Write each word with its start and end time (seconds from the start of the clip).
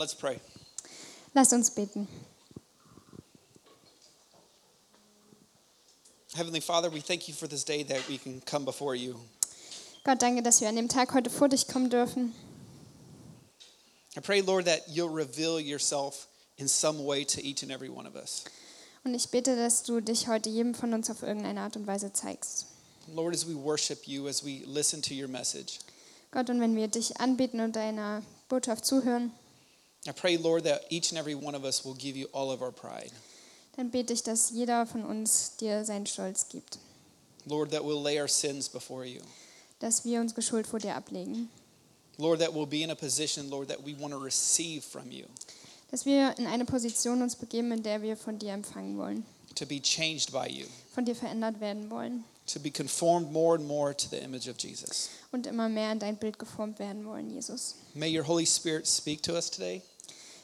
Let's 0.00 0.14
pray. 0.14 0.40
Lasst 1.34 1.52
uns 1.52 1.68
beten. 1.68 2.08
Heavenly 6.34 6.60
Father, 6.60 6.88
we 6.88 7.00
thank 7.00 7.28
you 7.28 7.34
for 7.34 7.46
this 7.46 7.64
day 7.64 7.82
that 7.82 8.08
we 8.08 8.16
can 8.16 8.40
come 8.46 8.64
before 8.64 8.94
you. 8.94 9.20
Gott, 10.02 10.18
danke, 10.22 10.42
dass 10.42 10.62
wir 10.62 10.70
an 10.70 10.76
dem 10.76 10.88
Tag 10.88 11.12
heute 11.12 11.28
vor 11.28 11.48
dich 11.50 11.68
kommen 11.68 11.90
dürfen. 11.90 12.32
I 14.16 14.20
pray, 14.20 14.40
Lord, 14.40 14.64
that 14.64 14.88
you'll 14.88 15.12
reveal 15.12 15.60
yourself 15.60 16.28
in 16.56 16.66
some 16.66 17.04
way 17.04 17.22
to 17.24 17.42
each 17.42 17.62
and 17.62 17.70
every 17.70 17.90
one 17.90 18.06
of 18.06 18.16
us. 18.16 18.44
Und 19.04 19.14
ich 19.14 19.28
bete, 19.28 19.54
dass 19.54 19.82
du 19.82 20.00
dich 20.00 20.28
heute 20.28 20.48
jedem 20.48 20.74
von 20.74 20.94
uns 20.94 21.10
auf 21.10 21.22
irgendeine 21.22 21.60
Art 21.60 21.76
und 21.76 21.86
Weise 21.86 22.10
zeigst. 22.10 22.64
Lord, 23.12 23.34
as 23.34 23.46
we 23.46 23.54
worship 23.54 24.08
you, 24.08 24.28
as 24.28 24.42
we 24.42 24.62
listen 24.64 25.02
to 25.02 25.12
your 25.12 25.28
message, 25.28 25.78
Gott, 26.30 26.48
und 26.48 26.58
wenn 26.62 26.74
wir 26.74 26.88
dich 26.88 27.20
anbeten 27.20 27.60
und 27.60 27.76
deiner 27.76 28.22
Botschaft 28.48 28.86
zuhören, 28.86 29.32
I 30.08 30.12
pray, 30.12 30.36
Lord, 30.38 30.64
that 30.64 30.82
each 30.90 31.10
and 31.10 31.18
every 31.18 31.34
one 31.34 31.54
of 31.54 31.64
us 31.64 31.84
will 31.84 31.94
give 31.94 32.16
you 32.16 32.26
all 32.32 32.50
of 32.50 32.62
our 32.62 32.72
pride. 32.72 33.10
dann 33.76 33.90
bete 33.90 34.12
ich, 34.12 34.22
dass 34.22 34.50
jeder 34.50 34.86
von 34.86 35.04
uns 35.04 35.56
dir 35.58 35.84
seinen 35.84 36.06
Stolz 36.06 36.48
gibt. 36.48 36.78
Lord, 37.46 37.70
that 37.70 37.82
we'll 37.82 38.02
lay 38.02 38.18
our 38.20 38.28
sins 38.28 38.68
before 38.68 39.04
you. 39.06 39.20
Dass 39.78 40.04
wir 40.04 40.20
unsere 40.20 40.42
Schuld 40.42 40.66
vor 40.66 40.78
dir 40.78 40.94
ablegen. 40.94 41.48
Lord, 42.18 42.40
that 42.40 42.52
we'll 42.54 42.66
be 42.66 42.82
in 42.82 42.90
a 42.90 42.94
position, 42.94 43.48
Lord, 43.50 43.68
that 43.68 43.82
we 43.84 43.94
want 43.98 44.12
to 44.12 44.18
receive 44.18 44.82
from 44.84 45.10
you, 45.10 45.24
Dass 45.90 46.04
wir 46.04 46.34
in 46.38 46.46
eine 46.46 46.64
Position 46.64 47.20
uns 47.22 47.34
begeben, 47.36 47.72
in 47.72 47.82
der 47.82 48.02
wir 48.02 48.16
von 48.16 48.38
dir 48.38 48.52
empfangen 48.52 48.96
wollen. 48.98 49.24
to 49.54 49.64
be 49.66 49.80
changed 49.80 50.30
by 50.32 50.46
you, 50.48 50.66
Von 50.94 51.04
dir 51.04 51.14
verändert 51.16 51.60
werden 51.60 51.90
wollen. 51.90 52.24
To 52.52 52.58
be 52.60 52.70
conformed 52.70 53.30
more 53.32 53.56
and 53.56 53.66
more 53.66 53.94
to 53.94 54.08
the 54.08 54.18
image 54.22 54.48
of 54.48 54.56
Jesus. 54.58 55.08
Und 55.32 55.46
immer 55.46 55.68
mehr 55.68 55.92
in 55.92 55.98
dein 55.98 56.16
Bild 56.16 56.38
geformt 56.38 56.78
werden 56.78 57.04
wollen, 57.04 57.30
Jesus. 57.30 57.74
May 57.94 58.16
your 58.16 58.26
Holy 58.26 58.46
Spirit 58.46 58.86
speak 58.86 59.22
to 59.22 59.34
us 59.34 59.50
today 59.50 59.82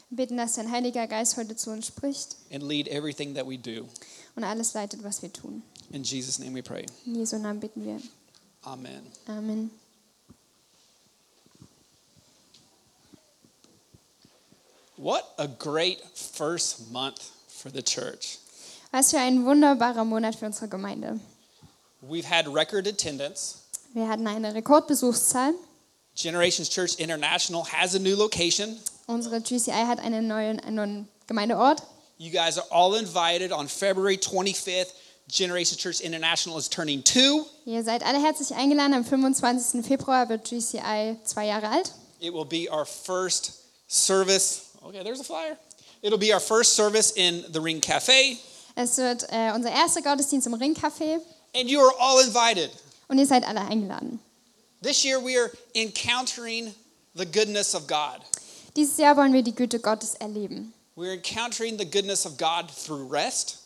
Wir 0.09 0.17
beten, 0.25 0.37
dass 0.37 0.55
dein 0.55 0.71
Heiliger 0.71 1.05
Geist 1.07 1.35
heute 1.37 1.55
zu 1.55 1.69
uns 1.71 1.87
spricht 1.87 2.37
and 2.51 2.63
lead 2.63 2.87
everything 2.87 3.33
that 3.35 3.45
we 3.45 3.57
do. 3.57 3.87
und 4.35 4.43
alles 4.43 4.73
leitet, 4.73 5.03
was 5.03 5.21
wir 5.21 5.31
tun. 5.33 5.61
In 5.91 6.03
Jesus' 6.03 6.39
name 6.39 6.53
we 6.55 6.61
pray. 6.63 6.85
In 7.05 7.15
Jesu 7.15 7.37
Namen 7.37 7.59
bitten 7.59 7.85
wir. 7.85 7.99
Amen. 8.63 9.01
Amen. 9.27 9.69
What 14.97 15.23
a 15.37 15.47
great 15.47 16.01
first 16.15 16.91
month 16.91 17.31
for 17.47 17.69
the 17.69 17.81
church. 17.83 18.39
Was 18.91 19.11
für 19.11 19.19
ein 19.19 19.45
wunderbarer 19.45 20.05
Monat 20.05 20.35
für 20.35 20.45
unsere 20.45 20.67
Gemeinde. 20.67 21.19
We've 22.01 22.25
had 22.25 22.47
record 22.47 22.87
attendance. 22.87 23.63
Wir 23.93 24.07
hatten 24.07 24.27
eine 24.27 24.53
Rekordbesuchszahl. 24.53 25.53
Generations 26.15 26.69
Church 26.69 26.95
International 26.99 27.63
has 27.63 27.95
a 27.95 27.99
new 27.99 28.15
location. 28.15 28.77
Unsere 29.07 29.39
GCI 29.39 29.85
hat 29.87 29.99
einen 29.99 30.27
neuen, 30.27 30.59
einen 30.59 30.75
neuen 30.75 31.07
Gemeindeort. 31.27 31.81
You 32.17 32.31
guys 32.31 32.57
are 32.57 32.65
all 32.71 32.95
invited 32.95 33.51
on 33.51 33.67
February 33.67 34.17
25th. 34.17 34.93
Generations 35.27 35.77
Church 35.77 36.01
International 36.01 36.57
is 36.57 36.67
turning 36.69 37.03
two. 37.03 37.45
Ihr 37.65 37.83
seid 37.83 38.03
alle 38.03 38.19
herzlich 38.21 38.55
eingeladen. 38.55 38.93
Am 38.93 39.03
25. 39.03 39.85
Februar 39.85 40.29
wird 40.29 40.45
GCI 40.45 41.17
zwei 41.23 41.47
Jahre 41.47 41.69
alt. 41.69 41.91
It 42.19 42.33
will 42.33 42.45
be 42.45 42.69
our 42.71 42.85
first 42.85 43.53
service. 43.87 44.71
Okay, 44.83 45.03
there's 45.03 45.19
a 45.19 45.23
flyer. 45.23 45.57
It'll 46.01 46.17
be 46.17 46.33
our 46.33 46.39
first 46.39 46.75
service 46.75 47.11
in 47.11 47.43
the 47.51 47.59
Ring 47.59 47.81
Cafe, 47.81 48.37
Es 48.75 48.97
wird 48.97 49.25
äh, 49.31 49.51
unser 49.55 49.71
erster 49.71 50.03
Gottesdienst 50.03 50.45
im 50.45 50.53
Ringcafé 50.53 51.19
and 51.57 51.69
you 51.69 51.79
are 51.81 51.93
all 51.99 52.19
invited. 52.19 52.69
und 53.09 53.17
ihr 53.17 53.25
seid 53.25 53.43
alle 53.43 53.61
eingeladen. 53.61 54.19
This 54.81 55.03
year 55.03 55.19
we 55.19 55.37
are 55.37 55.51
encountering 55.73 56.73
the 57.15 57.25
goodness 57.25 57.73
of 57.73 57.87
God. 57.87 58.21
Dieses 58.75 58.97
Jahr 58.97 59.17
wollen 59.17 59.33
wir 59.33 59.41
die 59.43 59.55
Güte 59.55 59.79
Gottes 59.79 60.13
erleben. 60.15 60.73
We're 60.95 61.13
encountering 61.13 61.77
the 61.77 61.85
goodness 61.85 62.25
of 62.25 62.37
God 62.37 62.69
through 62.71 63.07
rest, 63.11 63.57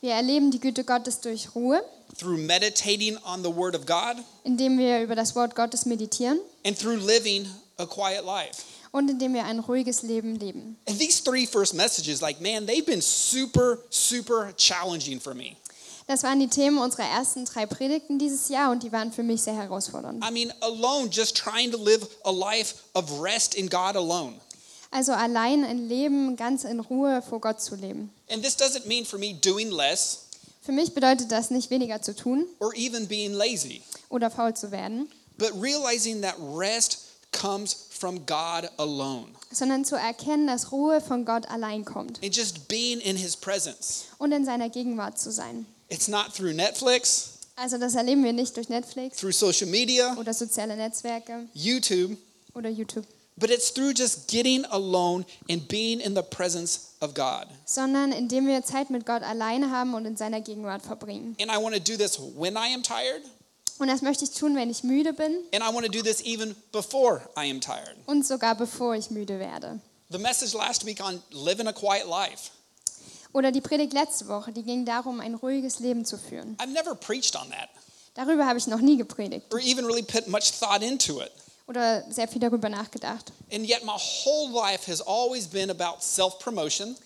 Wir 0.00 0.12
erleben 0.14 0.50
die 0.50 0.58
Güte 0.60 0.84
Gottes 0.84 1.20
durch 1.20 1.54
Ruhe, 1.54 1.82
through 2.16 2.38
meditating 2.38 3.16
on 3.24 3.42
the 3.42 3.50
Word 3.54 3.74
of 3.74 3.84
God, 3.86 4.16
indem 4.44 4.78
wir 4.78 5.02
über 5.02 5.14
das 5.14 5.34
Wort 5.36 5.54
Gottes 5.54 5.84
meditieren 5.86 6.40
and 6.64 6.76
through 6.78 6.96
living 7.04 7.46
a 7.78 7.86
quiet 7.86 8.24
life. 8.24 8.62
und 8.92 9.08
indem 9.10 9.34
wir 9.34 9.44
ein 9.44 9.58
ruhiges 9.60 10.02
Leben 10.02 10.36
leben. 10.36 10.76
And 10.88 10.98
these 10.98 11.22
three 11.22 11.46
first 11.46 11.74
messages, 11.74 12.20
like, 12.20 12.40
man, 12.40 12.66
they've 12.66 12.84
been 12.86 13.02
super, 13.02 13.78
super 13.90 14.52
challenging 14.56 15.20
for 15.20 15.34
me. 15.34 15.56
Das 16.10 16.24
waren 16.24 16.40
die 16.40 16.48
Themen 16.48 16.78
unserer 16.78 17.04
ersten 17.04 17.44
drei 17.44 17.66
Predigten 17.66 18.18
dieses 18.18 18.48
Jahr 18.48 18.72
und 18.72 18.82
die 18.82 18.90
waren 18.90 19.12
für 19.12 19.22
mich 19.22 19.42
sehr 19.42 19.54
herausfordernd. 19.54 20.24
I 20.28 20.32
mean, 20.32 20.52
alone, 20.60 21.08
just 21.08 21.36
trying 21.36 21.70
to 21.70 21.78
live 21.78 22.04
a 22.24 22.32
life 22.32 22.74
of 22.94 23.22
rest 23.22 23.54
in 23.54 23.68
God 23.68 23.94
alone. 23.94 24.34
Also 24.90 25.12
allein 25.12 25.62
ein 25.62 25.88
Leben 25.88 26.34
ganz 26.34 26.64
in 26.64 26.80
Ruhe 26.80 27.22
vor 27.22 27.40
Gott 27.40 27.60
zu 27.60 27.76
leben. 27.76 28.12
And 28.28 28.42
this 28.42 28.56
doesn't 28.56 28.88
mean 28.88 29.04
for 29.04 29.20
me 29.20 29.34
doing 29.34 29.70
less 29.70 30.22
Für 30.62 30.72
mich 30.72 30.94
bedeutet 30.94 31.30
das 31.30 31.50
nicht 31.50 31.70
weniger 31.70 32.02
zu 32.02 32.16
tun 32.16 32.44
or 32.58 32.74
even 32.74 33.06
being 33.06 33.32
lazy, 33.32 33.80
oder 34.08 34.32
faul 34.32 34.52
zu 34.52 34.72
werden, 34.72 35.08
but 35.38 35.52
realizing 35.62 36.22
that 36.22 36.34
rest 36.40 36.98
comes 37.30 37.86
from 37.88 38.26
God 38.26 38.68
alone 38.78 39.28
sondern 39.52 39.84
zu 39.84 39.94
erkennen, 39.94 40.48
dass 40.48 40.72
Ruhe 40.72 41.00
von 41.00 41.24
Gott 41.24 41.48
allein 41.48 41.84
kommt 41.84 42.20
and 42.20 42.36
just 42.36 42.66
being 42.66 42.98
in 42.98 43.14
His 43.14 43.36
presence. 43.36 44.06
und 44.18 44.32
in 44.32 44.44
seiner 44.44 44.70
Gegenwart 44.70 45.16
zu 45.16 45.30
sein. 45.30 45.66
It's 45.90 46.08
not 46.08 46.32
through 46.34 46.52
Netflix, 46.54 47.30
Also 47.56 47.76
das 47.78 47.94
erleben 47.94 48.24
wir 48.24 48.32
nicht 48.32 48.56
durch 48.56 48.68
Netflix 48.68 49.18
through 49.18 49.32
social 49.32 49.68
media, 49.68 50.16
oder 50.18 50.32
soziale 50.32 50.76
Netzwerke 50.76 51.46
YouTube, 51.52 52.16
oder 52.54 52.70
YouTube, 52.70 53.04
but 53.36 53.50
it's 53.50 53.72
through 53.72 53.92
just 53.94 54.28
getting 54.28 54.64
alone 54.66 55.24
and 55.50 55.66
being 55.68 56.00
in 56.00 56.14
the 56.14 56.22
presence 56.22 56.92
of 57.00 57.12
God. 57.14 57.46
sondern 57.66 58.12
indem 58.12 58.46
wir 58.46 58.62
Zeit 58.64 58.88
mit 58.90 59.04
Gott 59.04 59.22
alleine 59.22 59.70
haben 59.70 59.94
und 59.94 60.06
in 60.06 60.16
seiner 60.16 60.40
Gegenwart 60.40 60.82
verbringen. 60.82 61.36
And 61.40 61.50
I 61.50 61.56
want 61.62 61.74
to 61.74 61.80
do 61.80 61.96
this 61.98 62.18
when 62.36 62.54
I 62.54 62.72
am 62.74 62.82
tired, 62.82 63.22
Und 63.78 63.88
das 63.88 64.00
möchte 64.02 64.24
ich 64.24 64.30
tun, 64.30 64.54
wenn 64.56 64.70
ich 64.70 64.84
müde 64.84 65.12
bin 65.12 65.32
and 65.52 65.62
I 65.64 65.74
want 65.74 65.84
to 65.86 65.90
do 65.92 66.02
this 66.02 66.20
even 66.22 66.54
before 66.72 67.22
I 67.36 67.50
am 67.50 67.60
tired. 67.60 67.96
und 68.06 68.24
sogar 68.26 68.54
bevor 68.54 68.94
ich 68.94 69.10
müde 69.10 69.38
werde. 69.38 69.80
The 70.10 70.18
message 70.18 70.54
last 70.54 70.84
week 70.86 71.00
on 71.04 71.22
living 71.30 71.66
a 71.66 71.72
quiet 71.72 72.06
life. 72.06 72.50
Oder 73.32 73.52
die 73.52 73.60
Predigt 73.60 73.92
letzte 73.92 74.26
Woche, 74.28 74.52
die 74.52 74.62
ging 74.62 74.84
darum, 74.84 75.20
ein 75.20 75.34
ruhiges 75.34 75.78
Leben 75.78 76.04
zu 76.04 76.18
führen. 76.18 76.56
I've 76.58 76.72
never 76.72 76.94
preached 76.94 77.36
on 77.36 77.48
that 77.50 77.68
Darüber 78.14 78.44
habe 78.44 78.58
ich 78.58 78.66
noch 78.66 78.80
nie 78.80 78.96
gepredigt 78.96 79.52
or 79.54 79.60
even 79.60 79.84
really 79.84 80.02
put 80.02 80.26
much 80.26 80.50
thought 80.58 80.82
into 80.82 81.20
it. 81.20 81.30
oder 81.68 82.02
sehr 82.10 82.26
viel 82.26 82.40
darüber 82.40 82.68
nachgedacht. 82.68 83.32
And 83.52 83.64
yet, 83.64 83.84
my 83.84 83.92
whole 83.96 84.50
life 84.52 84.90
has 84.90 85.00
always 85.00 85.46
been 85.46 85.70
about 85.70 86.02
self 86.02 86.38
promotion, 86.40 86.96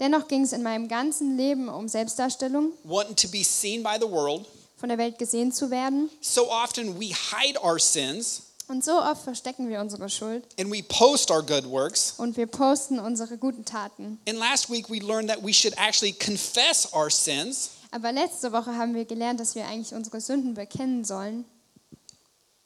Dennoch 0.00 0.26
ging 0.26 0.42
es 0.42 0.52
in 0.52 0.62
meinem 0.62 0.88
ganzen 0.88 1.36
Leben 1.36 1.68
um 1.68 1.86
Selbstdarstellung, 1.86 2.72
wanting 2.82 3.14
to 3.16 3.28
be 3.28 3.44
seen 3.44 3.82
by 3.82 3.96
the 4.00 4.10
world. 4.10 4.46
von 4.76 4.88
der 4.88 4.98
Welt 4.98 5.18
gesehen 5.18 5.52
zu 5.52 5.70
werden. 5.70 6.10
So 6.20 6.50
often 6.50 6.98
we 6.98 7.14
hide 7.14 7.58
our 7.62 7.78
sins 7.78 8.42
Und 8.66 8.82
so 8.84 8.92
oft 8.92 9.22
verstecken 9.22 9.68
wir 9.68 9.80
unsere 9.80 10.08
Schuld 10.08 10.44
and 10.58 10.70
we 10.72 10.82
post 10.82 11.30
our 11.30 11.42
good 11.42 11.64
works. 11.70 12.14
und 12.16 12.36
wir 12.36 12.46
posten 12.46 12.98
unsere 12.98 13.36
guten 13.36 13.64
Taten. 13.64 14.18
And 14.28 14.38
last 14.38 14.70
week 14.70 14.88
we 14.88 14.98
learned 15.00 15.28
that 15.28 15.44
we 15.44 15.52
should 15.52 15.74
actually 15.76 16.12
confess 16.12 16.92
our 16.94 17.10
sins 17.10 17.70
Aber 17.90 18.10
letzte 18.10 18.52
Woche 18.52 18.74
haben 18.76 18.94
wir 18.94 19.04
gelernt, 19.04 19.38
dass 19.38 19.54
wir 19.54 19.66
eigentlich 19.66 19.92
unsere 19.94 20.20
Sünden 20.20 20.54
bekennen 20.54 21.04
sollen 21.04 21.44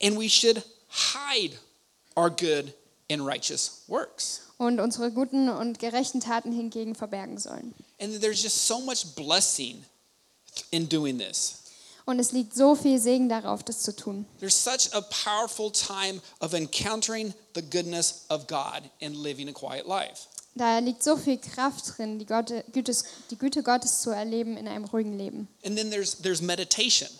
and 0.00 0.16
we 0.19 0.28
should 0.28 0.62
hide 0.88 1.56
our 2.16 2.30
good 2.30 2.72
and 3.10 3.26
righteous 3.26 3.82
works. 3.88 4.42
und 4.59 4.78
unsere 4.80 5.10
guten 5.10 5.48
und 5.48 5.78
gerechten 5.78 6.20
Taten 6.20 6.53
hingegen 6.53 6.94
verbergen 6.94 7.38
sollen. 7.38 7.75
And 8.00 8.20
there's 8.20 8.42
just 8.42 8.66
so 8.66 8.80
much 8.80 9.04
blessing 9.16 9.84
in 10.70 10.88
doing 10.88 11.19
this. 11.19 11.56
Und 12.08 12.19
es 12.20 12.32
liegt 12.32 12.54
so 12.54 12.74
viel 12.74 12.98
Segen 12.98 13.28
darauf, 13.28 13.62
das 13.62 13.82
zu 13.82 13.94
tun. 13.94 14.24
There's 14.41 14.56
such 14.56 14.91
a 14.94 15.02
powerful 15.02 15.70
time 15.70 16.22
of 16.41 16.54
encountering 16.54 17.34
the 17.54 17.60
goodness 17.60 18.24
of 18.30 18.47
God 18.47 18.88
and 19.03 19.15
living 19.15 19.47
a 19.50 19.53
quiet 19.53 19.86
life. 19.86 20.27
Da 20.54 20.78
liegt 20.78 21.03
so 21.04 21.18
viel 21.18 21.36
Kraft 21.36 21.98
drin, 21.98 22.18
die, 22.18 22.24
Gotte, 22.24 22.65
Gütes, 22.72 23.04
die 23.30 23.36
Güte 23.36 23.62
Gottes 23.62 24.00
zu 24.00 24.09
erleben 24.09 24.56
in 24.56 24.66
einem 24.66 24.86
ruhigen 24.86 25.18
Leben. 25.18 25.48
And 25.62 25.77
then 25.77 25.91
there's 25.91 26.16
there's 26.22 26.41
meditation. 26.41 27.10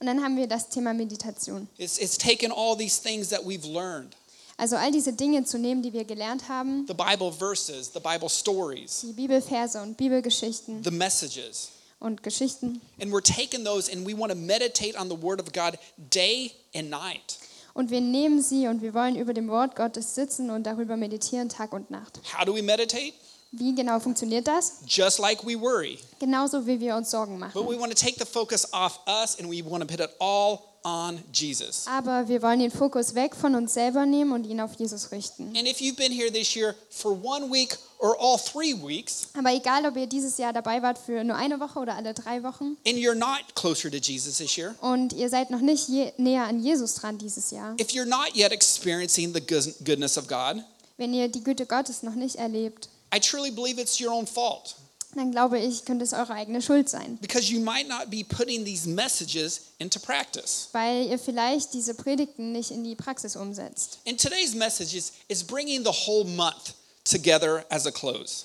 Und 0.00 0.06
dann 0.06 0.22
haben 0.24 0.38
wir 0.38 0.46
das 0.46 0.70
Thema 0.70 0.94
Meditation. 0.94 1.68
It's 1.76 1.98
it's 1.98 2.16
taken 2.16 2.50
all 2.50 2.74
these 2.74 2.98
things 2.98 3.28
that 3.28 3.42
we've 3.44 3.66
learned, 3.70 4.16
Also 4.56 4.76
all 4.76 4.90
diese 4.92 5.12
Dinge 5.12 5.44
zu 5.44 5.58
nehmen, 5.58 5.82
die 5.82 5.92
wir 5.92 6.06
gelernt 6.06 6.48
haben, 6.48 6.86
the 6.88 6.94
Bible 6.94 7.30
verses, 7.30 7.90
the 7.92 8.00
Bible 8.00 8.30
stories, 8.30 9.02
die 9.02 9.12
Bibelverse 9.12 9.78
und 9.82 9.98
Bibelgeschichten 9.98 10.82
the 10.82 10.90
messages, 10.90 11.68
und 11.98 12.22
Geschichten, 12.22 12.80
and 13.00 13.10
we're 13.12 13.22
taking 13.22 13.64
those 13.64 13.90
and 13.90 14.06
we 14.06 14.16
want 14.16 14.30
to 14.32 14.38
meditate 14.38 14.98
on 14.98 15.08
the 15.08 15.16
word 15.20 15.40
of 15.40 15.52
God 15.52 15.78
day 15.98 16.52
and 16.74 16.90
night. 16.90 17.38
und 17.74 17.90
wir 17.90 18.00
nehmen 18.00 18.42
sie 18.42 18.68
und 18.68 18.80
wir 18.82 18.94
wollen 18.94 19.16
über 19.16 19.34
dem 19.34 19.48
Wort 19.48 19.76
Gottes 19.76 20.14
sitzen 20.14 20.50
und 20.50 20.64
darüber 20.64 20.96
meditieren 20.96 21.48
Tag 21.48 21.72
und 21.72 21.90
Nacht. 21.90 22.20
How 22.38 22.44
do 22.44 22.54
we 22.54 22.62
meditate? 22.62 23.12
Wie 23.52 23.74
genau 23.74 24.00
funktioniert 24.00 24.46
das? 24.48 24.80
Just 24.86 25.18
like 25.18 25.46
we 25.46 25.58
worry. 25.58 25.98
Genauso 26.18 26.66
wie 26.66 26.80
wir 26.80 26.96
uns 26.96 27.10
Sorgen 27.10 27.38
But 27.38 27.54
machen. 27.54 27.68
we 27.68 27.78
want 27.78 27.96
to 27.96 28.04
take 28.04 28.18
the 28.18 28.26
focus 28.26 28.66
off 28.72 28.98
us 29.06 29.38
and 29.38 29.48
we 29.48 29.62
want 29.64 29.82
to 29.82 29.86
put 29.86 30.00
it 30.00 30.10
all 30.18 30.75
on 30.86 31.20
Jesus. 31.32 31.84
Aber 31.88 32.28
wir 32.28 32.40
wollen 32.42 32.60
den 32.60 32.70
Fokus 32.70 33.14
weg 33.16 33.34
von 33.34 33.56
uns 33.56 33.74
selber 33.74 34.06
nehmen 34.06 34.30
und 34.32 34.46
ihn 34.46 34.60
auf 34.60 34.74
Jesus 34.78 35.10
richten. 35.10 35.48
And 35.56 35.66
if 35.66 35.80
you've 35.80 35.96
been 35.96 36.12
here 36.12 36.30
this 36.32 36.54
year 36.54 36.76
for 36.90 37.10
one 37.12 37.50
week 37.50 37.76
or 37.98 38.16
all 38.20 38.38
three 38.38 38.72
weeks, 38.72 39.28
Aber 39.36 39.52
egal, 39.52 39.84
ob 39.86 39.96
ihr 39.96 40.06
dieses 40.06 40.38
Jahr 40.38 40.52
dabei 40.52 40.80
wart 40.82 40.96
für 40.98 41.24
nur 41.24 41.34
eine 41.34 41.58
Woche 41.58 41.80
oder 41.80 41.96
alle 41.96 42.14
drei 42.14 42.42
Wochen 42.44 42.76
and 42.86 42.96
you're 42.98 43.14
not 43.16 43.54
closer 43.56 43.90
to 43.90 43.96
Jesus 43.96 44.38
this 44.38 44.56
year, 44.56 44.76
und 44.80 45.12
ihr 45.12 45.28
seid 45.28 45.50
noch 45.50 45.60
nicht 45.60 45.88
je, 45.88 46.12
näher 46.18 46.44
an 46.44 46.60
Jesus 46.62 46.94
dran 46.94 47.18
dieses 47.18 47.50
Jahr, 47.50 47.74
if 47.80 47.88
you're 47.88 48.04
not 48.06 48.34
yet 48.36 48.52
experiencing 48.52 49.34
the 49.34 49.40
good- 49.40 49.74
goodness 49.84 50.16
of 50.16 50.28
God, 50.28 50.62
wenn 50.98 51.12
ihr 51.12 51.26
die 51.28 51.42
Güte 51.42 51.66
Gottes 51.66 52.02
noch 52.04 52.14
nicht 52.14 52.36
erlebt, 52.36 52.88
I 53.14 53.18
truly 53.18 53.50
believe 53.50 53.80
it's 53.80 54.00
your 54.00 54.12
own 54.12 54.26
fault 54.26 54.76
dann 55.16 55.30
glaube 55.32 55.58
ich, 55.58 55.84
könnte 55.84 56.04
es 56.04 56.12
eure 56.12 56.32
eigene 56.34 56.60
Schuld 56.62 56.88
sein. 56.88 57.18
because 57.20 57.50
you 57.52 57.60
might 57.60 57.88
not 57.88 58.10
be 58.10 58.24
putting 58.24 58.64
these 58.64 58.88
messages 58.88 59.62
into 59.78 59.98
practice. 59.98 60.68
weil 60.72 61.06
ihr 61.06 61.18
vielleicht 61.18 61.74
diese 61.74 61.94
Predigten 61.94 62.52
nicht 62.52 62.70
in 62.70 62.84
die 62.84 62.94
Praxis 62.94 63.36
umsetzt. 63.36 63.98
And 64.06 64.20
today's 64.20 64.54
message 64.54 64.94
is, 64.94 65.12
is 65.28 65.42
bringing 65.42 65.84
the 65.84 65.92
whole 66.06 66.24
month 66.24 66.74
together 67.04 67.64
as 67.70 67.86
a 67.86 67.90
close. 67.90 68.44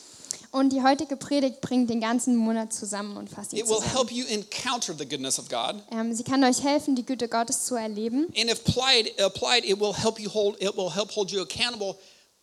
Und 0.51 0.73
die 0.73 0.81
heutige 0.83 1.15
Predigt 1.15 1.61
bringt 1.61 1.89
den 1.89 2.01
ganzen 2.01 2.35
Monat 2.35 2.73
zusammen 2.73 3.15
und 3.15 3.29
fasst 3.29 3.53
ihn 3.53 3.65
zusammen. 3.65 3.89
help 3.93 4.11
you 4.11 4.25
encounter 4.25 4.93
the 4.97 5.07
goodness 5.07 5.39
of 5.39 5.47
God. 5.47 5.81
Ähm, 5.91 6.13
sie 6.13 6.23
kann 6.23 6.43
euch 6.43 6.61
helfen, 6.61 6.93
die 6.95 7.05
Güte 7.05 7.29
Gottes 7.29 7.65
zu 7.65 7.75
erleben. 7.75 8.25
And 8.37 8.51
if 8.51 8.59
applied, 8.67 9.17
applied, 9.21 9.63
it 9.63 9.79
will 9.79 9.93
help 9.93 10.19
you 10.19 10.29
hold 10.29 10.61
it 10.61 10.75
will 10.75 10.93
help 10.93 11.15
hold 11.15 11.31
you 11.31 11.41
accountable 11.41 11.95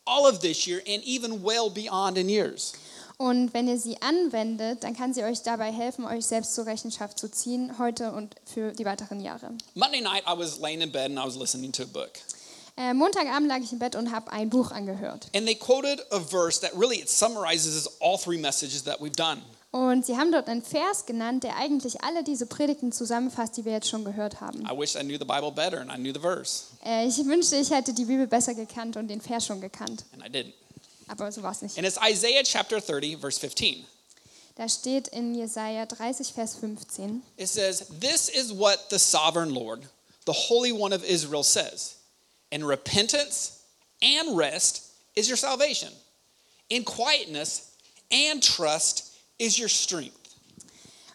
all 0.07 0.27
of 0.27 0.41
this 0.41 0.67
year 0.67 0.81
and 0.89 1.03
even 1.05 1.43
well 1.45 1.69
beyond 1.69 2.17
in 2.17 2.31
years. 2.31 2.73
Und 3.21 3.53
wenn 3.53 3.67
ihr 3.67 3.79
sie 3.79 4.01
anwendet, 4.01 4.85
dann 4.85 4.95
kann 4.97 5.13
sie 5.13 5.25
euch 5.25 5.43
dabei 5.43 5.73
helfen, 5.73 6.05
euch 6.07 6.25
selbst 6.25 6.55
zur 6.55 6.67
Rechenschaft 6.67 7.19
zu 7.19 7.29
ziehen, 7.29 7.77
heute 7.79 8.13
und 8.13 8.37
für 8.45 8.71
die 8.73 8.85
weiteren 8.85 9.19
Jahre. 9.21 9.51
Monday 9.75 10.01
night 10.01 10.23
I 10.25 10.39
was 10.39 10.61
laying 10.61 10.81
in 10.81 10.93
bed 10.93 11.07
and 11.11 11.19
I 11.19 11.25
was 11.27 11.35
listening 11.37 11.73
to 11.73 11.83
a 11.83 11.87
book. 11.87 12.11
Äh, 12.77 12.95
Montagabend 12.95 13.49
lag 13.49 13.59
ich 13.59 13.73
im 13.73 13.81
Bett 13.81 13.97
und 13.97 14.13
habe 14.13 14.31
ein 14.31 14.51
Buch 14.51 14.71
angehört. 14.71 15.27
And 15.35 15.47
they 15.47 15.57
quoted 15.57 16.01
a 16.13 16.21
verse 16.21 16.61
that 16.61 16.71
really 16.79 17.01
it 17.01 17.09
summarizes 17.11 17.89
all 18.01 18.17
three 18.17 18.39
messages 18.39 18.85
that 18.85 19.01
we've 19.01 19.17
done. 19.17 19.43
Und 19.73 20.07
sie 20.07 20.17
haben 20.17 20.31
dort 20.31 20.47
einen 20.49 20.63
Vers 20.63 21.05
genannt, 21.05 21.43
der 21.43 21.57
eigentlich 21.57 22.03
alle 22.05 22.23
diese 22.23 22.47
Predigten 22.47 22.93
zusammenfasst, 22.93 23.57
die 23.57 23.65
wir 23.65 23.73
jetzt 23.73 23.89
schon 23.89 24.05
gehört 24.05 24.41
haben. 24.41 24.61
I 24.61 24.79
wish 24.79 24.95
I 24.95 25.01
knew 25.01 25.19
the 25.19 25.25
Bible 25.25 25.51
better 25.51 25.81
and 25.81 25.91
I 25.91 25.97
knew 25.97 26.13
the 26.15 26.21
verse, 26.21 26.67
Äh, 26.87 27.09
ich 27.09 27.19
wünschte, 27.27 27.57
ich 27.57 27.71
hätte 27.73 27.93
die 27.93 28.05
Bibel 28.05 28.29
besser 28.29 28.55
gekannt 28.55 28.97
und 28.97 29.09
den 29.09 29.21
Vers 29.21 29.45
schon 29.45 29.61
gekannt. 29.61 30.05
and 30.15 30.23
I 30.25 30.29
didn't. 30.31 30.53
Aber 31.09 31.33
so 31.33 31.43
war 31.43 31.53
es 31.53 31.63
nicht. 31.63 31.79
And 31.79 31.87
it's 31.87 31.99
Isaiah 31.99 32.43
chapter 32.45 32.81
30, 32.81 33.17
verse 33.17 33.39
15. 33.39 33.85
Da 34.59 34.69
steht 34.69 35.07
in 35.09 35.37
Jesaja 35.37 35.87
30, 35.87 36.33
Vers 36.33 36.57
15. 36.57 37.23
It 37.37 37.49
says, 37.49 37.87
This 38.01 38.29
is 38.29 38.53
what 38.53 38.91
the 38.91 38.99
sovereign 38.99 39.55
Lord, 39.55 39.87
the 40.27 40.33
Holy 40.33 40.73
One 40.73 40.93
of 40.93 41.05
Israel, 41.05 41.45
says. 41.45 41.97
In 42.51 42.65
repentance 42.65 43.63
and 44.03 44.37
rest 44.37 44.83
is 45.15 45.29
your 45.29 45.37
salvation. 45.37 45.93
In 46.69 46.83
quietness 46.83 47.77
and 48.11 48.43
trust 48.43 49.17
is 49.39 49.59
your 49.59 49.69
strength. 49.69 50.17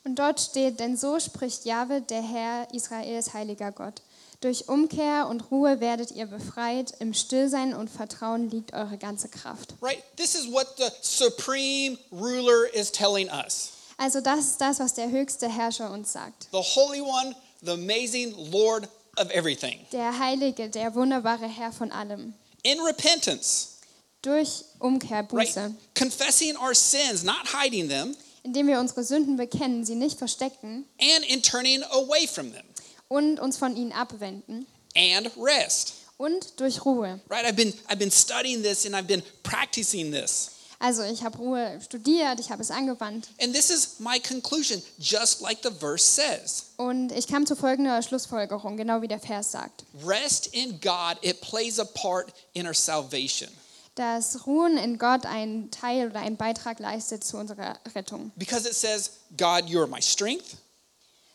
Und 0.06 0.16
dort 0.16 0.40
steht, 0.40 0.80
denn 0.80 0.96
so 0.96 1.20
spricht 1.20 1.66
Jahwe, 1.66 2.02
der 2.02 2.22
Herr 2.22 2.68
Israels 2.74 3.34
heiliger 3.34 3.72
Gott. 3.72 4.02
Durch 4.44 4.68
Umkehr 4.68 5.30
und 5.30 5.52
Ruhe 5.52 5.80
werdet 5.80 6.12
ihr 6.12 6.26
befreit, 6.26 6.94
im 7.00 7.14
Stillsein 7.14 7.74
und 7.74 7.90
Vertrauen 7.90 8.50
liegt 8.50 8.74
eure 8.74 8.98
ganze 8.98 9.30
Kraft. 9.30 9.74
Right? 9.82 10.04
This 10.18 10.36
is 10.36 10.52
what 10.52 10.68
the 10.76 10.90
supreme 11.02 11.98
ruler 12.12 12.66
is 12.74 12.92
telling 12.92 13.30
us. 13.30 13.72
Also 13.98 14.20
das 14.20 14.40
ist 14.40 14.60
das, 14.60 14.82
was 14.82 14.96
der 14.96 15.10
höchste 15.10 15.48
Herrscher 15.48 15.90
uns 15.92 16.12
sagt. 16.12 16.50
The 16.52 16.60
Holy 16.62 17.00
One, 17.00 17.34
the 17.62 17.72
amazing 17.72 18.36
Lord 18.52 18.90
of 19.16 19.30
everything. 19.30 19.80
Der 19.94 20.20
Heilige, 20.20 20.68
der 20.68 20.94
wunderbare 20.94 21.48
Herr 21.48 21.72
von 21.72 21.94
allem. 21.94 22.34
In 22.64 22.82
repentance, 22.82 23.78
Durch 24.24 24.66
Umkehr, 24.80 25.20
right? 25.20 25.30
Buße, 25.30 25.74
Confessing 25.98 26.58
our 26.58 26.76
sins, 26.76 27.24
not 27.24 27.48
hiding 27.54 27.88
them, 27.88 28.14
indem 28.44 28.68
wir 28.68 28.82
unsere 28.82 29.06
Sünden 29.06 29.38
bekennen, 29.38 29.86
sie 29.86 29.96
nicht 29.96 30.18
verstecken 30.18 30.86
and 31.00 31.26
in 31.30 31.42
turning 31.42 31.82
away 31.92 32.28
from 32.28 32.52
them. 32.52 32.66
Und 33.14 33.40
uns 33.40 33.58
von 33.58 33.76
ihnen 33.76 33.92
abwenden. 33.92 34.66
And 34.96 35.30
rest. 35.38 35.94
Und 36.18 36.60
durch 36.60 36.84
Ruhe. 36.86 37.20
Right? 37.30 37.46
I've 37.46 37.56
been 37.56 37.74
I've 37.88 37.98
been 37.98 38.12
studying 38.12 38.64
this 38.64 38.86
and 38.86 38.96
I've 38.96 39.08
been 39.08 39.24
practicing 39.44 40.12
this. 40.12 40.50
Also 40.80 41.04
ich 41.04 41.24
habe 41.24 41.38
Ruhe 41.38 41.80
studiert, 41.82 42.40
ich 42.40 42.52
habe 42.52 42.62
es 42.62 42.70
angewandt. 42.70 43.30
And 43.40 43.54
this 43.54 43.70
is 43.70 44.00
my 44.00 44.20
conclusion, 44.20 44.82
just 45.00 45.42
like 45.42 45.60
the 45.64 45.72
verse 45.72 46.04
says. 46.04 46.66
Und 46.78 47.12
ich 47.12 47.28
kam 47.28 47.46
zu 47.46 47.56
folgender 47.56 48.02
Schlussfolgerung, 48.02 48.76
genau 48.76 49.02
wie 49.02 49.08
der 49.08 49.20
Vers 49.20 49.52
sagt. 49.52 49.86
Rest 50.06 50.48
in 50.48 50.82
God, 50.82 51.18
it 51.22 51.40
plays 51.40 51.80
a 51.80 51.86
part 51.86 52.34
in 52.54 52.68
our 52.68 52.74
salvation. 52.74 53.50
Dass 53.96 54.46
Ruhen 54.48 54.78
in 54.78 54.98
Gott 54.98 55.26
einen 55.26 55.70
Teil 55.72 56.10
oder 56.10 56.20
einen 56.20 56.36
Beitrag 56.36 56.80
leistet 56.80 57.24
zu 57.24 57.38
unserer 57.38 57.78
Rettung. 57.96 58.32
Because 58.36 58.68
it 58.68 58.74
says, 58.74 59.12
God, 59.38 59.70
you're 59.70 59.88
my 59.88 60.02
strength, 60.02 60.58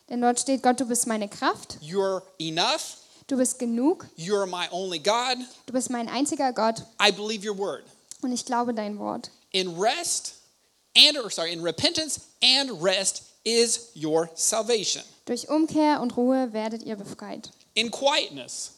Denn 0.09 0.21
dort 0.21 0.39
steht, 0.39 0.63
Gott, 0.63 0.79
du 0.79 0.85
bist 0.85 1.05
meine 1.07 1.27
Kraft, 1.27 1.77
you're 1.81 2.21
enough, 2.39 2.97
du 3.27 3.37
bist 3.37 3.59
genug, 3.59 4.07
you're 4.17 4.45
my 4.47 4.67
only 4.71 4.99
God. 4.99 5.37
du 5.67 5.73
bist 5.73 5.89
mein 5.89 6.07
einziger 6.09 6.51
Gott 6.53 6.83
I 7.01 7.11
believe 7.11 7.47
your 7.47 7.57
word. 7.57 7.83
und 8.21 8.31
ich 8.31 8.45
glaube 8.45 8.73
dein 8.73 8.97
Wort. 8.97 9.29
In 9.51 9.79
rest 9.79 10.33
and 10.97 11.17
or 11.17 11.29
sorry, 11.29 11.51
in 11.53 11.61
repentance 11.61 12.21
and 12.43 12.71
rest 12.81 13.23
is 13.43 13.89
your 13.95 14.29
salvation. 14.35 15.03
Durch 15.25 15.47
Umkehr 15.49 16.01
und 16.01 16.17
Ruhe 16.17 16.53
werdet 16.53 16.81
ihr 16.83 16.95
befreit. 16.95 17.51
In 17.75 17.91
quietness, 17.91 18.71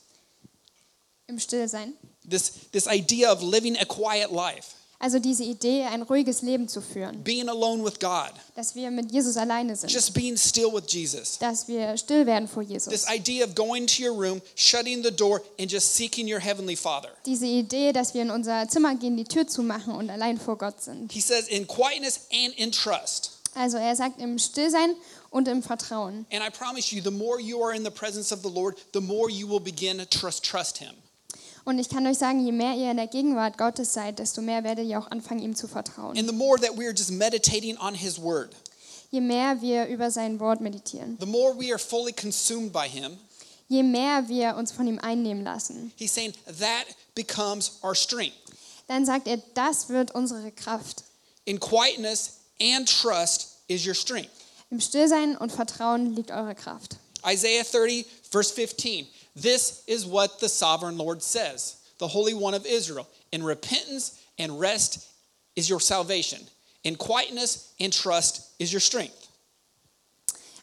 Im 1.28 1.40
Stillsein. 1.40 1.94
this 2.30 2.52
this 2.74 2.88
idea 2.88 3.32
of 3.32 3.42
living 3.42 3.78
a 3.78 3.86
quiet 3.86 4.32
life, 4.32 4.76
Also 5.04 5.18
diese 5.18 5.44
Idee, 5.44 5.86
ein 5.86 6.04
ruhiges 6.04 6.44
Leben 6.44 6.68
zu 6.68 6.80
führen. 6.80 7.24
being 7.24 7.50
alone 7.50 7.84
with 7.84 8.00
God, 8.00 8.32
Dass 8.56 8.76
wir 8.76 8.92
mit 8.92 9.12
Jesus 9.12 9.36
alleine 9.36 9.76
sind. 9.76 9.92
just 9.92 10.14
being 10.14 10.38
still 10.38 10.72
with 10.72 10.84
Jesus. 10.88 11.40
Dass 11.40 11.68
wir 11.68 11.98
still 11.98 12.28
werden 12.28 12.48
vor 12.48 12.62
Jesus. 12.62 12.94
This 12.94 13.08
idea 13.10 13.44
of 13.44 13.56
going 13.56 13.88
to 13.88 14.04
your 14.04 14.16
room, 14.16 14.44
shutting 14.56 15.04
the 15.04 15.10
door, 15.10 15.42
and 15.60 15.72
just 15.72 15.96
seeking 15.96 16.32
your 16.32 16.40
heavenly 16.40 16.76
Father. 16.76 17.10
Diese 17.26 17.48
Idee, 17.48 17.92
dass 17.94 18.14
wir 18.14 18.22
in 18.22 18.30
unser 18.30 18.68
Zimmer 18.70 18.94
gehen, 18.94 19.18
die 19.18 19.24
Tür 19.24 19.48
zumachen 19.48 19.96
und 19.96 20.12
allein 20.12 20.38
vor 20.38 20.56
Gott 20.56 20.84
sind. 20.84 21.12
He 21.12 21.20
says, 21.20 21.48
in 21.48 21.66
quietness 21.66 22.28
and 22.32 22.54
in 22.58 22.72
trust. 22.72 23.32
Also 23.56 23.78
er 23.78 23.96
sagt 23.96 24.22
im 24.22 24.38
Stillsein 24.38 24.94
und 25.32 25.48
im 25.48 25.64
Vertrauen. 25.64 26.28
And 26.32 26.44
I 26.46 26.52
promise 26.52 26.96
you, 26.96 27.02
the 27.04 27.10
more 27.10 27.42
you 27.42 27.62
are 27.64 27.76
in 27.76 27.84
the 27.84 27.90
presence 27.90 28.32
of 28.32 28.42
the 28.44 28.50
Lord, 28.50 28.78
the 28.94 29.02
more 29.02 29.32
you 29.32 29.50
will 29.50 29.60
begin 29.60 29.98
to 29.98 30.06
trust, 30.06 30.44
trust 30.46 30.78
Him. 30.78 30.94
Und 31.64 31.78
ich 31.80 31.90
kann 31.90 32.08
euch 32.08 32.18
sagen, 32.18 32.44
je 32.44 32.52
mehr 32.52 32.74
ihr 32.76 32.90
in 32.92 32.98
der 32.98 33.08
Gegenwart 33.08 33.58
Gottes 33.58 33.94
seid, 33.94 34.18
desto 34.20 34.42
mehr 34.42 34.64
werdet 34.64 34.88
ihr 34.88 34.98
auch 35.00 35.12
anfangen, 35.12 35.42
ihm 35.42 35.56
zu 35.56 35.68
vertrauen. 35.68 36.18
And 36.18 36.28
the 36.28 36.36
more 36.36 36.60
that 36.60 36.76
we 36.78 36.86
are 36.86 36.94
just 36.94 37.12
meditating 37.12 37.78
on 37.78 37.94
His 37.94 38.20
Word, 38.22 38.50
Je 39.12 39.20
mehr 39.22 39.62
wir 39.62 39.88
über 39.88 40.10
sein 40.10 40.40
Wort 40.40 40.62
meditieren, 40.62 41.18
the 41.20 41.26
more 41.26 41.54
we 41.58 41.70
are 41.72 41.78
fully 41.80 42.14
consumed 42.14 42.72
by 42.74 42.88
Him, 42.88 43.18
je 43.68 43.84
mehr 43.84 44.28
wir 44.28 44.56
uns 44.56 44.72
von 44.72 44.88
ihm 44.88 45.00
einnehmen 45.00 45.44
lassen, 45.44 45.92
He's 45.98 46.14
saying 46.14 46.34
that 46.46 46.86
becomes 47.14 47.74
our 47.84 47.94
strength. 47.96 48.36
dann 48.88 49.06
sagt 49.06 49.28
er, 49.28 49.38
das 49.54 49.90
wird 49.90 50.12
unsere 50.16 50.52
Kraft. 50.52 51.04
In 51.46 51.60
quietness 51.60 52.40
and 52.62 52.88
trust 52.90 53.58
is 53.68 53.86
your 53.86 53.94
strength. 53.96 54.32
Im 54.72 54.80
Stillsein 54.80 55.36
und 55.38 55.52
Vertrauen 55.52 56.16
liegt 56.16 56.32
eure 56.32 56.56
Kraft. 56.56 56.98
Isaiah 57.26 57.64
30, 57.64 58.06
verse 58.32 58.52
15. 58.54 59.06
This 59.36 59.84
is 59.88 60.06
what 60.06 60.40
the 60.40 60.50
sovereign 60.50 60.98
Lord 60.98 61.22
says, 61.22 61.78
the 62.00 62.08
Holy 62.08 62.34
One 62.34 62.54
of 62.54 62.66
Israel. 62.66 63.08
In 63.32 63.44
repentance 63.44 64.20
and 64.38 64.60
rest 64.60 65.08
is 65.56 65.70
your 65.70 65.80
salvation. 65.80 66.40
In 66.84 66.96
quietness 66.96 67.74
and 67.80 67.94
trust 67.94 68.52
is 68.60 68.74
your 68.74 68.82
strength. 68.82 69.28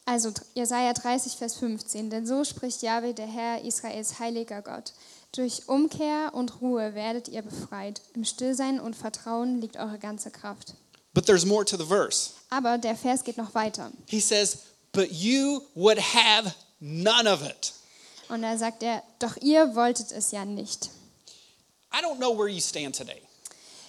Also 0.07 0.31
Jesaja 0.57 0.95
30, 0.95 1.37
Vers 1.37 1.59
15. 1.59 2.11
Denn 2.11 2.27
so 2.27 2.43
spricht 2.43 2.83
Jahwe, 2.83 3.15
der 3.15 3.27
Herr 3.27 3.63
Israels 3.63 4.19
heiliger 4.19 4.63
Gott. 4.63 4.93
Durch 5.33 5.69
Umkehr 5.69 6.31
und 6.33 6.63
Ruhe 6.63 6.95
werdet 6.95 7.29
ihr 7.29 7.43
befreit. 7.43 8.01
Im 8.15 8.25
Stillsein 8.25 8.81
und 8.81 8.97
Vertrauen 8.97 9.61
liegt 9.61 9.77
eure 9.77 9.99
ganze 9.99 10.31
Kraft. 10.31 10.75
But 11.13 11.27
there's 11.27 11.45
more 11.45 11.65
to 11.65 11.77
the 11.77 11.85
verse. 11.85 12.31
Aber 12.51 12.79
der 12.79 12.97
Vers 12.97 13.23
geht 13.23 13.37
noch 13.37 13.55
weiter. 13.55 13.93
He 14.09 14.21
says, 14.21 14.59
But 14.93 15.13
you 15.13 15.63
would 15.75 15.99
have 15.99 16.55
none 16.81 17.31
of 17.31 17.43
it. 17.43 17.73
Und 18.29 18.43
da 18.43 18.57
sagt 18.57 18.83
er, 18.83 19.03
doch 19.19 19.37
ihr 19.41 19.75
wolltet 19.75 20.13
es 20.13 20.31
ja 20.33 20.45
nicht. 20.45 20.91
I 21.93 22.03
don't 22.03 22.17
know 22.19 22.37
where 22.37 22.49
you 22.49 22.61
stand 22.61 22.97
today. 22.97 23.23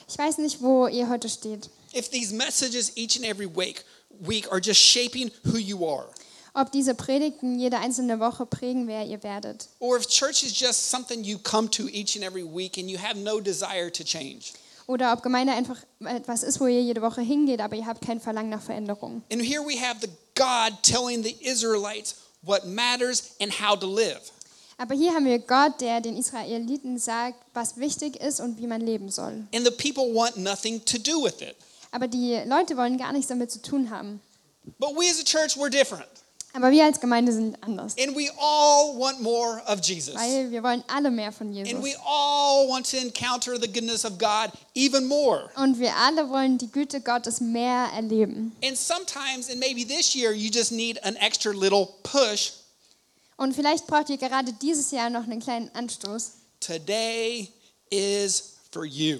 Ich 0.07 0.17
weiß 0.17 0.37
nicht, 0.37 0.61
wo 0.61 0.87
ihr 0.87 1.09
heute 1.09 1.27
steht. 1.29 1.69
If 1.93 2.09
these 2.09 2.33
messages 2.33 2.91
each 2.95 3.17
and 3.17 3.25
every 3.25 3.47
week, 3.47 3.83
week 4.19 4.49
are 4.51 4.61
just 4.61 4.79
shaping 4.79 5.31
who 5.43 5.57
you 5.57 5.85
are, 5.87 6.09
Ob 6.53 6.71
diese 6.71 6.95
Predigten 6.95 7.59
jede 7.59 7.77
einzelne 7.77 8.19
Woche 8.19 8.45
prägen, 8.45 8.87
wer 8.87 9.05
ihr 9.05 9.21
werdet. 9.23 9.67
or 9.79 9.97
if 9.97 10.07
church 10.07 10.43
is 10.43 10.57
just 10.59 10.89
something 10.89 11.23
you 11.23 11.37
come 11.37 11.69
to 11.69 11.87
each 11.89 12.15
and 12.15 12.23
every 12.25 12.43
week 12.43 12.77
and 12.77 12.89
you 12.89 12.97
have 12.97 13.15
no 13.19 13.39
desire 13.39 13.91
to 13.91 14.03
change. 14.03 14.53
Oder 14.87 15.13
ob 15.13 15.21
Gemeinde 15.21 15.53
einfach 15.53 15.77
etwas 16.03 16.41
ist, 16.41 16.59
wo 16.59 16.65
ihr 16.65 16.81
jede 16.81 17.01
Woche 17.03 17.21
hingeht, 17.21 17.59
aber 17.61 17.75
ihr 17.75 17.85
habt 17.85 18.01
kein 18.03 18.19
Verlangen 18.19 18.49
nach 18.49 18.61
Veränderung. 18.63 19.21
And 19.31 19.41
here 19.41 19.61
we 19.61 19.79
have 19.79 19.99
the 20.01 20.09
God 20.35 20.81
telling 20.81 21.21
the 21.23 21.35
Israelites 21.41 22.15
what 22.41 22.65
matters 22.65 23.35
and 23.41 23.51
how 23.51 23.77
to 23.77 23.87
live. 23.87 24.19
Aber 24.77 24.95
hier 24.95 25.13
haben 25.13 25.25
wir 25.25 25.39
Gott, 25.39 25.81
der 25.81 25.99
den 25.99 26.15
Israeliten 26.15 26.97
sagt, 26.97 27.37
was 27.53 27.77
wichtig 27.77 28.15
ist 28.15 28.39
und 28.39 28.59
wie 28.59 28.67
man 28.67 28.79
leben 28.79 29.09
soll. 29.09 29.45
And 29.53 29.65
the 29.65 29.71
people 29.71 30.13
want 30.13 30.37
nothing 30.37 30.83
to 30.85 30.97
do 30.97 31.21
with 31.23 31.41
it. 31.41 31.55
Aber 31.91 32.07
die 32.07 32.41
Leute 32.45 32.77
wollen 32.77 32.97
gar 32.97 33.11
nichts 33.11 33.27
damit 33.27 33.51
zu 33.51 33.61
tun 33.61 33.89
haben. 33.89 34.21
But 34.77 34.91
we 34.95 35.09
as 35.09 35.19
a 35.19 35.23
church, 35.23 35.57
we're 35.57 35.69
different. 35.69 36.07
Aber 36.53 36.71
wir 36.71 36.83
als 36.83 36.99
Gemeinde 36.99 37.31
sind 37.31 37.61
anders. 37.63 37.95
And 37.99 38.15
we 38.15 38.29
all 38.39 38.97
want 38.97 39.21
more 39.21 39.61
of 39.67 39.81
Jesus. 39.83 40.15
Weil 40.15 40.49
wir 40.49 40.63
wollen 40.63 40.83
alle 40.87 41.11
mehr 41.11 41.31
von 41.31 41.47
And 41.47 41.55
Jesus. 41.55 41.83
we 41.83 41.95
all 42.03 42.67
want 42.67 42.89
to 42.89 42.97
encounter 42.97 43.59
the 43.59 43.67
goodness 43.71 44.03
of 44.03 44.17
God 44.17 44.51
even 44.73 45.05
more. 45.05 45.49
Und 45.55 45.79
wir 45.79 45.95
alle 45.95 46.27
wollen 46.29 46.57
die 46.57 46.71
Güte 46.71 47.01
Gottes 47.01 47.39
mehr 47.39 47.89
erleben. 47.95 48.55
And 48.63 48.75
sometimes, 48.75 49.49
and 49.49 49.59
maybe 49.59 49.85
this 49.85 50.15
year, 50.15 50.31
you 50.31 50.49
just 50.49 50.71
need 50.71 51.01
an 51.03 51.15
extra 51.17 51.51
little 51.51 51.87
push. 52.03 52.53
Und 53.37 53.53
vielleicht 53.53 53.85
braucht 53.87 54.09
ihr 54.09 54.17
gerade 54.17 54.51
dieses 54.53 54.91
Jahr 54.91 55.09
noch 55.09 55.23
einen 55.23 55.39
kleinen 55.39 55.69
Anstoß. 55.75 56.31
Today 56.59 57.51
is 57.91 58.55
for 58.71 58.85
you. 58.85 59.19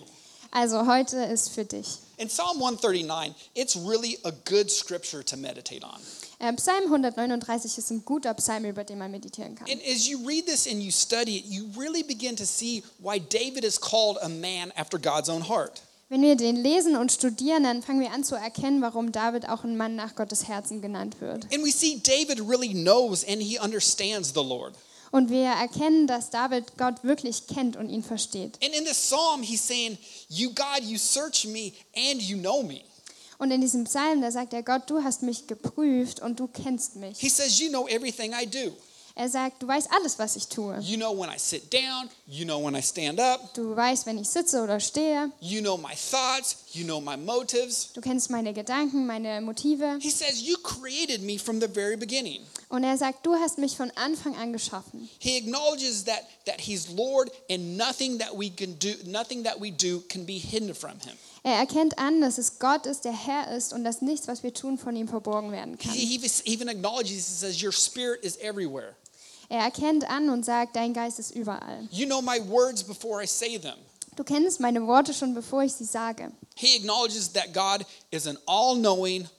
Also 0.52 0.88
heute 0.88 1.18
ist 1.18 1.50
für 1.50 1.64
dich. 1.64 2.00
In 2.18 2.28
Psalm 2.28 2.58
139, 2.58 3.34
it's 3.54 3.76
really 3.76 4.18
a 4.24 4.32
good 4.46 4.70
scripture 4.72 5.24
to 5.24 5.38
meditate 5.38 5.84
on. 5.86 6.02
Äh, 6.40 6.54
Psalm 6.54 6.86
139 6.86 7.78
ist 7.78 7.92
ein 7.92 8.06
guter 8.06 8.34
Psalm, 8.36 8.64
über 8.64 8.86
den 8.86 8.98
man 8.98 9.12
meditieren 9.12 9.56
kann. 9.56 9.70
And 9.70 9.82
as 9.86 10.08
you 10.08 10.20
read 10.26 10.46
this 10.46 10.68
and 10.68 10.82
you 10.82 10.90
study 10.92 11.38
it, 11.38 11.46
you 11.46 11.66
really 11.78 12.02
begin 12.02 12.38
to 12.38 12.46
see 12.46 12.82
why 12.98 13.20
David 13.20 13.66
is 13.66 13.80
called 13.80 14.18
a 14.22 14.30
man 14.30 14.72
after 14.78 14.98
God's 14.98 15.28
own 15.28 15.48
heart. 15.48 15.82
Wenn 16.08 16.22
wir 16.22 16.36
den 16.36 16.56
lesen 16.56 16.96
und 16.96 17.12
studieren, 17.12 17.64
dann 17.64 17.84
fangen 17.84 18.00
wir 18.00 18.12
an 18.12 18.24
zu 18.24 18.36
erkennen, 18.36 18.82
warum 18.82 19.12
David 19.12 19.48
auch 19.50 19.64
ein 19.64 19.78
Mann 19.78 19.96
nach 19.96 20.16
Gottes 20.16 20.48
Herzen 20.48 20.82
genannt 20.82 21.18
wird. 21.20 21.44
And 21.54 21.64
we 21.64 21.72
see 21.72 22.00
David 22.02 22.40
really 22.48 22.70
knows 22.70 23.24
and 23.28 23.42
he 23.42 23.60
understands 23.60 24.30
the 24.34 24.42
Lord. 24.42 24.74
Und 25.12 25.30
wir 25.30 25.46
erkennen, 25.46 26.08
dass 26.08 26.30
David 26.30 26.78
Gott 26.78 27.04
wirklich 27.04 27.48
kennt 27.48 27.76
und 27.76 27.90
ihn 27.90 28.04
versteht. 28.04 28.58
And 28.64 28.74
in 28.74 28.86
this 28.86 28.98
psalm, 28.98 29.44
he's 29.44 29.66
saying, 29.68 29.98
You, 30.30 30.52
God, 30.54 30.84
you 30.84 30.98
search 30.98 31.46
me 31.46 31.74
and 31.96 32.22
you 32.22 32.38
know 32.38 32.64
me. 32.64 32.82
Und 33.40 33.52
in 33.52 33.62
diesem 33.62 33.86
Psalm, 33.86 34.22
da 34.22 34.30
sagt 34.32 34.54
er, 34.54 34.62
Gott, 34.64 34.84
du 34.88 35.02
hast 35.04 35.24
mich 35.24 35.48
geprüft 35.48 36.20
und 36.22 36.40
du 36.40 36.48
kennst 36.48 36.98
mich. 36.98 37.18
He 37.20 37.30
says, 37.30 37.60
You 37.60 37.70
know 37.70 37.88
everything 37.88 38.34
I 38.34 38.46
do. 38.46 38.72
Er 39.16 39.28
sagt, 39.28 39.62
du 39.62 39.68
weißt 39.68 39.90
alles, 39.92 40.18
was 40.20 40.36
ich 40.38 40.48
tue. 40.48 40.78
You 40.80 40.96
know 40.98 41.12
when 41.18 41.30
I 41.30 41.38
sit 41.40 41.74
down, 41.74 42.10
you 42.28 42.46
know 42.46 42.64
when 42.64 42.76
I 42.76 42.82
stand 42.82 43.20
up, 43.20 43.54
Du 43.54 43.76
weißt, 43.76 44.06
wenn 44.06 44.18
ich 44.18 44.30
sitze 44.30 44.62
oder 44.64 44.80
stehe. 44.80 45.32
you 45.42 45.60
know 45.62 45.76
my 45.78 45.94
thoughts, 46.12 46.58
you 46.74 46.84
know 46.86 47.00
my 47.02 47.16
motives. 47.18 47.92
Du 47.94 48.02
kennst 48.02 48.30
meine 48.30 48.54
Gedanken, 48.54 49.06
meine 49.06 49.42
Motive. 49.42 50.00
He 50.02 50.10
says, 50.10 50.42
You 50.42 50.58
created 50.58 51.22
me 51.22 51.38
from 51.38 51.60
the 51.60 51.68
very 51.68 51.96
beginning. 51.98 52.42
Und 52.70 52.84
er 52.84 52.98
sagt, 52.98 53.26
du 53.26 53.34
hast 53.36 53.58
mich 53.58 53.76
von 53.76 53.90
Anfang 53.96 54.36
an 54.36 54.54
geschaffen. 54.54 55.10
He 55.20 55.38
acknowledges 55.38 56.04
that, 56.06 56.22
that 56.46 56.62
he's 56.62 56.88
Lord 56.90 57.32
and 57.50 57.78
nothing 57.78 58.20
that 58.20 58.38
we 58.38 58.50
can 58.52 58.78
do, 58.78 58.94
nothing 59.06 59.44
that 59.44 59.60
we 59.60 59.72
do 59.72 60.02
can 60.08 60.26
be 60.26 60.38
hidden 60.38 60.76
from 60.76 61.00
him. 61.00 61.16
Er 61.44 61.56
erkennt 61.56 61.98
an, 61.98 62.22
dass 62.22 62.38
es 62.38 62.60
Gott 62.60 62.86
ist, 62.86 63.06
der 63.06 63.14
Herr 63.14 63.56
ist 63.56 63.74
und 63.74 63.84
dass 63.84 64.02
nichts, 64.02 64.28
was 64.28 64.44
wir 64.44 64.54
tun, 64.54 64.78
von 64.78 64.96
ihm 64.96 65.08
verborgen 65.08 65.52
werden 65.52 65.78
kann. 65.80 65.94
He 65.94 66.16
even- 66.16 66.30
even 66.46 66.70
acknowledges, 66.70 67.12
he 67.12 67.20
says, 67.22 67.64
Your 67.64 67.72
spirit 67.72 68.24
is 68.24 68.38
everywhere. 68.38 68.96
Er 69.52 69.62
erkennt 69.62 70.08
an 70.08 70.30
und 70.30 70.46
sagt, 70.46 70.76
dein 70.76 70.94
Geist 70.94 71.18
ist 71.18 71.32
überall. 71.32 71.88
You 71.90 72.06
know 72.06 72.22
my 72.22 72.40
words 72.40 72.84
before 72.84 73.24
I 73.24 73.26
say 73.26 73.58
them. 73.58 73.78
Du 74.20 74.26
kennst 74.26 74.60
meine 74.60 74.86
Worte 74.86 75.14
schon, 75.14 75.34
bevor 75.34 75.64
ich 75.64 75.72
sie 75.72 75.86
sage. 75.86 76.30
He 76.54 76.76
acknowledges 76.76 77.32
that 77.32 77.54
God 77.54 77.86
is 78.12 78.28
an 78.28 78.38
all 78.46 78.76
knowing, 78.76 79.30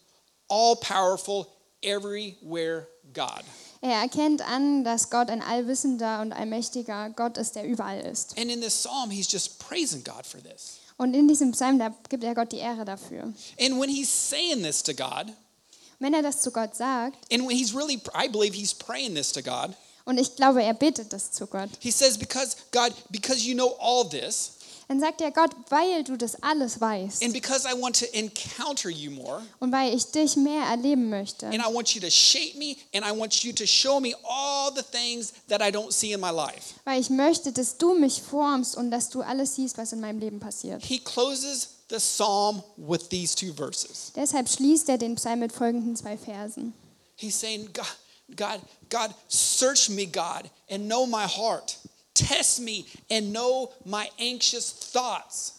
all 0.49 0.75
powerful, 0.75 1.49
everywhere 1.83 2.87
God. 3.13 3.45
Er 3.83 4.01
erkennt 4.01 4.41
an, 4.41 4.83
dass 4.83 5.11
Gott 5.11 5.29
ein 5.29 5.43
allwissender 5.43 6.23
und 6.23 6.33
allmächtiger 6.33 7.11
Gott 7.11 7.37
ist, 7.37 7.57
der 7.57 7.67
überall 7.67 8.01
ist. 8.01 8.39
And 8.39 8.51
in 8.51 8.63
this 8.63 8.75
psalm, 8.75 9.11
he's 9.11 9.31
just 9.31 9.59
praising 9.59 10.03
God 10.03 10.25
for 10.25 10.43
this. 10.43 10.79
Und 10.97 11.13
in 11.13 11.29
diesem 11.29 11.53
Psalm, 11.53 11.79
da 11.79 11.95
gibt 12.09 12.25
er 12.25 12.35
Gott 12.35 12.51
die 12.51 12.61
Ehre 12.61 12.87
dafür. 12.87 13.25
And 13.61 13.79
when 13.79 13.91
he's 13.91 14.09
saying 14.09 14.63
this 14.63 14.83
to 14.83 14.95
God, 14.95 15.31
Wenn 15.99 16.15
er 16.15 16.23
das 16.23 16.41
zu 16.41 16.51
Gott 16.53 16.75
sagt, 16.75 17.31
and 17.31 17.47
when 17.47 17.55
he's 17.55 17.75
really, 17.75 18.01
I 18.15 18.29
believe 18.29 18.57
he's 18.57 18.73
praying 18.73 19.15
this 19.15 19.31
to 19.33 19.43
God, 19.43 19.77
und 20.07 20.17
ich 20.17 20.37
glaube, 20.37 20.63
er 20.63 20.73
betet 20.73 21.13
das 21.13 21.33
zu 21.33 21.47
Gott, 21.47 21.69
he 21.81 21.91
says, 21.91 22.17
Because, 22.17 22.57
God, 22.73 22.95
because 23.11 23.47
you 23.47 23.55
know 23.55 23.77
all 23.79 24.09
this, 24.09 24.53
dann 24.91 24.99
sagt 24.99 25.21
er 25.21 25.31
Gott, 25.31 25.53
weil 25.69 26.03
du 26.03 26.17
das 26.17 26.43
alles 26.43 26.81
weißt 26.81 27.23
and 27.23 27.33
because 27.33 27.65
I 27.65 27.81
want 27.81 27.97
to 28.01 28.07
encounter 28.07 28.91
you 28.91 29.13
more, 29.13 29.41
und 29.61 29.71
weil 29.71 29.95
ich 29.95 30.07
dich 30.07 30.35
mehr 30.35 30.65
erleben 30.65 31.09
möchte 31.09 31.47
and 31.47 31.59
I 31.59 31.73
want 31.73 31.95
you 31.95 32.01
to 32.01 32.11
shape 32.11 32.59
me, 32.59 32.75
and 32.93 33.07
I 33.07 33.17
want 33.17 33.45
you 33.45 33.53
to 33.53 33.67
show 33.67 34.01
me 34.01 34.15
all 34.25 34.73
the 34.75 34.83
things 34.83 35.33
that 35.49 35.63
I 35.63 35.71
don't 35.71 35.93
see 35.93 36.13
in 36.13 36.21
my 36.21 36.31
life. 36.33 36.75
weil 36.85 37.01
ich 37.01 37.09
möchte, 37.09 37.53
dass 37.53 37.79
du 37.79 37.95
mich 37.95 38.21
formst 38.21 38.77
und 38.77 38.91
dass 38.91 39.09
du 39.11 39.23
alles 39.23 39.55
siehst, 39.55 39.79
was 39.79 39.93
in 39.93 40.01
meinem 40.01 40.19
Leben 40.19 40.41
passiert. 40.41 40.85
He 40.85 40.99
closes 40.99 41.69
the 41.89 41.99
psalm 41.99 42.65
with 42.77 43.09
these 43.11 43.37
two 43.37 43.53
verses. 43.55 44.11
Deshalb 44.17 44.49
schließt 44.49 44.89
er 44.89 44.99
den 44.99 45.15
Psalm 45.15 45.39
mit 45.39 45.53
folgenden 45.53 45.95
zwei 45.95 46.17
Versen. 46.17 46.75
He's 47.15 47.39
saying, 47.39 47.69
God, 47.73 47.87
God, 48.37 48.61
God, 48.89 49.15
search 49.29 49.89
me, 49.89 50.07
God, 50.07 50.51
and 50.69 50.89
know 50.89 51.07
my 51.07 51.27
heart. 51.29 51.77
Test 52.29 52.61
me 52.61 52.85
and 53.11 53.33
know 53.33 53.71
my 53.85 54.09
anxious 54.19 54.73
thoughts. 54.93 55.55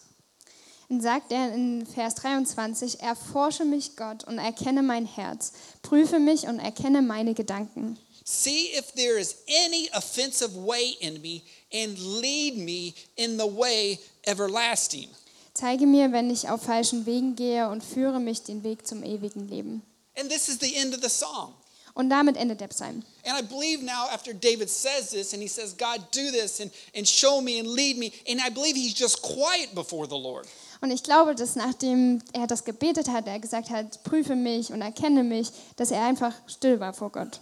Dann 0.88 1.00
sagt 1.00 1.32
er 1.32 1.54
in 1.54 1.86
Vers 1.86 2.16
23, 2.16 3.00
erforsche 3.00 3.64
mich 3.64 3.96
Gott 3.96 4.24
und 4.24 4.38
erkenne 4.38 4.82
mein 4.82 5.06
Herz, 5.06 5.52
prüfe 5.80 6.18
mich 6.18 6.46
und 6.46 6.58
erkenne 6.58 7.00
meine 7.00 7.32
Gedanken. 7.32 7.98
See 8.24 8.76
if 8.76 8.92
there 8.92 9.18
is 9.18 9.36
any 9.66 9.88
offensive 9.96 10.54
way 10.54 10.96
in 11.00 11.20
me 11.22 11.42
and 11.72 11.98
lead 11.98 12.58
me 12.58 12.92
in 13.16 13.38
the 13.38 13.46
way 13.46 13.98
everlasting. 14.24 15.08
Zeige 15.54 15.86
mir, 15.86 16.12
wenn 16.12 16.30
ich 16.30 16.48
auf 16.48 16.62
falschen 16.62 17.06
Wegen 17.06 17.36
gehe 17.36 17.68
und 17.68 17.82
führe 17.82 18.20
mich 18.20 18.42
den 18.42 18.62
Weg 18.62 18.86
zum 18.86 19.02
ewigen 19.02 19.48
Leben. 19.48 19.82
And 20.18 20.30
this 20.30 20.48
is 20.48 20.58
the 20.60 20.76
end 20.76 20.94
of 20.94 21.00
the 21.00 21.08
psalm. 21.08 21.54
Und 21.94 22.08
damit 22.08 22.36
endet 22.36 22.60
der 22.60 22.68
Psalm. 22.68 23.02
And 23.24 23.38
I 23.38 23.42
believe 23.42 23.84
now, 23.84 24.08
after 24.10 24.32
David 24.32 24.70
says 24.70 25.10
this 25.10 25.32
and 25.34 25.42
he 25.42 25.48
says, 25.48 25.76
God, 25.76 26.00
do 26.12 26.30
this 26.30 26.60
and, 26.60 26.70
and 26.96 27.06
show 27.06 27.40
me 27.40 27.58
and 27.60 27.68
lead 27.68 27.98
me, 27.98 28.12
and 28.26 28.40
I 28.40 28.48
believe 28.50 28.74
he's 28.76 28.98
just 28.98 29.20
quiet 29.22 29.74
before 29.74 30.06
the 30.06 30.18
Lord. 30.18 30.48
Und 30.80 30.90
ich 30.90 31.02
glaube, 31.02 31.34
dass 31.34 31.54
nachdem 31.54 32.20
er 32.32 32.46
das 32.46 32.64
gebetet 32.64 33.08
hat, 33.08 33.26
er 33.28 33.38
gesagt 33.38 33.70
hat, 33.70 34.02
prüfe 34.04 34.34
mich 34.34 34.72
und 34.72 34.80
erkenne 34.82 35.22
mich, 35.22 35.50
dass 35.76 35.90
er 35.90 36.02
einfach 36.04 36.34
still 36.48 36.80
war 36.80 36.92
vor 36.92 37.10
Gott. 37.12 37.40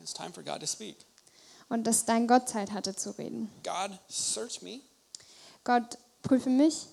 It's 0.00 0.12
time 0.12 0.32
for 0.32 0.42
God 0.42 0.60
to 0.60 0.66
speak. 0.66 0.96
Und 1.68 1.84
dass 1.86 2.04
dann 2.04 2.26
Gott 2.26 2.48
Zeit 2.48 2.72
hatte 2.72 2.96
zu 2.96 3.16
reden. 3.16 3.50
God, 3.62 3.96
search 4.08 4.60
me. 4.62 4.80
Gott, 5.62 5.96
prüfe 6.22 6.50
mich, 6.50 6.86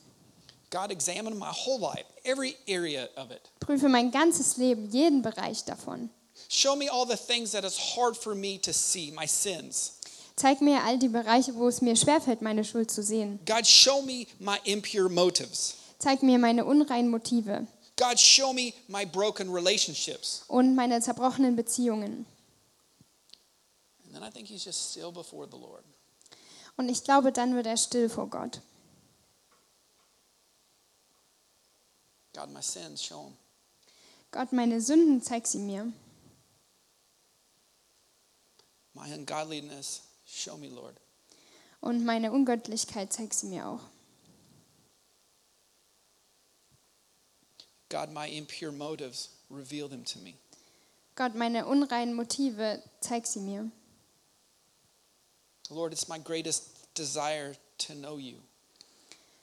God, 0.69 0.91
examine 0.91 1.35
my 1.35 1.51
whole 1.51 1.79
life, 1.79 2.05
every 2.23 2.55
area 2.67 3.07
of 3.15 3.31
it. 3.31 3.41
prüfe 3.59 3.89
mein 3.89 4.11
ganzes 4.11 4.57
Leben, 4.57 4.87
jeden 4.91 5.23
Bereich 5.23 5.63
davon. 5.65 6.11
Show 6.51 6.75
me 6.75 6.89
all 6.89 7.05
the 7.05 7.15
things 7.15 7.51
that 7.51 7.63
is 7.63 7.77
hard 7.77 8.17
for 8.17 8.33
me 8.33 8.57
to 8.59 8.73
see, 8.73 9.11
my 9.11 9.27
sins. 9.27 9.93
Zeig 10.35 10.61
mir 10.61 10.83
all 10.83 10.97
die 10.97 11.07
Bereiche, 11.07 11.53
wo 11.53 11.67
es 11.67 11.81
mir 11.81 11.95
schwerfällt, 11.95 12.41
meine 12.41 12.63
Schuld 12.63 12.89
zu 12.89 13.03
sehen. 13.03 13.39
God, 13.45 13.67
show 13.67 14.01
me 14.01 14.25
my 14.39 14.57
impure 14.65 15.09
motives. 15.09 15.75
Zeig 15.99 16.23
mir 16.23 16.39
meine 16.39 16.65
unreinen 16.65 17.09
Motive 17.11 17.67
God, 17.97 18.17
show 18.17 18.51
me 18.53 18.73
my 18.87 19.05
broken 19.05 19.51
relationships. 19.51 20.43
und 20.47 20.73
meine 20.73 20.99
zerbrochenen 21.01 21.55
Beziehungen. 21.55 22.25
And 24.05 24.15
then 24.15 24.23
I 24.23 24.31
think 24.31 24.47
he's 24.47 24.63
just 24.65 24.91
still 24.91 25.11
before 25.11 25.45
the 25.45 25.57
Lord. 25.57 25.83
Und 26.77 26.89
ich 26.89 27.03
glaube, 27.03 27.31
dann 27.31 27.53
wird 27.55 27.67
er 27.67 27.77
still 27.77 28.09
vor 28.09 28.27
Gott. 28.27 28.61
God, 32.33 32.49
my 32.51 32.61
sins, 32.61 33.03
show 33.03 33.23
them. 33.25 33.37
Gott, 34.31 34.51
meine 34.53 34.79
Sünden, 34.81 35.21
zeig 35.21 35.45
sie 35.45 35.59
mir. 35.59 35.91
My 38.93 39.07
ungodliness, 39.13 40.01
show 40.25 40.57
me, 40.57 40.69
Lord. 40.69 40.95
Und 41.81 42.03
meine 42.03 42.31
Ungöttlichkeit, 42.31 43.13
zeig 43.13 43.33
sie 43.33 43.47
mir 43.47 43.65
auch. 43.67 43.81
God, 47.89 48.11
my 48.11 48.27
impure 48.27 48.71
motives, 48.71 49.29
reveal 49.49 49.87
them 49.87 50.03
to 50.05 50.19
me. 50.19 50.35
Gott, 51.15 51.35
meine 51.35 51.65
unreinen 51.65 52.13
Motive, 52.13 52.81
zeig 53.01 53.25
sie 53.25 53.39
mir. 53.39 53.71
Lord, 55.69 55.93
it's 55.93 56.07
my 56.07 56.17
greatest 56.17 56.93
desire 56.93 57.55
to 57.77 57.93
know 57.93 58.17
you. 58.17 58.37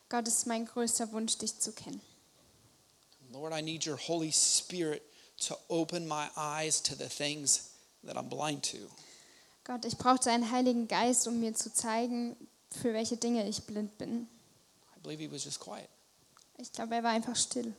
Gott, 0.09 0.29
es 0.29 0.39
ist 0.39 0.47
mein 0.47 0.67
größter 0.67 1.11
Wunsch, 1.13 1.37
dich 1.39 1.59
zu 1.59 1.73
kennen. 1.73 2.01
Lord, 3.33 3.53
I 3.53 3.61
need 3.61 3.87
your 3.87 3.97
Holy 3.97 4.31
Spirit 4.31 5.03
to 5.49 5.57
open 5.69 6.07
my 6.07 6.29
eyes 6.37 6.81
to 6.83 6.95
the 6.95 7.09
things 7.09 7.73
that 8.05 8.17
I'm 8.17 8.29
blind 8.29 8.63
to. 8.71 8.79
Gott, 9.67 9.85
ich 9.85 9.99
brauche 9.99 10.21
deinen 10.21 10.53
Heiligen 10.53 10.87
Geist, 10.87 11.27
um 11.27 11.41
mir 11.41 11.53
zu 11.53 11.73
zeigen, 11.73 12.37
für 12.71 12.95
welche 12.95 13.17
Dinge 13.17 13.49
ich 13.49 13.65
blind 13.65 13.99
bin. 13.99 14.29
I 14.97 15.01
believe 15.03 15.21
he 15.21 15.31
was 15.31 15.45
just 15.45 15.59
quiet. 15.59 15.89
Ich 16.57 16.71
glaube, 16.71 16.95
er 16.95 17.03
war 17.03 17.11
einfach 17.11 17.35
still. 17.35 17.75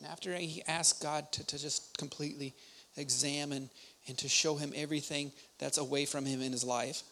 And 0.00 0.10
after 0.10 0.34
he 0.34 0.64
asked 0.66 1.00
God 1.00 1.30
to, 1.32 1.44
to 1.44 1.56
just 1.58 1.98
completely 1.98 2.54
examine 2.96 3.68
and 4.08 4.18
to 4.18 4.28
show 4.28 4.56
him 4.56 4.72
everything 4.72 5.32
that's 5.58 5.78
away 5.78 6.06
from 6.06 6.24
him 6.24 6.40
in 6.40 6.52
his 6.52 6.64
life, 6.64 7.04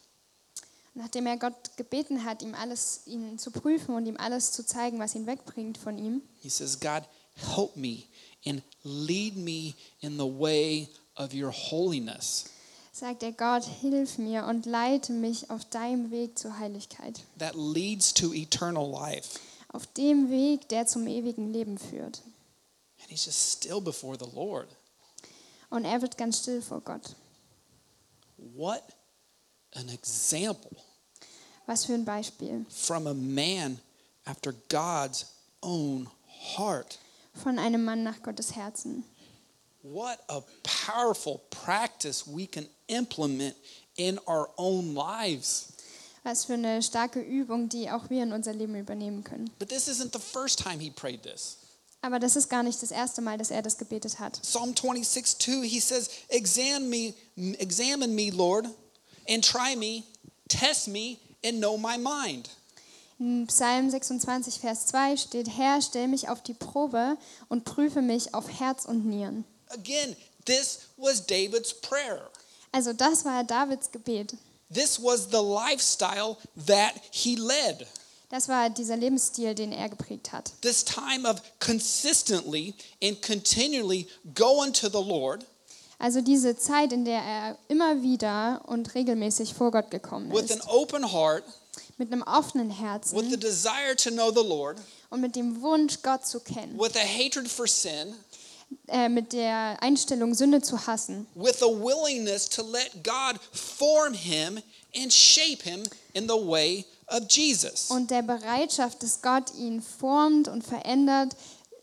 Nachdem 0.94 1.26
er 1.26 1.36
Gott 1.36 1.76
gebeten 1.76 2.24
hat, 2.24 2.42
ihm 2.42 2.54
alles 2.54 3.02
ihn 3.06 3.38
zu 3.38 3.52
prüfen 3.52 3.94
und 3.94 4.06
ihm 4.06 4.16
alles 4.16 4.50
zu 4.50 4.66
zeigen, 4.66 4.98
was 4.98 5.14
ihn 5.14 5.26
wegbringt 5.26 5.78
von 5.78 5.96
ihm, 5.98 6.22
he 6.40 6.48
says, 6.48 6.80
God, 6.80 7.04
help 7.36 7.76
me 7.76 8.04
and 8.46 8.62
lead 8.84 9.36
me 9.36 9.74
in 10.00 10.16
the 10.16 10.24
way 10.26 10.88
of 11.16 11.32
your 11.34 11.52
holiness. 11.52 12.46
sagt 12.92 13.22
er 13.22 13.32
Gott, 13.32 13.64
hilf 13.64 14.18
mir 14.18 14.44
und 14.46 14.66
leite 14.66 15.12
mich 15.12 15.50
auf 15.50 15.64
deinem 15.66 16.10
Weg 16.10 16.38
zur 16.38 16.58
Heiligkeit, 16.58 17.20
that 17.38 17.54
leads 17.54 18.12
to 18.12 18.32
eternal 18.34 18.88
life. 18.90 19.38
auf 19.72 19.86
dem 19.86 20.30
Weg, 20.30 20.68
der 20.68 20.86
zum 20.86 21.06
ewigen 21.06 21.52
Leben 21.52 21.78
führt. 21.78 22.22
And 23.00 23.08
he's 23.10 23.24
just 23.24 23.52
still 23.52 23.80
before 23.80 24.16
the 24.18 24.30
Lord. 24.34 24.68
Und 25.70 25.84
er 25.84 26.02
wird 26.02 26.18
ganz 26.18 26.40
still 26.40 26.60
vor 26.60 26.80
Gott. 26.80 27.14
What 28.36 28.82
an 29.74 29.88
example 29.88 30.70
Was 31.66 31.84
für 31.84 31.94
ein 31.94 32.04
Beispiel 32.04 32.66
from 32.68 33.06
a 33.06 33.14
man 33.14 33.78
after 34.24 34.52
God's 34.68 35.26
own 35.62 36.08
heart. 36.56 36.98
Von 37.34 37.58
einem 37.58 37.84
Mann 37.84 38.02
nach 38.02 38.22
Gottes 38.22 38.56
Herzen. 38.56 39.04
What 39.82 40.18
a 40.28 40.42
powerful 40.62 41.40
practice 41.50 42.24
we 42.26 42.46
can 42.46 42.66
implement 42.88 43.56
in 43.96 44.18
our 44.26 44.50
own 44.56 44.94
lives. 44.94 45.72
Was 46.22 46.44
für 46.44 46.54
eine 46.54 46.82
starke 46.82 47.20
Übung, 47.20 47.70
die 47.70 47.90
auch 47.90 48.10
wir 48.10 48.22
in 48.22 48.32
unser 48.32 48.52
Leben 48.52 48.74
übernehmen 48.76 49.24
können. 49.24 49.50
But 49.58 49.70
this 49.70 49.88
isn't 49.88 50.12
the 50.12 50.18
first 50.18 50.58
time 50.58 50.78
he 50.78 50.90
prayed 50.90 51.22
this. 51.22 51.56
Aber 52.02 52.18
das 52.18 52.36
ist 52.36 52.48
gar 52.48 52.62
nicht 52.62 52.82
das 52.82 52.90
erste 52.90 53.20
Mal, 53.20 53.38
dass 53.38 53.50
er 53.50 53.62
das 53.62 53.76
gebetet 53.76 54.18
hat. 54.18 54.40
Psalm 54.42 54.74
26, 54.74 55.38
2, 55.38 55.66
he 55.66 55.80
says, 55.80 56.08
Examine 56.28 56.88
me, 56.88 57.14
examine 57.58 58.14
me, 58.14 58.30
Lord, 58.30 58.66
and 59.28 59.44
try 59.44 59.76
me, 59.76 60.04
test 60.48 60.88
me, 60.88 61.18
and 61.44 61.58
know 61.58 61.76
my 61.76 61.98
mind. 61.98 62.48
In 63.20 63.46
Psalm 63.48 63.90
26, 63.90 64.60
Vers 64.60 64.86
2 64.86 65.18
steht, 65.18 65.46
Herr, 65.54 65.82
stell 65.82 66.08
mich 66.08 66.30
auf 66.30 66.42
die 66.42 66.54
Probe 66.54 67.18
und 67.50 67.66
prüfe 67.66 68.00
mich 68.00 68.32
auf 68.32 68.48
Herz 68.48 68.86
und 68.86 69.04
Nieren. 69.04 69.44
Again, 69.68 70.16
this 70.46 70.78
was 70.96 71.26
David's 71.26 71.74
prayer. 71.74 72.30
Also 72.72 72.94
das 72.94 73.26
war 73.26 73.44
Davids 73.44 73.92
Gebet. 73.92 74.34
This 74.72 74.98
was 75.02 75.28
the 75.30 75.36
lifestyle 75.36 76.38
that 76.66 76.94
he 77.10 77.36
led. 77.36 77.86
Das 78.30 78.48
war 78.48 78.70
dieser 78.70 78.96
Lebensstil, 78.96 79.54
den 79.54 79.72
er 79.72 79.90
geprägt 79.90 80.32
hat. 80.32 80.52
This 80.62 80.82
time 80.82 81.28
of 81.28 81.42
consistently 81.58 82.74
and 83.02 83.20
continually 83.20 84.08
going 84.34 84.72
to 84.72 84.88
the 84.88 85.06
Lord 85.06 85.44
Also 85.98 86.22
diese 86.22 86.56
Zeit, 86.56 86.94
in 86.94 87.04
der 87.04 87.20
er 87.20 87.58
immer 87.68 88.00
wieder 88.00 88.62
und 88.66 88.94
regelmäßig 88.94 89.52
vor 89.52 89.70
Gott 89.70 89.90
gekommen 89.90 90.32
with 90.32 90.50
an 90.50 90.60
ist, 90.60 90.68
open 90.68 91.12
heart, 91.12 91.44
mit 92.00 92.10
einem 92.10 92.22
offenen 92.22 92.70
with 92.70 93.30
the 93.30 93.36
desire 93.36 93.94
to 93.94 94.10
know 94.10 94.30
the 94.30 94.42
Lord, 94.42 94.78
und 95.10 95.20
mit 95.20 95.36
dem 95.36 95.60
Wunsch, 95.60 95.98
Gott 96.02 96.26
zu 96.26 96.40
kennen, 96.40 96.78
with 96.78 96.96
a 96.96 97.04
hatred 97.04 97.46
for 97.46 97.68
sin, 97.68 98.14
äh, 98.88 99.08
mit 99.08 99.34
der 99.34 99.76
Einstellung, 99.82 100.34
Sünde 100.34 100.62
zu 100.62 100.86
hassen 100.86 101.26
with 101.34 101.62
a 101.62 101.66
willingness 101.66 102.48
to 102.48 102.62
let 102.62 103.04
God 103.04 103.38
form 103.52 104.14
him 104.14 104.60
and 104.96 105.12
shape 105.12 105.62
him 105.62 105.82
in 106.14 106.26
the 106.26 106.34
way 106.34 106.86
of 107.08 107.24
Jesus. 107.28 107.90
und 107.90 108.10
der 108.10 108.22
Bereitschaft, 108.22 109.02
dass 109.02 109.20
Gott 109.20 109.52
ihn 109.54 109.82
formt 109.82 110.48
und 110.48 110.64
verändert 110.64 111.36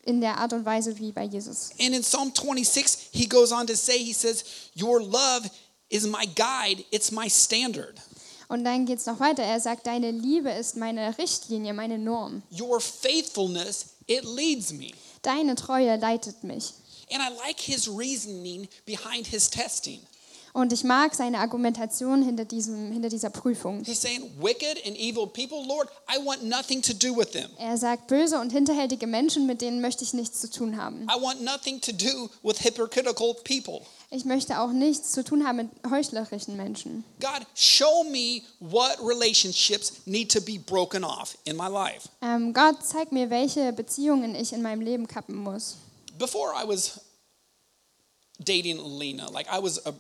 in 0.04 0.20
der 0.20 0.40
Art 0.40 0.52
und 0.52 0.66
Weise 0.66 0.98
wie 0.98 1.12
bei 1.12 1.26
Jesus. 1.26 1.70
And 1.80 1.94
in 1.94 2.02
Psalm 2.02 2.32
26, 2.34 3.10
he 3.12 3.28
goes 3.28 3.52
on 3.52 3.68
to 3.68 3.76
say, 3.76 4.00
he 4.00 4.14
says, 4.14 4.44
Your 4.74 5.00
love 5.00 5.48
is 5.90 6.08
my 6.08 6.26
guide, 6.26 6.84
it's 6.92 7.12
my 7.12 7.30
standard. 7.30 8.02
Und 8.50 8.64
dann 8.64 8.86
geht 8.86 9.00
es 9.00 9.06
noch 9.06 9.20
weiter. 9.20 9.44
Er 9.44 9.60
sagt, 9.60 9.88
deine 9.88 10.12
Liebe 10.12 10.50
ist 10.50 10.78
meine 10.78 11.18
Richtlinie, 11.18 11.74
meine 11.74 11.98
Norm. 11.98 12.44
Your 12.52 12.80
faithfulness, 12.80 13.88
it 14.08 14.24
leads 14.24 14.72
me. 14.72 14.92
Deine 15.22 15.56
Treue 15.56 15.98
leitet 15.98 16.44
mich. 16.44 16.74
And 17.12 17.22
I 17.22 17.30
like 17.46 17.60
his 17.60 17.88
reasoning 17.88 18.68
behind 18.86 19.28
his 19.28 19.50
testing. 19.50 20.00
Und 20.54 20.74
ich 20.74 20.84
mag 20.84 21.14
seine 21.14 21.38
Argumentation 21.38 22.24
hinter, 22.24 22.44
diesem, 22.44 22.92
hinter 22.92 23.10
dieser 23.10 23.30
Prüfung. 23.30 23.84
He's 23.86 24.02
saying, 24.02 24.24
Wicked 24.42 24.84
and 24.88 24.98
evil 24.98 25.28
people, 25.28 25.64
Lord, 25.68 25.88
I 26.10 26.18
want 26.26 26.42
nothing 26.44 26.82
to 26.82 26.94
do 26.94 27.16
with 27.16 27.32
them. 27.32 27.52
Er 27.60 27.78
sagt, 27.78 28.08
böse 28.08 28.40
und 28.40 28.52
hinterhältige 28.52 29.06
Menschen, 29.06 29.46
mit 29.46 29.62
denen 29.62 29.82
möchte 29.82 30.04
ich 30.04 30.14
nichts 30.14 30.42
zu 30.42 30.50
tun 30.50 30.78
haben. 30.78 31.06
Ich 34.10 34.24
möchte 34.24 34.62
auch 34.62 34.72
nichts 34.72 35.12
zu 35.12 35.22
tun 35.22 35.46
haben 35.46 35.58
mit 35.58 35.70
heuchlerischen 35.90 36.56
Menschen. 36.56 37.04
God, 37.20 37.46
show 37.56 38.06
me 38.06 38.42
what 38.60 38.98
relationships 39.02 39.94
need 40.06 40.32
to 40.32 40.40
be 40.40 40.58
broken 40.58 41.04
off 41.04 41.38
in 41.44 41.58
my 41.58 41.68
life. 41.68 42.08
Ähm, 42.22 42.54
Gott, 42.54 42.86
zeig 42.86 43.12
mir, 43.12 43.30
welche 43.30 43.74
Beziehungen 43.74 44.34
ich 44.34 44.54
in 44.54 44.62
meinem 44.62 44.80
Leben 44.82 45.08
kappen 45.08 45.36
muss. 45.36 45.76
Before 46.18 46.54
I 46.54 46.66
was 46.66 47.02
dating 48.40 48.80
Lena, 48.80 49.30
like 49.30 49.48
I 49.52 49.62
was 49.62 49.86
a 49.86 49.94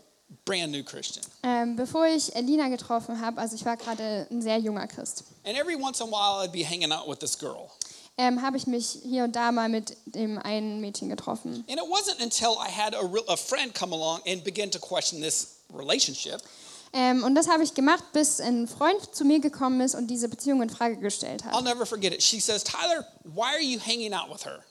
brand 0.45 0.71
new 0.71 0.83
Christian. 0.83 1.25
Ähm, 1.43 1.75
bevor 1.75 2.05
ich 2.07 2.33
Elina 2.33 2.69
getroffen 2.69 3.19
habe, 3.19 3.41
also 3.41 3.55
ich 3.55 3.65
war 3.65 3.75
gerade 3.75 4.25
ein 4.31 4.41
sehr 4.41 4.57
junger 4.57 4.87
Christ, 4.87 5.25
And 5.45 5.57
every 5.57 5.75
once 5.75 5.99
in 5.99 6.07
a 6.07 6.11
while, 6.11 6.45
I'd 6.45 6.53
be 6.53 6.63
hanging 6.63 6.93
out 6.93 7.07
with 7.09 7.19
this 7.19 7.37
girl. 7.37 7.71
Ähm, 8.17 8.41
habe 8.41 8.57
ich 8.57 8.67
mich 8.67 8.99
hier 9.03 9.23
und 9.25 9.35
da 9.35 9.51
mal 9.51 9.69
mit 9.69 9.95
dem 10.05 10.37
einen 10.39 10.81
Mädchen 10.81 11.09
getroffen. 11.09 11.63
And 11.69 11.77
it 11.79 11.85
wasn't 11.89 12.21
until 12.23 12.53
I 12.59 12.69
had 12.71 12.95
a, 12.95 13.01
real, 13.01 13.23
a 13.27 13.35
friend 13.37 13.73
come 13.73 13.93
along 13.93 14.21
and 14.27 14.43
begin 14.43 14.71
to 14.71 14.79
question 14.79 15.21
this 15.21 15.57
relationship 15.73 16.41
Ähm, 16.93 17.23
und 17.25 17.35
das 17.35 17.49
habe 17.49 17.63
ich 17.63 17.73
gemacht, 17.73 18.01
bis 18.13 18.39
ein 18.39 18.65
Freund 18.65 19.13
zu 19.13 19.25
mir 19.25 19.39
gekommen 19.41 19.81
ist 19.81 19.93
und 19.93 20.07
diese 20.07 20.29
Beziehung 20.29 20.61
in 20.61 20.69
Frage 20.69 20.95
gestellt 20.97 21.43
I'll 21.43 21.51
hat. 21.57 21.63
never 21.65 21.85
forget 21.85 22.13
it. 22.13 22.23
She 22.23 22.39
says, 22.39 22.63
Tyler, 22.63 23.05
why 23.25 23.51
are 23.53 23.61
you 23.61 23.77
hanging 23.77 24.13
out 24.13 24.33
with 24.33 24.45
her? 24.45 24.63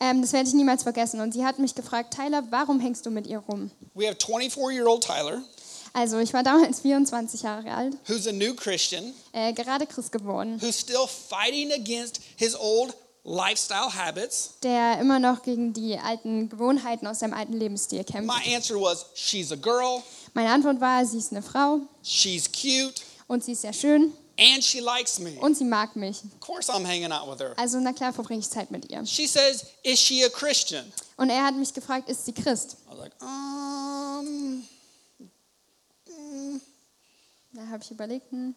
Ähm, 0.00 0.22
das 0.22 0.32
werde 0.32 0.48
ich 0.48 0.54
niemals 0.54 0.82
vergessen. 0.82 1.20
Und 1.20 1.32
sie 1.34 1.44
hat 1.44 1.58
mich 1.58 1.74
gefragt, 1.74 2.14
Tyler, 2.14 2.42
warum 2.50 2.80
hängst 2.80 3.04
du 3.04 3.10
mit 3.10 3.26
ihr 3.26 3.40
rum? 3.40 3.70
We 3.94 4.06
have 4.06 4.16
24 4.16 4.74
year 4.74 4.86
old 4.86 5.04
Tyler, 5.04 5.42
Also 5.92 6.18
ich 6.18 6.32
war 6.34 6.42
damals 6.42 6.80
24 6.82 7.42
Jahre 7.42 7.72
alt, 7.72 7.94
who's 8.06 8.26
a 8.26 8.32
new 8.32 8.54
Christian, 8.54 9.12
äh, 9.32 9.52
gerade 9.52 9.86
Christ 9.86 10.12
geworden, 10.12 10.58
who's 10.60 10.78
still 10.78 11.06
fighting 11.06 11.72
against 11.72 12.20
his 12.36 12.54
old 12.54 12.94
lifestyle 13.24 13.92
habits. 13.94 14.50
der 14.62 14.98
immer 15.00 15.18
noch 15.18 15.42
gegen 15.42 15.72
die 15.72 15.98
alten 15.98 16.48
Gewohnheiten 16.48 17.06
aus 17.06 17.18
seinem 17.18 17.34
alten 17.34 17.52
Lebensstil 17.54 18.04
kämpft. 18.04 18.26
My 18.26 18.54
answer 18.54 18.76
was, 18.80 19.06
she's 19.14 19.50
a 19.52 19.56
girl, 19.56 20.02
Meine 20.34 20.50
Antwort 20.50 20.80
war, 20.80 21.04
sie 21.04 21.18
ist 21.18 21.32
eine 21.32 21.42
Frau 21.42 21.80
she's 22.02 22.50
cute, 22.50 23.02
und 23.26 23.44
sie 23.44 23.52
ist 23.52 23.62
sehr 23.62 23.72
schön 23.72 24.12
and 24.40 24.62
she 24.62 24.78
likes 24.80 25.18
me. 25.18 25.32
und 25.40 25.56
sie 25.56 25.64
mag 25.64 25.96
mich. 25.96 26.22
Of 26.22 26.40
course, 26.40 26.70
I'm 26.70 26.86
hanging 26.86 27.10
out 27.10 27.28
with 27.28 27.40
her. 27.40 27.54
Also 27.58 27.80
na 27.80 27.92
klar 27.92 28.12
verbringe 28.12 28.40
ich 28.40 28.48
Zeit 28.48 28.70
mit 28.70 28.88
ihr. 28.90 29.04
She 29.04 29.26
says, 29.26 29.64
Is 29.82 29.98
she 29.98 30.24
a 30.24 30.28
Christian? 30.28 30.84
Und 31.16 31.28
er 31.30 31.44
hat 31.44 31.56
mich 31.56 31.74
gefragt, 31.74 32.08
ist 32.08 32.24
sie 32.24 32.32
Christ? 32.32 32.76
I 32.86 32.90
was 32.92 32.98
like, 33.00 33.12
Um, 33.20 34.62
Da 37.58 37.66
habe 37.66 37.82
ich 37.82 37.90
überlegt, 37.90 38.30
hm. 38.30 38.54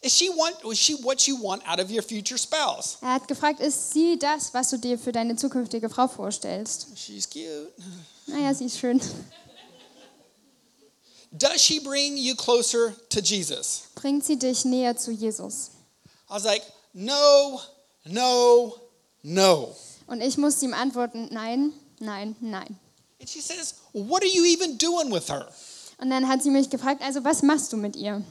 is 0.00 0.16
she 0.16 0.30
want, 0.30 0.56
is 0.72 0.78
she 0.78 0.94
what 1.04 1.26
you 1.26 1.36
want 1.36 1.62
out 1.68 1.78
of 1.78 1.90
your 1.90 2.02
future 2.02 2.38
spouse? 2.38 2.96
er 3.02 3.12
hat 3.12 3.28
gefragt, 3.28 3.60
ist 3.60 3.92
sie 3.92 4.18
das, 4.18 4.54
was 4.54 4.70
du 4.70 4.78
dir 4.78 4.98
für 4.98 5.12
deine 5.12 5.36
zukünftige 5.36 5.90
Frau 5.90 6.08
vorstellst? 6.08 6.86
She's 6.96 7.28
cute. 7.28 7.74
Naja, 8.26 8.54
sie 8.54 8.64
ist 8.64 8.78
schön. 8.78 9.02
Does 11.30 11.60
she 11.60 11.78
bring 11.78 12.16
you 12.16 12.34
closer 12.34 12.94
to 13.10 13.20
Jesus? 13.20 13.82
Bringt 13.96 14.24
sie 14.24 14.38
dich 14.38 14.64
näher 14.64 14.96
zu 14.96 15.10
Jesus? 15.10 15.72
I 16.30 16.32
was 16.32 16.44
like, 16.44 16.62
No, 16.94 17.60
no, 18.06 18.76
no. 19.22 19.76
Und 20.06 20.22
ich 20.22 20.38
musste 20.38 20.64
ihm 20.64 20.72
antworten, 20.72 21.28
nein, 21.32 21.74
nein, 22.00 22.34
nein. 22.40 22.78
And 23.20 23.28
she 23.28 23.42
says, 23.42 23.74
What 23.92 24.22
are 24.22 24.32
you 24.32 24.46
even 24.46 24.78
doing 24.78 25.12
with 25.12 25.28
her? 25.28 25.50
Und 26.04 26.10
dann 26.10 26.28
hat 26.28 26.42
sie 26.42 26.50
mich 26.50 26.68
gefragt, 26.68 27.00
also 27.00 27.24
was 27.24 27.40
machst 27.40 27.72
du 27.72 27.78
mit 27.78 27.96
ihr? 27.96 28.22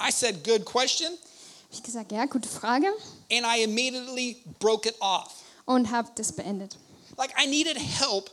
I 0.00 0.10
said, 0.10 0.42
Good 0.42 0.64
question. 0.64 1.10
Hab 1.10 1.72
ich 1.72 1.82
gesagt, 1.82 2.10
ja, 2.10 2.24
gute 2.24 2.48
Frage. 2.48 2.86
And 3.30 3.44
I 3.44 3.64
immediately 3.64 4.42
broke 4.60 4.88
it 4.88 4.94
off. 5.00 5.30
Und 5.66 5.90
habe 5.90 6.08
das 6.14 6.32
beendet. 6.32 6.78
Like, 7.18 7.34
I 7.38 7.46
needed 7.46 7.76
help 7.76 8.30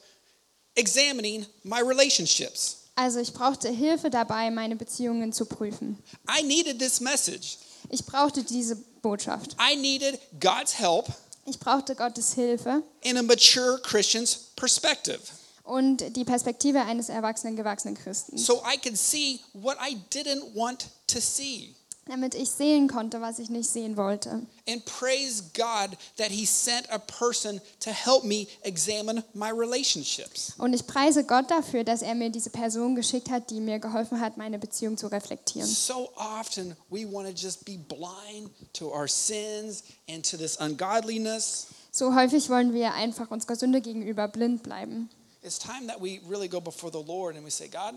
examining 0.75 1.45
my 1.63 1.81
relationships. 1.81 2.87
Also 2.95 3.19
ich 3.19 3.33
brauchte 3.33 3.67
Hilfe 3.67 4.09
dabei, 4.09 4.49
meine 4.49 4.77
Beziehungen 4.77 5.33
zu 5.33 5.45
prüfen. 5.45 6.01
I 6.29 6.41
needed 6.41 6.79
this 6.79 7.01
message. 7.01 7.57
Ich 7.89 8.05
brauchte 8.05 8.43
diese 8.45 8.77
Botschaft. 9.01 9.57
I 9.59 9.75
needed 9.75 10.17
God's 10.39 10.79
help 10.79 11.07
Ich 11.45 11.59
brauchte 11.59 11.95
Gottes 11.95 12.33
Hilfe 12.35 12.81
in 13.01 13.17
a 13.17 13.23
mature 13.23 13.77
Christian's 13.81 14.51
perspective 14.55 15.19
und 15.63 16.15
die 16.15 16.25
Perspektive 16.25 16.81
eines 16.81 17.09
erwachsenen, 17.09 17.55
gewachsenen 17.55 17.95
Christen, 17.95 18.37
so 18.37 18.61
I 18.65 18.77
could 18.77 18.97
see 18.97 19.39
what 19.53 19.77
I 19.79 19.97
didn't 20.11 20.53
want 20.55 20.89
to 21.07 21.19
see. 21.19 21.75
damit 22.05 22.35
ich 22.35 22.49
sehen 22.49 22.87
konnte, 22.89 23.21
was 23.21 23.39
ich 23.39 23.49
nicht 23.49 23.69
sehen 23.69 23.95
wollte. 23.95 24.45
And 24.67 24.83
praise 24.85 25.43
God 25.53 25.97
that 26.17 26.29
He 26.29 26.45
sent 26.45 26.91
a 26.91 26.99
person 26.99 27.61
to 27.79 27.91
help 27.91 28.23
me 28.25 28.47
examine 28.63 29.23
my 29.33 29.49
relationships. 29.49 30.53
Und 30.57 30.73
ich 30.73 30.85
preise 30.85 31.23
Gott 31.23 31.49
dafür, 31.49 31.83
dass 31.83 32.01
er 32.01 32.15
mir 32.15 32.29
diese 32.29 32.49
Person 32.49 32.95
geschickt 32.95 33.29
hat, 33.29 33.49
die 33.49 33.61
mir 33.61 33.79
geholfen 33.79 34.19
hat, 34.19 34.37
meine 34.37 34.59
Beziehung 34.59 34.97
zu 34.97 35.07
reflektieren. 35.07 35.69
So 35.69 36.09
often 36.15 36.75
we 36.89 37.09
want 37.09 37.27
to 37.27 37.33
just 37.33 37.63
be 37.63 37.77
blind 37.77 38.49
to 38.73 38.89
our 38.89 39.07
sins 39.07 39.83
and 40.09 40.29
to 40.29 40.37
this 40.37 40.57
ungodliness. 40.57 41.67
So 41.91 42.15
häufig 42.15 42.49
wollen 42.49 42.73
wir 42.73 42.93
einfach 42.93 43.31
unserer 43.31 43.55
Sünde 43.55 43.79
gegenüber 43.79 44.27
blind 44.27 44.63
bleiben. 44.63 45.09
It's 45.43 45.59
time 45.59 45.87
that 45.87 45.99
we 46.01 46.21
really 46.27 46.47
go 46.47 46.61
before 46.61 46.89
the 46.91 47.03
Lord 47.05 47.35
and 47.35 47.43
we 47.43 47.51
say, 47.51 47.67
God, 47.67 47.95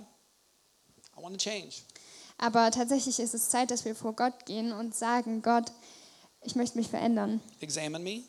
I 1.17 1.21
want 1.23 1.39
to 1.39 1.39
change. 1.39 1.83
Aber 2.39 2.71
tatsächlich 2.71 3.19
ist 3.19 3.35
es 3.35 3.49
Zeit, 3.49 3.71
dass 3.71 3.85
wir 3.85 3.95
vor 3.95 4.13
Gott 4.15 4.45
gehen 4.47 4.73
und 4.73 4.95
sagen, 4.95 5.43
Gott, 5.43 5.73
ich 6.43 6.55
möchte 6.55 6.77
mich 6.77 6.89
verändern. 6.89 7.41
Examine 7.61 7.99
me, 8.03 8.25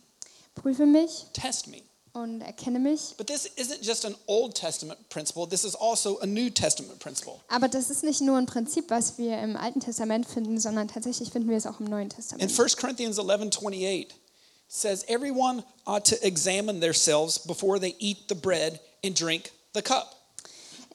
Prüfe 0.55 0.85
mich 0.85 1.25
test 1.33 1.67
me. 1.67 1.81
und 2.13 2.41
erkenne 2.41 2.79
mich. 2.79 3.15
But 3.17 3.27
this 3.27 3.47
isn't 3.57 3.83
just 3.83 4.05
an 4.05 4.15
Old 4.27 4.55
Testament 4.55 5.09
principle, 5.09 5.47
this 5.47 5.65
is 5.65 5.75
also 5.75 6.19
a 6.21 6.25
New 6.25 6.49
Testament 6.49 6.99
principle. 6.99 7.39
Aber 7.49 7.67
das 7.67 7.89
ist 7.89 8.03
nicht 8.03 8.21
nur 8.21 8.37
ein 8.37 8.45
Prinzip, 8.45 8.89
was 8.89 9.17
wir 9.17 9.37
im 9.39 9.57
Alten 9.57 9.81
Testament 9.81 10.27
finden, 10.27 10.59
sondern 10.59 10.87
tatsächlich 10.87 11.31
finden 11.31 11.49
wir 11.49 11.57
es 11.57 11.65
auch 11.65 11.79
im 11.79 11.87
Neuen 11.87 12.03
In 12.03 12.09
Testament. 12.09 12.59
1 12.59 12.77
Corinthians 12.77 13.17
11 13.17 13.41
28 13.41 14.07
says, 14.67 15.03
Everyone 15.07 15.63
ought 15.85 16.05
to 16.05 16.15
examine 16.23 16.79
themselves 16.79 17.39
before 17.39 17.79
they 17.79 17.95
eat 17.99 18.29
the 18.29 18.35
bread 18.35 18.79
and 19.03 19.19
drink 19.19 19.51
the 19.73 19.81
cup. 19.81 20.13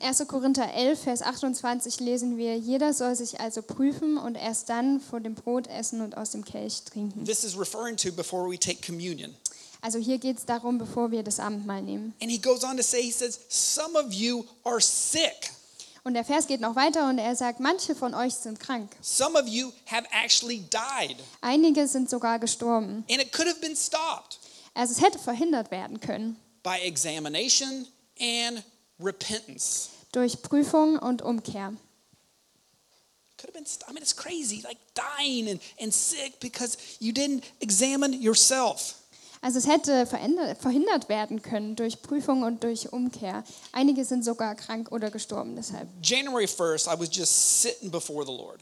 1. 0.00 0.26
Korinther 0.26 0.68
11, 0.74 0.98
Vers 0.98 1.22
28 1.22 2.00
lesen 2.00 2.36
wir, 2.36 2.56
jeder 2.58 2.92
soll 2.92 3.14
sich 3.14 3.38
also 3.38 3.62
prüfen 3.62 4.18
und 4.18 4.34
erst 4.34 4.68
dann 4.68 5.00
vor 5.00 5.20
dem 5.20 5.36
Brot 5.36 5.68
essen 5.68 6.00
und 6.00 6.16
aus 6.16 6.32
dem 6.32 6.44
Kelch 6.44 6.82
trinken. 6.82 7.24
This 7.24 7.44
is 7.44 7.56
referring 7.56 7.96
to 7.98 8.10
before 8.10 8.50
we 8.50 8.58
take 8.58 8.84
communion. 8.84 9.36
Also 9.80 9.98
hier 9.98 10.18
geht 10.18 10.38
es 10.38 10.44
darum, 10.44 10.78
bevor 10.78 11.12
wir 11.12 11.22
das 11.22 11.38
Abendmahl 11.38 11.82
nehmen. 11.82 12.14
And 12.20 12.30
he 12.30 12.38
goes 12.38 12.64
on 12.64 12.76
to 12.76 12.82
say, 12.82 13.02
He 13.02 13.12
says, 13.12 13.38
Some 13.48 13.96
of 13.96 14.12
you 14.12 14.44
are 14.64 14.80
sick. 14.80 15.52
Und 16.04 16.14
der 16.14 16.24
Vers 16.24 16.48
geht 16.48 16.60
noch 16.60 16.74
weiter 16.74 17.08
und 17.08 17.18
er 17.18 17.36
sagt, 17.36 17.60
manche 17.60 17.94
von 17.94 18.12
euch 18.12 18.34
sind 18.34 18.58
krank. 18.58 18.90
Some 19.02 19.38
of 19.38 19.46
you 19.46 19.70
have 19.86 20.04
actually 20.10 20.64
died. 20.72 21.16
Einige 21.42 21.86
sind 21.86 22.10
sogar 22.10 22.40
gestorben. 22.40 23.04
And 23.08 23.22
it 23.22 23.32
could 23.32 23.46
have 23.46 23.60
been 23.60 23.76
stopped 23.76 24.40
Also 24.74 24.94
es 24.94 25.00
hätte 25.00 25.18
verhindert 25.18 25.70
werden 25.70 26.00
können 26.00 26.36
by 26.62 26.78
examination 26.84 27.86
and 28.20 28.62
repentance. 28.98 29.90
durch 30.12 30.42
Prüfung 30.42 30.98
und 30.98 31.22
Umkehr. 31.22 31.74
Could 33.38 33.48
have 33.48 33.54
been, 33.54 33.66
I 33.88 33.92
mean, 33.92 34.02
it's 34.02 34.14
crazy, 34.14 34.62
like 34.62 34.78
dying 34.94 35.48
and, 35.48 35.60
and 35.80 35.92
sick 35.92 36.38
because 36.40 36.76
you 37.00 37.12
didn't 37.12 37.44
examine 37.60 38.14
yourself. 38.14 38.94
Also 39.40 39.58
es 39.58 39.66
hätte 39.66 40.06
verhindert 40.06 41.08
werden 41.08 41.42
können 41.42 41.74
durch 41.74 42.00
Prüfung 42.00 42.44
und 42.44 42.62
durch 42.62 42.92
Umkehr. 42.92 43.42
Einige 43.72 44.04
sind 44.04 44.24
sogar 44.24 44.54
krank 44.54 44.92
oder 44.92 45.10
gestorben 45.10 45.56
deshalb. 45.56 45.88
January 46.00 46.44
1st, 46.44 46.86
I 46.86 47.00
was 47.00 47.08
just 47.10 47.60
sitting 47.62 47.90
before 47.90 48.24
the 48.24 48.30
Lord, 48.30 48.60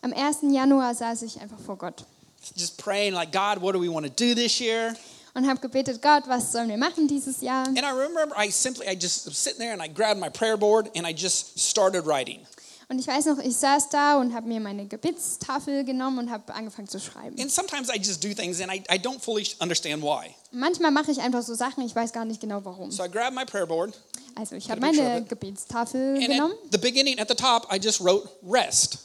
Am 0.00 0.12
1. 0.14 0.38
Januar 0.54 0.94
saß 0.94 1.22
ich 1.22 1.38
einfach 1.40 1.58
vor 1.58 1.76
Gott 1.76 2.06
just 2.54 2.78
praying, 2.78 3.12
like, 3.12 3.32
God, 3.32 3.60
what 3.60 3.72
do 3.72 3.78
we 3.78 3.88
want 3.88 4.06
to 4.06 4.12
do 4.12 4.34
this 4.34 4.60
year? 4.60 4.94
Und 5.36 5.46
habe 5.46 5.60
gebetet, 5.60 6.00
Gott, 6.00 6.24
was 6.26 6.50
sollen 6.50 6.68
wir 6.70 6.78
machen 6.78 7.06
dieses 7.06 7.42
Jahr? 7.42 7.66
And 7.68 7.78
I 7.78 7.90
remember 7.90 8.34
I 8.36 8.50
simply, 8.50 8.86
I 8.88 8.94
just 8.98 9.26
was 9.26 9.36
sitting 9.36 9.60
there 9.60 9.72
and 9.72 9.82
I 9.82 9.88
grabbed 9.92 10.18
my 10.18 10.30
prayer 10.30 10.56
board 10.56 10.90
and 10.96 11.06
I 11.06 11.12
just 11.12 11.58
started 11.58 12.06
writing. 12.06 12.46
Und 12.88 13.00
ich 13.00 13.06
weiß 13.08 13.26
noch, 13.26 13.38
ich 13.40 13.56
saß 13.56 13.88
da 13.90 14.16
und 14.16 14.32
habe 14.32 14.46
mir 14.46 14.60
meine 14.60 14.86
Gebetstafel 14.86 15.84
genommen 15.84 16.20
und 16.20 16.30
habe 16.30 16.54
angefangen 16.54 16.88
zu 16.88 17.00
schreiben. 17.00 17.38
And 17.40 17.50
sometimes 17.50 17.88
I 17.88 17.98
just 17.98 18.22
do 18.24 18.32
things 18.32 18.60
and 18.60 18.72
I, 18.72 18.78
I 18.88 18.96
don't 18.96 19.20
fully 19.20 19.44
understand 19.60 20.02
why. 20.02 20.34
Manchmal 20.52 20.92
mache 20.92 21.10
ich 21.10 21.20
einfach 21.20 21.42
so 21.42 21.54
Sachen, 21.54 21.84
ich 21.84 21.94
weiß 21.94 22.12
gar 22.12 22.24
nicht 22.24 22.40
genau 22.40 22.64
warum. 22.64 22.90
So 22.90 23.04
I 23.04 23.08
grabbed 23.10 23.34
my 23.34 23.44
prayer 23.44 23.66
board 23.66 23.92
Also 24.36 24.54
ich 24.54 24.70
habe 24.70 24.80
meine. 24.80 25.22
Gebetstafel 25.24 26.16
and 26.16 26.26
genommen 26.28 26.52
at 26.64 26.72
the 26.72 26.78
beginning, 26.78 27.18
at 27.18 27.28
the 27.28 27.34
top, 27.34 27.66
I 27.72 27.78
just 27.78 28.00
wrote 28.00 28.28
rest. 28.42 28.98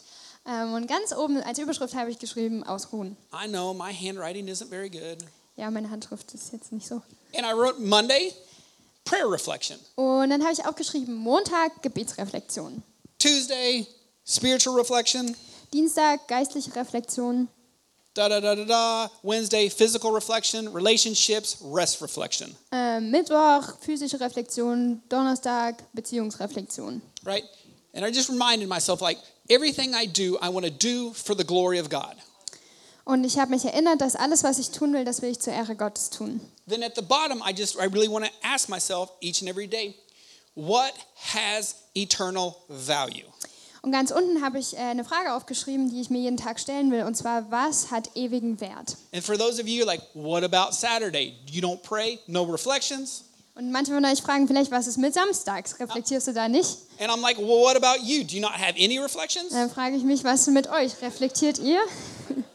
ähm, 0.48 0.74
und 0.74 0.88
ganz 0.88 1.12
oben 1.14 1.42
als 1.42 1.58
Überschrift 1.58 1.96
habe 1.96 2.10
ich 2.12 2.20
geschrieben, 2.20 2.64
ausruhen. 2.64 3.18
I 3.34 3.48
know 3.48 3.74
my 3.74 3.92
handwriting 3.92 4.48
isn't 4.48 4.70
very 4.70 4.90
good. 4.90 5.26
Ja, 5.62 5.70
meine 5.70 5.92
Handschrift 5.92 6.34
ist 6.34 6.52
jetzt 6.54 6.72
nicht 6.72 6.88
so. 6.88 7.04
And 7.36 7.46
I 7.46 7.54
wrote 7.54 7.80
Monday, 7.80 8.34
prayer 9.06 9.30
reflection. 9.30 9.78
Und 9.94 10.32
dann 10.32 10.42
habe 10.42 10.54
ich 10.54 10.66
auch 10.66 10.76
geschrieben, 10.76 11.14
Montag 11.14 11.84
Gebetsreflexion. 11.84 12.82
Tuesday, 13.20 13.86
spiritual 14.26 14.76
reflection. 14.76 15.38
Dienstag 15.72 16.28
geistliche 16.28 16.76
Reflexion. 16.76 17.48
Da 18.16 18.28
da 18.28 18.42
da 18.42 18.56
da 18.56 18.66
da. 18.66 19.12
Wednesday, 19.22 19.70
physical 19.70 20.12
reflection. 20.12 20.68
Relationships, 20.70 21.60
rest 21.62 22.02
reflection. 22.02 22.56
Äh, 22.72 23.00
Mittwoch 23.00 23.78
physische 23.82 24.20
Reflexion. 24.20 25.04
Donnerstag 25.10 25.84
Beziehungsreflexion. 25.94 27.04
Right? 27.24 27.44
And 27.94 28.04
I 28.04 28.10
just 28.10 28.30
reminded 28.30 28.68
myself 28.68 29.00
like, 29.00 29.20
everything 29.48 29.94
I 29.94 30.08
do, 30.08 30.40
I 30.42 30.50
want 30.50 30.66
to 30.66 30.72
do 30.72 31.14
for 31.14 31.36
the 31.36 31.44
glory 31.44 31.78
of 31.78 31.88
God. 31.88 32.16
Und 33.12 33.26
ich 33.26 33.38
habe 33.40 33.52
mich 33.52 33.66
erinnert, 33.66 34.00
dass 34.00 34.16
alles, 34.16 34.42
was 34.46 34.58
ich 34.58 34.72
tun 34.72 34.94
will, 34.94 35.04
das 35.04 35.22
will 35.22 35.30
ich 35.32 35.42
zur 35.42 35.52
Ehre 35.52 35.76
Gottes 35.76 36.12
tun. 36.12 36.40
Then 36.66 36.82
at 36.82 36.96
the 36.96 37.02
bottom, 37.02 37.44
I 37.46 37.52
just, 37.54 37.76
I 37.76 37.88
really 37.88 38.10
want 38.10 38.24
to 38.24 38.32
ask 38.42 38.70
myself 38.70 39.10
each 39.20 39.42
and 39.42 39.50
every 39.50 39.68
day, 39.68 39.96
what 40.56 40.94
has 41.34 41.76
eternal 41.94 42.56
value? 42.70 43.26
Und 43.82 43.92
ganz 43.92 44.12
unten 44.12 44.42
habe 44.42 44.60
ich 44.60 44.78
äh, 44.78 44.80
eine 44.80 45.04
Frage 45.04 45.34
aufgeschrieben, 45.34 45.90
die 45.90 46.00
ich 46.00 46.10
mir 46.10 46.22
jeden 46.22 46.38
Tag 46.38 46.58
stellen 46.58 46.90
will. 46.90 47.04
Und 47.04 47.18
zwar, 47.18 47.52
was 47.52 47.92
hat 47.92 48.16
ewigen 48.16 48.62
Wert? 48.62 48.96
And 49.14 49.22
for 49.22 49.38
those 49.38 49.62
of 49.62 49.68
you 49.68 49.84
like, 49.84 50.02
what 50.14 50.46
about 50.46 50.72
Saturday? 50.72 51.36
You 51.48 51.62
don't 51.62 51.82
pray, 51.82 52.18
no 52.28 52.44
reflections? 52.44 53.26
Und 53.56 53.74
manche 53.74 53.92
von 53.92 54.06
euch 54.06 54.22
fragen 54.22 54.48
vielleicht, 54.48 54.72
was 54.72 54.88
ist 54.88 54.98
mit 54.98 55.14
Samstags? 55.14 55.78
Reflektierst 55.82 56.28
du 56.28 56.34
da 56.34 56.48
nicht? 56.48 56.78
And 56.98 57.12
I'm 57.12 57.22
like, 57.22 57.38
well, 57.38 57.60
what 57.60 57.76
about 57.76 58.06
you? 58.06 58.24
Do 58.24 58.36
you 58.36 58.42
not 58.42 58.54
have 58.54 58.76
any 58.82 59.00
reflections? 59.00 59.50
Dann 59.50 59.70
frage 59.70 59.98
ich 59.98 60.04
mich, 60.04 60.24
was 60.24 60.48
ist 60.48 60.54
mit 60.54 60.70
euch? 60.70 61.02
Reflektiert 61.02 61.60
ihr? 61.60 61.82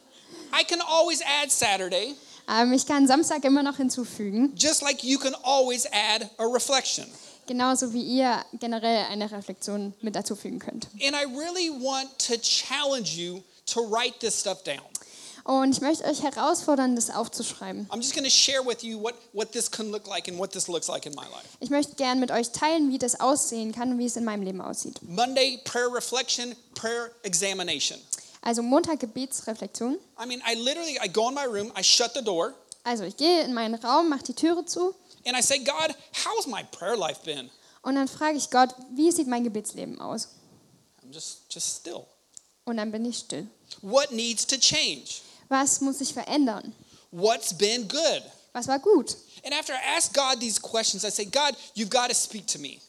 I 0.59 0.65
can 0.65 0.81
always 0.81 1.21
add 1.23 1.51
Saturday, 1.51 2.15
Ähm, 2.49 2.73
ich 2.73 2.87
kann 2.87 3.07
Samstag 3.09 3.45
immer 3.45 3.63
noch 3.63 3.77
hinzufügen, 3.77 4.53
just 4.57 4.81
like 4.83 5.03
you 5.03 5.19
can 5.19 5.35
always 5.43 5.85
add 5.87 6.29
a 6.39 6.45
reflection. 6.45 7.07
genauso 7.47 7.93
wie 7.93 8.03
ihr 8.03 8.45
generell 8.55 9.05
eine 9.11 9.31
Reflexion 9.31 9.95
mit 10.01 10.15
dazufügen 10.17 10.59
könnt. 10.59 10.89
And 11.03 11.15
I 11.15 11.25
really 11.25 11.71
want 11.71 12.09
to 12.27 12.37
challenge 12.37 13.11
you 13.17 13.43
to 13.67 13.81
write 13.83 14.19
this 14.21 14.41
stuff 14.41 14.63
down. 14.63 14.81
Und 15.45 15.71
ich 15.73 15.81
möchte 15.81 16.05
euch 16.05 16.25
herausfordern, 16.25 16.97
das 16.97 17.09
aufzuschreiben. 17.09 17.89
What, 17.89 19.15
what 19.33 19.55
like 19.55 20.27
like. 20.27 20.27
Ich 21.61 21.71
möchte 21.71 21.95
gern 21.95 22.19
mit 22.19 22.33
euch 22.33 22.51
teilen, 22.51 22.91
wie 22.91 22.99
das 22.99 23.21
aussehen 23.21 23.71
kann 23.73 23.93
und 23.93 23.99
wie 23.99 24.07
es 24.07 24.17
in 24.17 24.25
meinem 24.25 24.43
Leben 24.43 24.61
aussieht. 24.61 24.99
Monday, 25.03 25.61
prayer 25.65 25.93
reflection, 25.95 26.57
prayer 26.75 27.11
examination. 27.23 28.01
Also 28.47 28.63
Montag 28.63 29.01
Gebetsreflexion. 29.01 29.99
I 30.17 30.25
mean, 30.25 30.41
I 30.47 30.55
literally, 30.55 30.97
I 31.03 31.09
go 31.09 31.29
in 31.29 31.35
my 31.35 31.45
room, 31.47 31.73
I 31.77 31.83
shut 31.83 32.15
the 32.15 32.23
door, 32.23 32.55
Also 32.85 33.03
ich 33.03 33.17
gehe 33.17 33.43
in 33.43 33.53
meinen 33.53 33.75
Raum, 33.75 34.09
mache 34.09 34.23
die 34.23 34.35
Türe 34.35 34.65
zu 34.65 34.95
and 35.27 35.37
I 35.37 35.43
say, 35.43 35.59
God, 35.59 35.93
how's 36.25 36.47
my 36.47 36.63
prayer 36.71 36.97
life 36.97 37.21
been? 37.25 37.51
und 37.83 37.97
dann 37.97 38.07
frage 38.07 38.37
ich 38.37 38.49
Gott, 38.51 38.73
wie 38.95 39.11
sieht 39.11 39.27
mein 39.27 39.43
Gebetsleben 39.43 40.01
aus? 40.01 40.29
I'm 41.03 41.13
just, 41.13 41.41
just 41.51 41.79
still. 41.81 42.05
Und 42.65 42.77
dann 42.77 42.93
bin 42.93 43.05
ich 43.05 43.19
still. 43.19 43.49
What 43.83 44.13
needs 44.13 44.47
to 44.47 44.57
change? 44.57 45.23
Was 45.49 45.81
muss 45.81 45.99
sich 45.99 46.13
verändern? 46.13 46.73
What's 47.11 47.53
been 47.53 47.89
good? 47.89 48.23
Was 48.53 48.69
war 48.69 48.79
gut? 48.79 49.17
And 49.45 49.53
after 49.55 49.75
I 49.75 49.97
ask 49.97 50.15
God 50.15 50.39
these 50.39 50.61
questions, 50.61 51.05
I 51.05 51.11
say, 51.11 51.25
God, 51.25 51.57
you've 51.75 51.91
got 51.91 52.09
to 52.11 52.15
speak 52.15 52.47
to 52.47 52.61
me, 52.61 52.81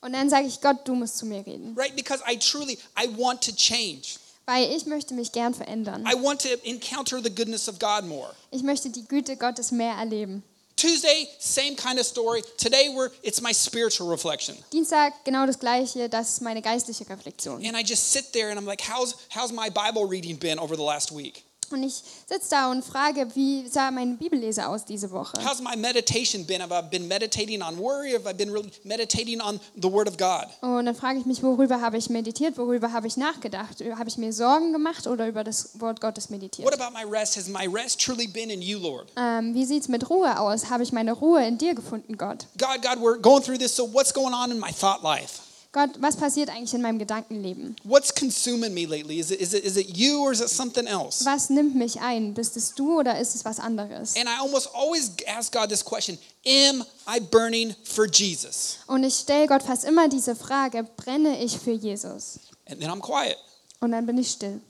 Und 0.00 0.12
dann 0.14 0.28
sage 0.28 0.46
ich 0.48 0.60
Gott, 0.60 0.86
du 0.86 0.94
musst 0.96 1.18
zu 1.18 1.26
mir 1.26 1.46
reden, 1.46 1.74
right? 1.76 1.94
Because 1.94 2.22
I 2.28 2.36
truly, 2.36 2.76
I 2.96 3.06
want 3.16 3.40
to 3.44 3.52
change. 3.52 4.18
Weil 4.46 4.72
ich 4.72 4.86
möchte 4.86 5.14
mich 5.14 5.32
gern 5.32 5.54
verändern. 5.54 6.06
I 6.06 6.14
want 6.14 6.40
to 6.42 6.48
encounter 6.64 7.22
the 7.22 7.34
goodness 7.34 7.68
of 7.68 7.78
God 7.78 8.04
more. 8.04 8.30
Ich 8.50 8.62
möchte 8.62 8.88
die 8.90 9.06
Güte 9.06 9.36
Gottes 9.36 9.72
mehr 9.72 9.94
erleben. 9.94 10.42
Tuesday, 10.76 11.26
same 11.38 11.74
kind 11.74 11.98
of 11.98 12.04
story. 12.04 12.42
Today, 12.58 12.90
we're, 12.90 13.10
it's 13.22 13.40
my 13.40 13.52
spiritual 13.52 14.10
reflection. 14.10 14.56
Dienstag 14.72 15.14
genau 15.24 15.46
das 15.46 15.58
gleiche, 15.58 16.10
das 16.10 16.32
ist 16.32 16.42
meine 16.42 16.60
geistliche 16.60 17.08
Reflexion. 17.08 17.64
And 17.64 17.74
I 17.74 17.82
just 17.82 18.12
sit 18.12 18.30
there 18.34 18.50
and 18.50 18.58
I'm 18.58 18.66
like, 18.66 18.82
how's, 18.82 19.14
how's 19.30 19.52
my 19.52 19.70
Bible 19.70 20.06
reading 20.06 20.36
been 20.36 20.58
over 20.58 20.76
the 20.76 20.82
last 20.82 21.10
week? 21.10 21.45
Und 21.70 21.82
ich 21.82 22.02
sitze 22.26 22.50
da 22.50 22.70
und 22.70 22.84
frage, 22.84 23.26
wie 23.34 23.66
sah 23.68 23.90
mein 23.90 24.16
Bibellese 24.16 24.66
aus 24.68 24.84
diese 24.84 25.10
Woche? 25.10 25.36
How's 25.44 25.60
my 25.60 25.76
meditation 25.76 26.44
been? 26.46 26.60
Have 26.62 26.72
I 26.72 26.82
been 26.82 27.08
meditating 27.08 27.62
on 27.62 27.78
worry? 27.78 28.12
Have 28.12 28.28
I 28.28 28.32
been 28.32 28.50
really 28.50 28.70
meditating 28.84 29.40
on 29.40 29.60
the 29.80 29.90
Word 29.90 30.08
of 30.08 30.16
God? 30.16 30.46
Und 30.60 30.86
dann 30.86 30.94
frage 30.94 31.18
ich 31.18 31.26
mich, 31.26 31.42
worüber 31.42 31.80
habe 31.80 31.96
ich 31.96 32.08
meditiert, 32.10 32.56
worüber 32.58 32.92
habe 32.92 33.06
ich 33.06 33.16
nachgedacht? 33.16 33.82
Habe 33.96 34.08
ich 34.08 34.16
mir 34.16 34.32
Sorgen 34.32 34.72
gemacht 34.72 35.06
oder 35.06 35.26
über 35.28 35.44
das 35.44 35.80
Wort 35.80 36.00
Gottes 36.00 36.30
meditiert? 36.30 36.66
What 36.66 36.80
about 36.80 36.96
my 36.96 37.04
rest? 37.04 37.36
Has 37.36 37.48
my 37.48 37.66
rest 37.66 38.00
truly 38.00 38.26
been 38.26 38.50
in 38.50 38.62
you, 38.62 38.78
Lord? 38.78 39.12
Ähm, 39.16 39.54
wie 39.54 39.64
sieht 39.64 39.82
es 39.82 39.88
mit 39.88 40.08
Ruhe 40.08 40.38
aus? 40.38 40.70
Habe 40.70 40.82
ich 40.82 40.92
meine 40.92 41.12
Ruhe 41.12 41.46
in 41.46 41.58
dir 41.58 41.74
gefunden, 41.74 42.16
Gott? 42.16 42.46
God, 42.58 42.82
God, 42.82 42.98
we're 43.02 43.20
going 43.20 43.42
through 43.42 43.58
this, 43.58 43.74
so 43.74 43.84
what's 43.92 44.12
going 44.12 44.34
on 44.34 44.50
in 44.50 44.58
my 44.58 44.72
thought 44.72 45.02
life? 45.02 45.45
Gott, 45.76 45.90
was 46.00 46.16
passiert 46.16 46.48
eigentlich 46.48 46.72
in 46.72 46.80
meinem 46.80 46.98
Gedankenleben? 46.98 47.76
What's 47.84 48.10
consuming 48.10 48.72
me 48.72 48.86
lately? 48.86 49.18
Is 49.18 49.30
it, 49.30 49.42
is 49.42 49.52
it, 49.52 49.62
is 49.62 49.76
it 49.76 49.94
you 49.94 50.22
or 50.22 50.32
is 50.32 50.40
it 50.40 50.48
something 50.48 50.86
else? 50.86 51.22
Was 51.26 51.50
nimmt 51.50 51.74
mich 51.74 52.00
ein? 52.00 52.32
Bist 52.32 52.56
es 52.56 52.74
du 52.74 52.98
oder 52.98 53.20
ist 53.20 53.34
es 53.34 53.44
was 53.44 53.60
anderes? 53.60 54.16
And 54.16 54.26
I 54.26 54.40
almost 54.40 54.70
always 54.74 55.10
ask 55.28 55.52
God 55.52 55.68
this 55.68 55.84
question 55.84 56.16
Am 56.46 56.82
I 57.06 57.20
burning 57.20 57.74
for 57.84 58.06
Jesus? 58.06 58.78
Und 58.86 59.04
ich 59.04 59.16
stelle 59.16 59.46
Gott 59.48 59.62
fast 59.62 59.84
immer 59.84 60.08
diese 60.08 60.34
Frage, 60.34 60.82
brenne 60.82 61.44
ich 61.44 61.58
für 61.58 61.72
Jesus? 61.72 62.38
And 62.66 62.80
then 62.80 62.88
I'm 62.88 63.02
quiet. 63.02 63.36
Und 63.80 63.92
dann 63.92 64.06
bin 64.06 64.16
ich 64.16 64.30
still. 64.30 64.62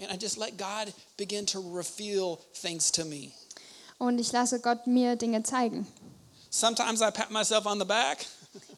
And 0.00 0.10
I 0.10 0.16
just 0.18 0.38
let 0.38 0.56
God 0.56 0.94
begin 1.18 1.44
to 1.48 1.60
reveal 1.60 2.38
things 2.58 2.90
to 2.92 3.04
me. 3.04 3.32
Und 3.98 4.18
ich 4.18 4.32
lasse 4.32 4.60
Gott 4.60 4.86
mir 4.86 5.16
Dinge 5.16 5.42
zeigen. 5.42 5.86
Sometimes 6.48 7.02
I 7.02 7.10
pat 7.10 7.30
myself 7.30 7.66
on 7.66 7.78
the 7.78 7.84
back, 7.84 8.24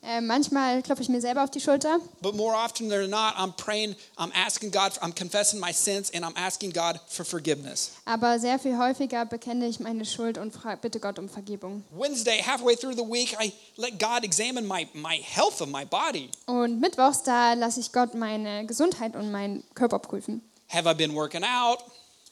Äh, 0.08 0.20
manchmal 0.20 0.82
klopfe 0.82 1.02
ich 1.02 1.08
mir 1.08 1.20
selber 1.20 1.42
auf 1.42 1.50
die 1.50 1.60
Schulter, 1.60 1.98
but 2.22 2.36
more 2.36 2.54
often 2.54 2.88
than 2.88 3.10
not, 3.10 3.34
I'm 3.36 3.52
praying, 3.56 3.96
I'm 4.16 4.30
asking 4.32 4.70
God, 4.70 4.92
I'm 5.02 5.12
confessing 5.12 5.58
my 5.58 5.72
sins, 5.72 6.12
and 6.14 6.24
I'm 6.24 6.36
asking 6.36 6.72
God 6.72 7.00
for 7.08 7.24
forgiveness. 7.24 7.90
aber 8.04 8.38
sehr 8.38 8.60
viel 8.60 8.78
häufiger 8.78 9.24
bekenne 9.26 9.66
ich 9.66 9.80
meine 9.80 10.04
Schuld 10.04 10.38
und 10.38 10.54
bitte 10.80 11.00
Gott 11.00 11.18
um 11.18 11.28
Vergebung. 11.28 11.82
Wednesday, 11.90 12.40
halfway 12.40 12.76
through 12.76 12.94
the 12.94 13.02
week, 13.02 13.36
I 13.42 13.52
let 13.76 13.98
God 13.98 14.22
examine 14.22 14.66
my, 14.66 14.86
my 14.94 15.16
health 15.16 15.60
of 15.60 15.68
my 15.68 15.84
body. 15.84 16.30
Und 16.46 16.80
mittwochs, 16.80 17.24
da 17.24 17.54
lasse 17.54 17.80
ich 17.80 17.90
Gott 17.90 18.14
meine 18.14 18.64
Gesundheit 18.66 19.16
und 19.16 19.32
meinen 19.32 19.64
Körper 19.74 19.98
prüfen. 19.98 20.40
Have 20.68 20.88
I 20.88 20.94
been 20.94 21.14
working 21.14 21.42
out? 21.42 21.78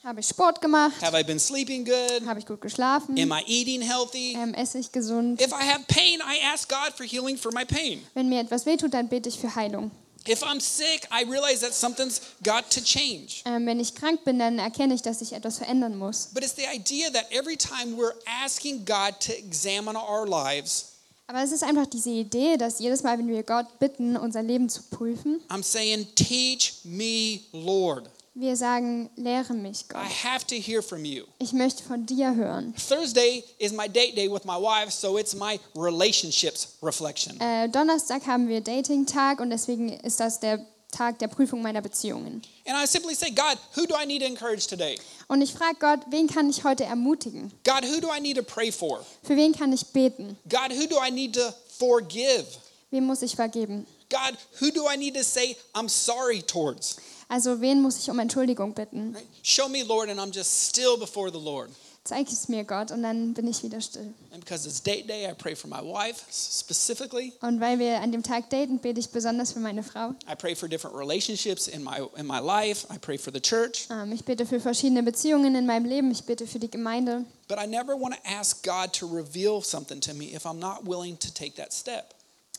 Habe 0.05 0.19
ich 0.19 0.27
Sport 0.27 0.61
gemacht? 0.61 1.01
Have 1.01 1.19
I 1.19 1.23
been 1.23 1.39
sleeping 1.39 1.83
good? 1.83 2.27
Habe 2.27 2.39
ich 2.39 2.45
gut 2.45 2.61
geschlafen? 2.61 3.19
Am 3.19 3.31
I 3.31 3.41
eating 3.47 3.81
healthy? 3.81 4.35
Ähm, 4.35 4.53
esse 4.53 4.77
ich 4.77 4.91
gesund? 4.91 5.41
If 5.41 5.47
I 5.47 5.67
have 5.67 5.83
pain, 5.87 6.19
I 6.19 6.45
ask 6.53 6.69
God 6.69 6.93
for 6.95 7.03
healing 7.03 7.35
for 7.35 7.51
my 7.51 7.65
pain. 7.65 8.05
Wenn 8.13 8.29
mir 8.29 8.39
etwas 8.39 8.67
wehtut, 8.67 8.93
dann 8.93 9.09
bete 9.09 9.29
ich 9.29 9.39
für 9.39 9.55
Heilung. 9.55 9.89
If 10.27 10.43
I'm 10.43 10.59
sick, 10.59 11.07
I 11.11 11.23
realize 11.27 11.61
that 11.61 11.73
something's 11.73 12.21
got 12.43 12.69
to 12.69 12.81
change. 12.81 13.41
Ähm, 13.45 13.65
wenn 13.65 13.79
ich 13.79 13.95
krank 13.95 14.23
bin, 14.25 14.37
dann 14.37 14.59
erkenne 14.59 14.93
ich, 14.93 15.01
dass 15.01 15.21
ich 15.21 15.33
etwas 15.33 15.57
verändern 15.57 15.97
muss. 15.97 16.29
But 16.35 16.43
it's 16.43 16.55
the 16.55 16.67
idea 16.71 17.09
that 17.09 17.25
every 17.31 17.57
time 17.57 17.97
we're 17.97 18.13
asking 18.43 18.85
God 18.85 19.19
to 19.21 19.31
examine 19.33 19.97
our 19.97 20.27
lives, 20.27 20.91
Aber 21.25 21.41
es 21.41 21.51
ist 21.51 21.63
einfach 21.63 21.87
diese 21.87 22.11
Idee, 22.11 22.57
dass 22.57 22.77
jedes 22.77 23.01
Mal, 23.01 23.17
wenn 23.17 23.27
wir 23.27 23.41
Gott 23.41 23.79
bitten, 23.79 24.15
unser 24.15 24.43
Leben 24.43 24.69
zu 24.69 24.83
prüfen, 24.83 25.41
I'm 25.49 25.63
saying, 25.63 26.05
Teach 26.13 26.73
me, 26.83 27.39
Lord. 27.51 28.07
Wir 28.35 28.57
sagen, 28.57 29.09
lehre 29.15 29.53
mich, 29.53 29.81
I 29.85 29.93
Gott. 29.93 30.23
have 30.23 30.45
to 30.47 30.55
hear 30.55 30.81
from 30.83 31.05
you. 31.05 31.23
Ich 31.39 31.53
möchte 31.53 31.83
von 31.83 32.05
dir 32.05 32.35
hören. 32.35 32.73
Thursday 32.75 33.43
is 33.59 33.71
my 33.71 33.87
date 33.87 34.15
day 34.15 34.29
with 34.29 34.43
my 34.43 34.57
wife, 34.57 34.91
so 34.91 35.17
it's 35.17 35.33
my 35.33 35.57
relationships 35.75 36.75
reflection. 36.83 37.39
Äh, 37.39 37.69
Donnerstag 37.69 38.27
haben 38.27 38.47
wir 38.49 38.59
Dating-Tag 38.61 39.39
und 39.39 39.49
deswegen 39.49 39.89
ist 39.89 40.19
das 40.19 40.39
der 40.41 40.59
Tag 40.91 41.19
der 41.19 41.27
Prüfung 41.29 41.61
meiner 41.61 41.81
Beziehungen. 41.81 42.41
And 42.67 42.77
I 42.77 42.85
simply 42.85 43.15
say, 43.15 43.29
God, 43.29 43.57
who 43.75 43.85
do 43.85 43.95
I 43.95 44.05
need 44.05 44.21
to 44.21 44.27
encourage 44.27 44.67
today? 44.67 44.97
Und 45.27 45.41
ich 45.41 45.53
frage 45.53 45.77
Gott, 45.79 45.99
wen 46.09 46.27
kann 46.27 46.49
ich 46.49 46.63
heute 46.65 46.83
ermutigen? 46.83 47.51
God, 47.63 47.83
who 47.83 48.01
do 48.01 48.09
I 48.15 48.19
need 48.19 48.37
to 48.37 48.43
pray 48.43 48.71
for? 48.71 49.05
Für 49.23 49.35
wen 49.37 49.53
kann 49.53 49.71
ich 49.73 49.87
beten? 49.87 50.37
God, 50.49 50.71
who 50.71 50.87
do 50.87 50.97
I 51.01 51.09
need 51.09 51.33
to 51.35 51.53
forgive? 51.79 52.45
Wem 52.91 53.05
muss 53.05 53.21
ich 53.21 53.35
vergeben? 53.35 53.85
God, 54.09 54.37
who 54.61 54.71
do 54.71 54.85
I 54.89 54.97
need 54.97 55.15
to 55.15 55.23
say 55.23 55.55
I'm 55.73 55.89
sorry 55.89 56.41
towards? 56.41 56.97
Also 57.27 57.61
wen 57.61 57.81
muss 57.81 57.99
ich 57.99 58.09
um 58.09 58.19
Entschuldigung 58.19 58.73
bitten? 58.73 59.15
Show 59.43 59.67
me, 59.67 59.83
Lord, 59.83 60.09
and 60.09 60.19
I'm 60.19 60.33
just 60.33 60.69
still 60.69 60.97
before 60.97 61.31
the 61.31 61.39
Lord. 61.39 61.69
Zeig 62.05 62.31
es 62.31 62.47
mir, 62.49 62.63
Gott, 62.63 62.91
und 62.91 63.01
dann 63.01 63.33
bin 63.33 63.47
ich 63.47 63.63
wieder 63.63 63.81
still. 63.81 64.13
And 64.31 64.39
because 64.39 64.67
it's 64.67 64.79
date 64.79 65.07
day, 65.07 65.27
I 65.27 65.33
pray 65.33 65.55
for 65.55 65.67
my 65.67 65.81
wife 65.81 66.23
specifically. 66.31 67.33
Und 67.41 67.59
weil 67.59 67.79
wir 67.79 67.99
an 67.99 68.11
dem 68.11 68.21
Tag 68.21 68.51
daten, 68.51 68.77
bete 68.77 68.99
ich 68.99 69.09
besonders 69.09 69.53
für 69.53 69.59
meine 69.59 69.81
Frau. 69.81 70.11
I 70.31 70.35
pray 70.37 70.55
for 70.55 70.69
different 70.69 70.95
relationships 70.95 71.67
in 71.67 71.83
my 71.83 72.07
in 72.15 72.27
my 72.27 72.39
life. 72.39 72.85
I 72.93 72.99
pray 72.99 73.17
for 73.17 73.33
the 73.33 73.41
church. 73.41 73.87
Ähm, 73.89 74.11
ich 74.11 74.23
bete 74.23 74.45
für 74.45 74.59
verschiedene 74.59 75.01
Beziehungen 75.01 75.55
in 75.55 75.65
meinem 75.65 75.85
Leben. 75.85 76.11
Ich 76.11 76.25
bete 76.25 76.45
für 76.45 76.59
die 76.59 76.69
Gemeinde. 76.69 77.25
But 77.47 77.57
I 77.57 77.65
never 77.65 77.99
want 77.99 78.13
to 78.13 78.21
ask 78.23 78.63
God 78.63 78.93
to 78.99 79.07
reveal 79.07 79.63
something 79.63 79.99
to 80.01 80.13
me 80.13 80.25
if 80.25 80.45
I'm 80.45 80.59
not 80.59 80.85
willing 80.85 81.17
to 81.17 81.33
take 81.33 81.55
that 81.55 81.73
step. 81.73 82.13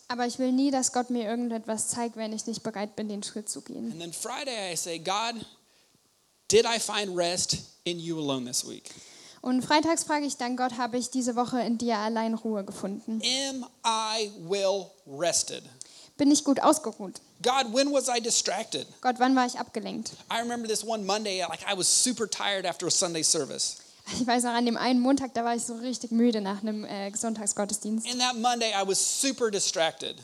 Aber 0.09 0.27
ich 0.27 0.38
will 0.38 0.53
nie, 0.53 0.71
dass 0.71 0.92
Gott 0.92 1.11
mir 1.11 1.25
irgendetwas 1.25 1.88
zeigt, 1.88 2.16
wenn 2.16 2.33
ich 2.33 2.47
nicht 2.47 2.62
bereit 2.62 2.95
bin, 2.95 3.09
den 3.09 3.23
Schritt 3.23 3.49
zu 3.49 3.61
gehen. 3.61 3.90
And 3.90 4.01
then 4.01 4.12
Friday, 4.12 4.73
I 4.73 4.77
say, 4.77 4.99
God, 4.99 5.45
did 6.49 6.64
I 6.64 6.79
find 6.79 7.16
rest 7.16 7.59
in 7.85 7.99
you 7.99 8.19
alone 8.19 8.47
this 8.47 8.66
week? 8.66 8.90
Und 9.42 9.62
freitags 9.62 10.05
frage 10.05 10.27
ich 10.27 10.37
dann 10.37 10.57
Gott, 10.57 10.77
habe 10.77 10.99
ich 10.99 11.11
diese 11.11 11.37
Woche 11.37 11.61
in 11.61 11.79
dir 11.79 11.99
allein 11.99 12.35
Ruhe 12.35 12.64
gefunden? 12.64 13.21
Am 13.23 13.66
I 13.85 14.31
well 14.49 14.90
rested? 15.07 15.62
Bin 16.16 16.31
ich 16.31 16.45
gut 16.45 16.61
ausgeruht? 16.61 17.21
God, 17.42 17.73
when 17.73 17.92
was 17.92 18.09
I 18.09 18.21
distracted? 18.21 18.87
Gott, 19.03 19.16
wann 19.19 19.37
war 19.37 19.47
ich 19.47 19.59
abgelenkt? 19.59 20.12
I 20.33 20.40
remember 20.40 20.66
this 20.66 20.83
one 20.83 21.05
Monday, 21.05 21.45
like 21.49 21.61
I 21.62 21.77
was 21.77 21.87
super 21.87 22.29
tired 22.29 22.64
after 22.64 22.87
a 22.87 22.90
Sunday 22.90 23.23
service. 23.23 23.77
Ich 24.12 24.27
weiß 24.27 24.45
noch, 24.45 24.53
an 24.53 24.64
dem 24.66 24.77
einen 24.77 25.01
Montag, 25.01 25.35
da 25.35 25.45
war 25.45 25.55
ich 25.55 25.64
so 25.64 25.75
richtig 25.77 26.12
müde 26.12 26.40
nach 26.40 26.62
einem 26.62 26.85
äh, 26.85 27.11
Sonntagsgottesdienst. 27.14 28.07
And 28.09 28.21
that 28.21 28.37
Monday, 28.37 28.71
I 28.71 28.87
was 28.87 29.21
super 29.21 29.51
distracted. 29.51 30.16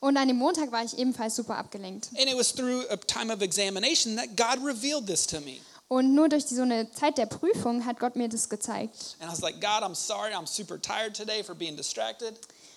Und 0.00 0.16
an 0.16 0.28
dem 0.28 0.36
Montag 0.38 0.72
war 0.72 0.84
ich 0.84 0.96
ebenfalls 0.98 1.36
super 1.36 1.56
abgelenkt. 1.56 2.08
And 2.18 2.28
it 2.28 2.36
was 2.36 2.52
through 2.54 2.84
a 2.90 2.96
time 2.96 3.32
of 3.32 3.42
examination 3.42 4.16
that 4.16 4.36
God 4.36 4.64
revealed 4.64 5.06
this 5.06 5.26
to 5.26 5.40
me. 5.40 5.60
Und 5.88 6.14
nur 6.14 6.28
durch 6.28 6.46
die, 6.46 6.54
so 6.54 6.62
eine 6.62 6.90
Zeit 6.90 7.16
der 7.16 7.26
Prüfung 7.26 7.84
hat 7.86 8.00
Gott 8.00 8.16
mir 8.16 8.28
das 8.28 8.48
gezeigt. 8.48 9.16
And 9.20 9.30
I 9.30 9.32
was 9.32 9.40
like, 9.40 9.60
God, 9.60 9.82
I'm 9.82 9.94
sorry. 9.94 10.32
I'm 10.32 10.46
super 10.46 10.80
tired 10.80 11.14
today 11.14 11.44
for 11.44 11.54
being 11.54 11.76
distracted. 11.76 12.34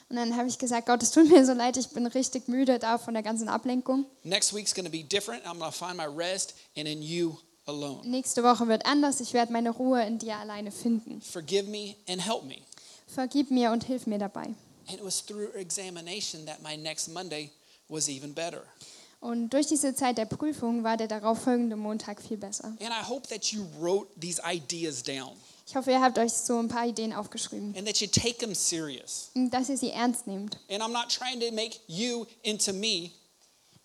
Und 0.10 0.16
dann 0.16 0.36
habe 0.36 0.48
ich 0.48 0.58
gesagt, 0.58 0.88
Gott, 0.88 1.04
es 1.04 1.12
tut 1.12 1.30
mir 1.30 1.46
so 1.46 1.54
leid, 1.54 1.78
ich 1.78 1.90
bin 1.90 2.08
richtig 2.08 2.48
müde 2.48 2.80
da 2.80 2.98
von 2.98 3.14
der 3.14 3.22
ganzen 3.22 3.48
Ablenkung. 3.48 4.06
Next 4.24 4.56
week's 4.56 4.74
going 4.74 4.86
to 4.86 4.92
be 4.92 5.04
different. 5.04 5.46
I'm 5.46 5.60
going 5.60 5.72
to 5.72 5.78
find 5.78 5.96
my 5.96 6.08
rest 6.08 6.56
and 6.76 6.88
in 6.88 7.02
you 7.02 7.38
alone. 7.70 8.02
Nächste 8.08 8.44
Woche 8.44 8.68
wird 8.68 8.86
anders, 8.86 9.20
ich 9.22 9.34
werde 9.34 9.54
meine 9.54 9.70
Ruhe 9.70 10.04
in 10.06 10.20
dir 10.20 10.36
alleine 10.38 10.72
finden. 10.72 11.22
Forgive 11.22 11.64
me 11.70 11.96
and 12.10 12.26
help 12.26 12.44
me. 12.44 12.58
Vergib 13.08 13.50
mir 13.52 13.72
und 13.72 13.84
hilf 13.86 14.06
mir 14.08 14.20
dabei. 14.20 14.54
And 14.88 14.98
it 14.98 15.04
was 15.04 15.24
through 15.26 15.54
examination 15.56 16.46
that 16.46 16.62
my 16.62 16.76
next 16.76 17.08
Monday 17.10 17.52
was 17.88 18.10
even 18.10 18.34
better. 18.34 18.64
Und 19.22 19.50
durch 19.50 19.68
diese 19.68 19.94
Zeit 19.96 20.18
der 20.18 20.26
Prüfung 20.26 20.84
war 20.84 20.96
der 20.96 21.08
darauffolgende 21.08 21.76
Montag 21.76 22.22
viel 22.22 22.38
besser. 22.38 22.66
And 22.66 22.90
I 22.90 23.08
hope 23.08 23.28
that 23.28 23.46
you 23.52 23.66
wrote 23.80 24.08
these 24.20 24.42
ideas 24.46 25.04
down 25.04 25.32
Ich 25.68 25.76
hoffe, 25.76 25.92
ihr 25.92 26.02
habt 26.02 26.18
euch 26.18 26.34
so 26.34 26.58
ein 26.58 26.68
paar 26.68 26.88
Ideen 26.88 27.14
aufgeschrieben, 27.14 27.76
and 27.78 27.86
that 27.86 27.98
you 28.00 28.08
take 28.08 28.38
them 28.38 28.56
serious. 28.56 29.30
und 29.36 29.52
dass 29.52 29.70
ihr 29.70 29.78
sie 29.78 29.92
ernst 29.92 30.26
nehmt. 30.26 30.58
And 30.70 30.82
I'm 30.82 30.92
not 30.94 31.10
trying 31.10 31.40
to 31.42 31.52
make 31.54 31.80
you 31.88 32.26
into 32.44 32.74
me. 32.74 33.12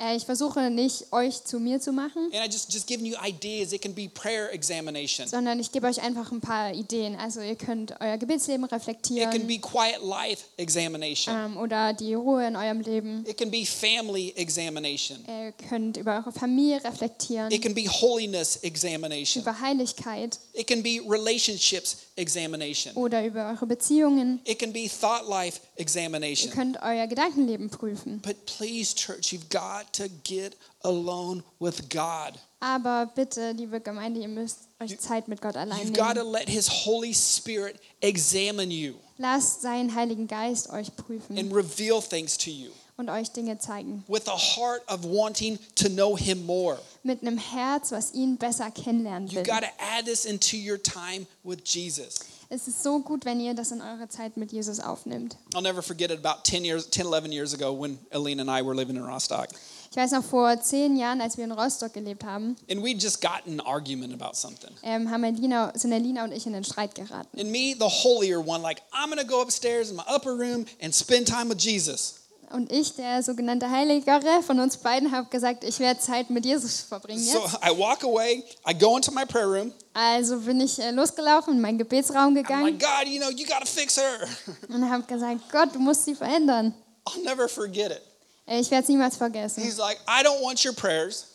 Äh, 0.00 0.16
Ich 0.16 0.24
versuche 0.24 0.70
nicht, 0.70 1.12
euch 1.12 1.44
zu 1.44 1.60
mir 1.60 1.80
zu 1.80 1.92
machen, 1.92 2.24
And 2.32 2.34
I 2.44 2.46
just 2.50 2.72
just 2.72 2.86
giving 2.86 3.06
you 3.06 3.14
ideas. 3.24 3.72
It 3.72 3.80
can 3.82 3.94
be 3.94 4.08
prayer 4.08 4.52
examination. 4.52 5.26
sondern 5.28 5.60
ich 5.60 5.70
gebe 5.70 5.86
euch 5.86 6.02
einfach 6.02 6.32
ein 6.32 6.40
paar 6.40 6.72
Ideen. 6.74 7.14
Also 7.16 7.40
ihr 7.40 7.54
könnt 7.54 7.94
euer 8.00 8.16
Gebetsleben 8.18 8.64
It 8.64 8.70
can 8.70 8.78
reflektieren 8.78 9.46
be 9.46 9.58
quiet 9.58 10.00
life 10.02 10.44
examination. 10.56 11.34
ähm, 11.34 11.56
oder 11.56 11.92
die 11.92 12.14
Ruhe 12.14 12.46
in 12.46 12.56
eurem 12.56 12.80
Leben. 12.80 13.24
It 13.28 13.38
can 13.38 13.50
be 13.50 13.64
family 13.64 14.32
examination. 14.36 15.18
Ihr 15.28 15.52
könnt 15.68 15.96
über 15.96 16.16
eure 16.16 16.32
Familie 16.32 16.82
reflektieren, 16.82 17.52
It 17.52 17.62
can 17.62 17.74
be 17.74 17.88
holiness 17.88 18.56
examination. 18.62 19.42
über 19.42 19.60
Heiligkeit 19.60 20.38
It 20.54 20.66
can 20.66 20.82
be 20.82 21.00
relationships 21.08 21.98
examination. 22.16 22.94
oder 22.96 23.24
über 23.24 23.48
eure 23.50 23.66
Beziehungen. 23.66 24.40
It 24.44 24.58
can 24.58 24.72
be 24.72 24.88
thought 24.88 25.28
life 25.28 25.60
Ihr 25.76 25.82
examination. 25.82 26.50
könnt 26.52 26.78
euer 26.82 27.06
Gedankenleben 27.06 27.70
prüfen. 27.70 28.20
But 28.22 28.44
please, 28.46 28.94
church, 28.94 29.32
you've 29.32 29.48
got 29.50 29.83
to 29.92 30.04
get 30.24 30.56
alone 30.82 31.42
with 31.58 31.88
God. 31.90 32.38
Aber 32.60 33.06
bitte, 33.14 33.52
liebe 33.52 33.80
Gemeinde, 33.80 34.20
ihr 34.20 34.28
müsst 34.28 34.60
euch 34.80 34.98
Zeit 34.98 35.28
mit 35.28 35.40
Gott 35.42 35.56
allein 35.56 35.78
You've 35.86 35.92
got 35.96 36.14
to 36.14 36.22
nehmen. 36.22 36.32
let 36.32 36.48
His 36.48 36.68
Holy 36.86 37.12
Spirit 37.14 37.78
examine 38.00 38.72
you 38.72 38.94
Lasst 39.18 39.62
seinen 39.62 39.94
Heiligen 39.94 40.26
Geist 40.26 40.70
euch 40.70 40.94
prüfen 40.96 41.38
and 41.38 41.52
reveal 41.54 42.00
things 42.02 42.36
to 42.38 42.50
you 42.50 42.70
und 42.96 43.10
euch 43.10 43.30
Dinge 43.32 43.58
zeigen. 43.58 44.02
with 44.08 44.26
a 44.28 44.36
heart 44.36 44.82
of 44.88 45.04
wanting 45.04 45.58
to 45.74 45.88
know 45.88 46.16
Him 46.16 46.44
more. 46.46 46.78
Mit 47.02 47.20
einem 47.22 47.38
Herz, 47.38 47.92
was 47.92 48.12
ihn 48.14 48.36
besser 48.38 48.70
kennenlernen 48.70 49.28
You've 49.28 49.36
will. 49.36 49.42
got 49.44 49.60
to 49.62 49.68
add 49.78 50.06
this 50.06 50.24
into 50.24 50.56
your 50.56 50.82
time 50.82 51.26
with 51.44 51.58
Jesus. 51.66 52.20
Es 52.50 52.68
ist 52.68 52.82
so 52.82 53.00
gut, 53.00 53.24
wenn 53.24 53.40
ihr 53.40 53.54
das 53.54 53.72
in 53.72 53.80
eure 53.82 54.08
Zeit 54.08 54.36
mit 54.36 54.52
Jesus 54.52 54.78
aufnimmt. 54.80 55.36
I'll 55.54 55.62
never 55.62 55.82
forget 55.82 56.10
it 56.10 56.24
about 56.24 56.44
10 56.44 56.64
years, 56.64 56.88
10, 56.88 57.06
11 57.06 57.32
years 57.32 57.52
ago 57.52 57.72
when 57.72 57.98
Aline 58.12 58.40
and 58.40 58.48
I 58.50 58.62
were 58.64 58.74
living 58.74 58.96
in 58.96 59.02
Rostock. 59.02 59.48
Ich 59.94 59.96
weiß 59.96 60.10
noch, 60.10 60.24
vor 60.24 60.60
zehn 60.60 60.96
Jahren, 60.96 61.20
als 61.20 61.36
wir 61.36 61.44
in 61.44 61.52
Rostock 61.52 61.92
gelebt 61.92 62.24
haben, 62.24 62.56
And 62.68 62.82
we'd 62.82 63.00
just 63.00 63.20
gotten 63.20 63.60
an 63.60 63.64
argument 63.64 64.12
about 64.12 64.34
something. 64.34 64.72
ähm, 64.82 65.08
haben 65.08 65.22
Elina, 65.22 65.70
sind 65.76 65.92
Elina 65.92 66.24
und 66.24 66.32
ich 66.32 66.48
in 66.48 66.54
einen 66.56 66.64
Streit 66.64 66.96
geraten. 66.96 67.38
And 67.38 67.52
me, 67.52 67.76
the 67.78 67.86
holier 67.86 68.40
one, 68.44 68.60
like, 68.60 68.82
I'm 68.92 69.16
to 69.16 69.24
go 69.24 69.40
upstairs 69.40 69.90
in 69.90 69.96
my 69.96 70.02
upper 70.12 70.32
room 70.32 70.66
and 70.82 70.92
spend 70.92 71.28
time 71.28 71.48
with 71.48 71.62
Jesus. 71.62 72.16
Und 72.50 72.72
ich, 72.72 72.96
der 72.96 73.22
sogenannte 73.22 73.70
Heiligere 73.70 74.42
von 74.44 74.58
uns 74.58 74.78
beiden, 74.78 75.12
habe 75.12 75.28
gesagt, 75.30 75.62
ich 75.62 75.78
werde 75.78 76.00
Zeit 76.00 76.28
mit 76.28 76.44
Jesus 76.44 76.80
verbringen 76.80 77.22
So 77.22 77.38
jetzt. 77.38 77.54
I 77.64 77.70
walk 77.78 78.02
away, 78.02 78.42
I 78.68 78.76
go 78.76 78.96
into 78.96 79.12
my 79.12 79.24
prayer 79.24 79.46
room. 79.46 79.72
Also 79.92 80.40
bin 80.40 80.60
ich 80.60 80.76
äh, 80.80 80.90
losgelaufen, 80.90 81.54
in 81.54 81.60
meinen 81.60 81.78
Gebetsraum 81.78 82.32
I'm 82.32 82.34
gegangen 82.34 82.64
like, 82.64 82.80
God, 82.80 83.06
you 83.06 83.20
know, 83.20 83.30
you 83.30 83.46
got 83.46 83.60
to 83.60 83.66
fix 83.66 83.96
her. 83.96 84.26
und 84.68 84.90
habe 84.90 85.04
gesagt, 85.04 85.40
Gott, 85.52 85.72
du 85.72 85.78
musst 85.78 86.04
sie 86.04 86.16
verändern. 86.16 86.74
I'll 87.06 87.22
never 87.22 87.48
forget 87.48 87.92
it. 87.92 88.02
Äh, 88.46 88.60
Ich 88.60 88.70
werde 88.70 88.82
es 88.84 88.88
niemals 88.88 89.16
vergessen. 89.16 89.62
He's 89.62 89.78
like, 89.78 89.98
I 90.08 90.22
don't 90.24 90.42
want 90.42 90.64
your 90.64 90.72
prayers. 90.74 91.26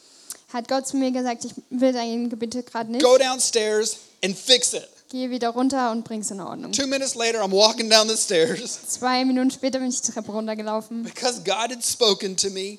Hat 0.54 0.68
Gott 0.68 0.88
zu 0.88 0.98
mir 0.98 1.12
gesagt, 1.12 1.46
ich 1.46 1.52
will 1.70 1.94
deine 1.94 2.28
Gebete 2.30 2.64
gerade 2.64 2.92
nicht. 2.92 3.04
Go 3.04 3.18
downstairs 3.18 3.98
and 4.24 4.36
fix 4.38 4.74
it. 4.74 4.88
Geh 5.10 5.30
wieder 5.30 5.50
runter 5.50 5.92
und 5.92 6.04
bring's 6.04 6.30
in 6.32 6.40
Ordnung. 6.40 6.72
Two 6.72 6.86
minutes 6.88 7.16
later, 7.16 7.42
I'm 7.42 7.52
walking 7.52 7.90
down 7.90 8.08
the 8.08 8.16
stairs 8.18 8.80
Zwei 8.88 9.26
Minuten 9.26 9.50
später 9.52 9.80
bin 9.80 9.90
ich 9.90 10.02
die 10.02 10.12
Treppe 10.12 10.32
runtergelaufen, 10.32 11.04
because 11.04 11.42
God 11.44 11.72
had 11.72 11.84
spoken 11.84 12.36
to 12.38 12.50
me 12.52 12.78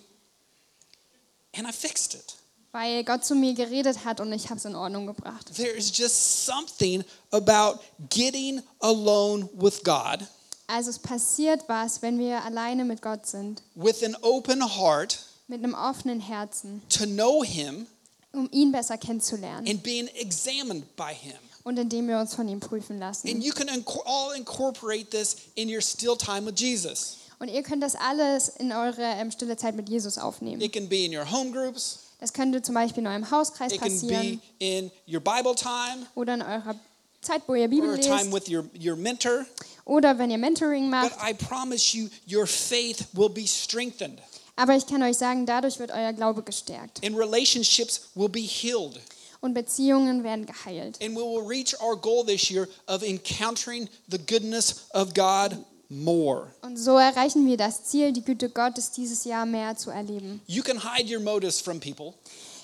and 1.57 1.67
I 1.69 1.73
fixed 1.73 2.15
it. 2.15 2.37
weil 2.73 3.03
Gott 3.03 3.25
zu 3.25 3.35
mir 3.35 3.53
geredet 3.55 4.05
hat 4.05 4.21
und 4.21 4.33
ich 4.33 4.45
habe 4.49 4.59
es 4.59 4.65
in 4.65 4.77
Ordnung 4.77 5.07
gebracht. 5.09 5.53
There 5.57 5.73
is 5.77 5.91
just 5.97 6.47
something 6.47 7.05
about 7.33 7.81
getting 8.11 8.63
alone 8.81 9.49
with 9.55 9.83
God 9.83 10.25
Also 10.73 10.91
es 10.91 10.99
passiert 10.99 11.65
was, 11.69 12.01
wenn 12.03 12.19
wir 12.19 12.45
alleine 12.45 12.85
mit 12.85 13.03
Gott 13.03 13.27
sind, 13.27 13.63
with 13.75 14.03
an 14.05 14.17
open 14.23 14.63
heart 14.77 15.19
mit 15.49 15.63
einem 15.65 15.75
offenen 15.75 16.21
Herzen, 16.21 16.83
to 16.89 17.05
know 17.07 17.43
Him 17.45 17.87
um 18.33 18.49
ihn 18.53 18.71
besser 18.71 18.97
kennenzulernen 18.97 19.67
and 19.69 19.83
being 19.83 20.07
examined 20.15 20.85
by 20.97 21.13
Him. 21.13 21.37
und 21.65 21.79
indem 21.79 22.07
wir 22.09 22.19
uns 22.19 22.35
von 22.35 22.47
ihm 22.49 22.61
prüfen 22.61 22.93
And 22.93 23.01
lassen. 23.01 23.41
you 23.43 23.53
can 23.53 23.69
all 24.07 24.35
incorporate 24.37 25.11
this 25.11 25.37
in 25.57 25.69
your 25.69 25.81
still 25.83 26.17
time 26.17 26.47
with 26.47 26.55
Jesus. 26.59 27.17
Und 27.41 27.49
ihr 27.49 27.63
könnt 27.63 27.83
das 27.83 27.97
alles 27.97 28.49
in 28.49 28.71
eure 28.71 29.03
ähm, 29.03 29.31
stille 29.33 29.57
Zeit 29.57 29.75
mit 29.75 29.89
Jesus 29.89 30.19
aufnehmen. 30.19 30.61
It 30.61 30.73
can 30.73 30.89
be 30.89 31.05
in 31.05 31.17
your 31.17 31.29
home 31.31 31.51
groups, 31.51 32.01
Das 32.21 32.33
könnte 32.33 32.61
zum 32.63 32.75
Beispiel 32.75 33.03
in 33.03 33.07
eurem 33.09 33.31
Hauskreis 33.31 33.73
it 33.73 33.81
can 33.81 33.89
passieren 33.91 34.41
be 34.59 34.65
in 34.65 34.91
your 35.09 35.21
Bible 35.21 35.55
time, 35.55 36.07
oder 36.15 36.35
in 36.35 36.43
eurer 36.43 36.75
Zeit, 37.21 37.43
wo 37.47 37.55
ihr 37.55 37.69
Bibel 37.69 37.95
lest 37.97 38.33
with 38.33 38.49
your, 38.49 38.65
your 38.79 38.97
mentor. 38.97 39.45
oder 39.85 40.19
wenn 40.19 40.31
ihr 40.31 40.39
Mentoring 40.39 40.91
But 40.91 41.03
macht. 41.03 41.17
I 41.23 41.35
promise 41.35 41.97
you, 41.97 42.09
your 42.31 42.47
faith 42.47 43.07
will 43.13 43.29
be 43.29 43.47
strengthened 43.47 44.21
Aber 44.57 44.75
ich 44.77 44.87
kann 44.87 45.03
euch 45.03 45.17
sagen, 45.17 45.47
dadurch 45.47 45.79
wird 45.79 45.91
euer 45.91 46.13
Glaube 46.13 46.43
gestärkt 46.43 47.05
and 47.05 47.17
relationships 47.17 48.09
will 48.15 48.29
be 48.29 48.41
healed. 48.41 49.01
und 49.41 49.55
Beziehungen 49.55 50.23
werden 50.23 50.45
geheilt. 50.47 50.99
And 51.03 51.15
we 51.17 51.23
will 51.23 51.47
reach 51.47 51.75
our 51.81 51.97
goal 51.97 52.25
this 52.25 52.51
year 52.51 52.69
of 52.87 53.03
encountering 53.03 53.89
the 54.09 54.19
goodness 54.19 54.87
of 54.93 55.15
God 55.15 55.57
more. 55.89 56.53
Und 56.63 56.77
so 56.79 56.97
erreichen 56.99 57.47
wir 57.47 57.57
das 57.57 57.85
Ziel, 57.85 58.13
die 58.13 58.23
Güte 58.23 58.49
Gottes 58.51 58.93
dieses 58.93 59.25
Jahr 59.25 59.45
mehr 59.47 59.77
zu 59.77 59.91
erleben. 59.91 60.41
You 60.47 60.63
can 60.63 60.79
hide 60.83 61.13
your 61.13 61.21
motives 61.23 61.61
from 61.61 61.81
people, 61.81 62.15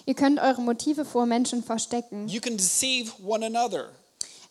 Ihr 0.07 0.15
könnt 0.15 0.39
eure 0.39 0.61
Motive 0.61 1.05
vor 1.05 1.27
Menschen 1.27 1.63
verstecken. 1.65 2.29
you 2.29 2.41
can 2.41 2.57
deceive 2.57 3.11
one 3.25 3.45
another, 3.45 3.91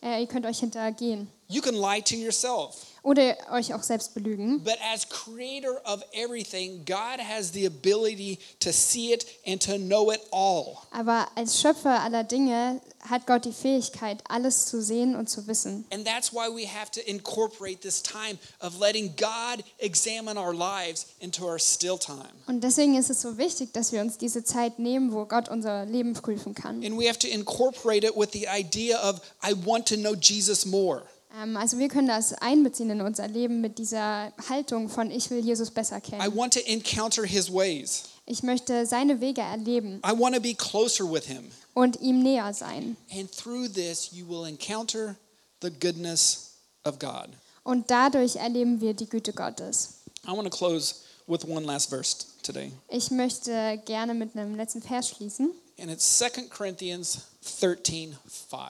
Äh, 0.05 0.21
ihr 0.21 0.27
könnt 0.27 0.45
euch 0.45 0.59
hintergehen 0.59 1.27
you 1.47 1.61
can 1.61 1.75
lie 1.75 2.01
to 2.01 2.15
yourself. 2.15 2.95
oder 3.05 3.37
euch 3.51 3.73
auch 3.73 3.83
selbst 3.83 4.15
belügen. 4.15 4.63
But 4.63 4.77
as 4.93 5.07
creator 5.07 5.79
of 5.85 6.03
everything, 6.11 6.83
God 6.85 7.19
has 7.19 7.51
the 7.51 7.67
ability 7.67 8.39
to 8.59 8.71
see 8.71 9.13
it 9.13 9.25
and 9.45 9.61
to 9.61 9.77
know 9.77 10.11
it 10.11 10.21
all. 10.31 10.77
Aber 10.91 11.27
als 11.35 11.61
Schöpfer 11.61 12.01
aller 12.01 12.23
Dinge 12.23 12.81
hat 13.07 13.27
Gott 13.27 13.45
die 13.45 13.51
Fähigkeit, 13.51 14.23
alles 14.27 14.65
zu 14.65 14.81
sehen 14.81 15.15
und 15.15 15.29
zu 15.29 15.45
wissen. 15.45 15.85
And 15.91 16.03
that's 16.03 16.33
why 16.33 16.49
we 16.49 16.67
have 16.67 16.89
to 16.91 17.01
incorporate 17.01 17.81
this 17.81 18.01
time 18.01 18.39
of 18.59 18.79
letting 18.79 19.15
God 19.15 19.63
examine 19.77 20.39
our 20.39 20.53
lives 20.53 21.05
into 21.19 21.45
our 21.45 21.59
still 21.59 21.99
time. 21.99 22.33
Und 22.47 22.63
deswegen 22.63 22.97
ist 22.97 23.11
es 23.11 23.21
so 23.21 23.37
wichtig, 23.37 23.71
dass 23.73 23.91
wir 23.91 24.01
uns 24.01 24.17
diese 24.17 24.43
Zeit 24.43 24.79
nehmen, 24.79 25.13
wo 25.13 25.25
Gott 25.25 25.47
unser 25.49 25.85
Leben 25.85 26.13
prüfen 26.13 26.55
kann. 26.55 26.83
And 26.83 26.97
we 26.97 27.07
have 27.07 27.19
to 27.19 27.27
incorporate 27.27 28.03
it 28.03 28.15
with 28.15 28.29
the 28.33 28.47
idea 28.47 28.97
of, 29.07 29.21
I 29.43 29.53
want 29.53 29.87
to 29.89 29.95
know 29.95 30.15
Jesus 30.15 30.65
more. 30.65 31.03
Ähm, 31.41 31.57
also 31.57 31.77
wir 31.79 31.87
können 31.87 32.07
das 32.07 32.33
einbeziehen 32.33 32.89
in 32.89 33.01
unser 33.01 33.27
Leben 33.27 33.61
mit 33.61 33.77
dieser 33.77 34.31
Haltung 34.49 34.89
von 34.89 35.11
ich 35.11 35.29
will 35.29 35.39
Jesus 35.43 35.71
besser 35.71 35.97
I 35.97 36.01
kennen. 36.01 36.35
want 36.35 36.53
to 36.53 36.59
encounter 36.61 37.23
his 37.25 37.51
ways. 37.51 38.03
Ich 38.25 38.41
möchte 38.43 38.85
seine 38.85 39.21
Wege 39.21 39.41
erleben 39.41 40.01
I 40.05 40.11
want 40.17 40.35
to 40.35 40.41
be 40.41 40.53
closer 40.53 41.03
with 41.11 41.25
him. 41.25 41.51
und 41.73 41.99
ihm 42.01 42.23
näher 42.23 42.53
sein. 42.53 42.95
And 43.11 43.31
through 43.31 43.67
this, 43.69 44.11
you 44.11 44.27
will 44.27 44.47
encounter 44.47 45.15
the 45.61 45.69
goodness 45.71 46.51
of 46.85 46.99
God. 46.99 47.29
Und 47.63 47.89
dadurch 47.89 48.35
erleben 48.35 48.79
wir 48.81 48.93
die 48.93 49.07
Güte 49.09 49.33
Gottes. 49.33 49.95
I 50.27 50.31
want 50.31 50.43
to 50.51 50.55
close 50.55 50.95
with 51.27 51.43
one 51.45 51.65
last 51.65 51.89
verse 51.89 52.15
today. 52.43 52.71
Ich 52.89 53.11
möchte 53.11 53.81
gerne 53.85 54.13
mit 54.13 54.35
einem 54.35 54.55
letzten 54.55 54.81
Vers 54.81 55.09
schließen. 55.09 55.51
And 55.79 55.91
it's 55.91 56.17
2 56.19 56.43
Corinthians 56.49 57.19
13 57.59 58.15
5. 58.49 58.61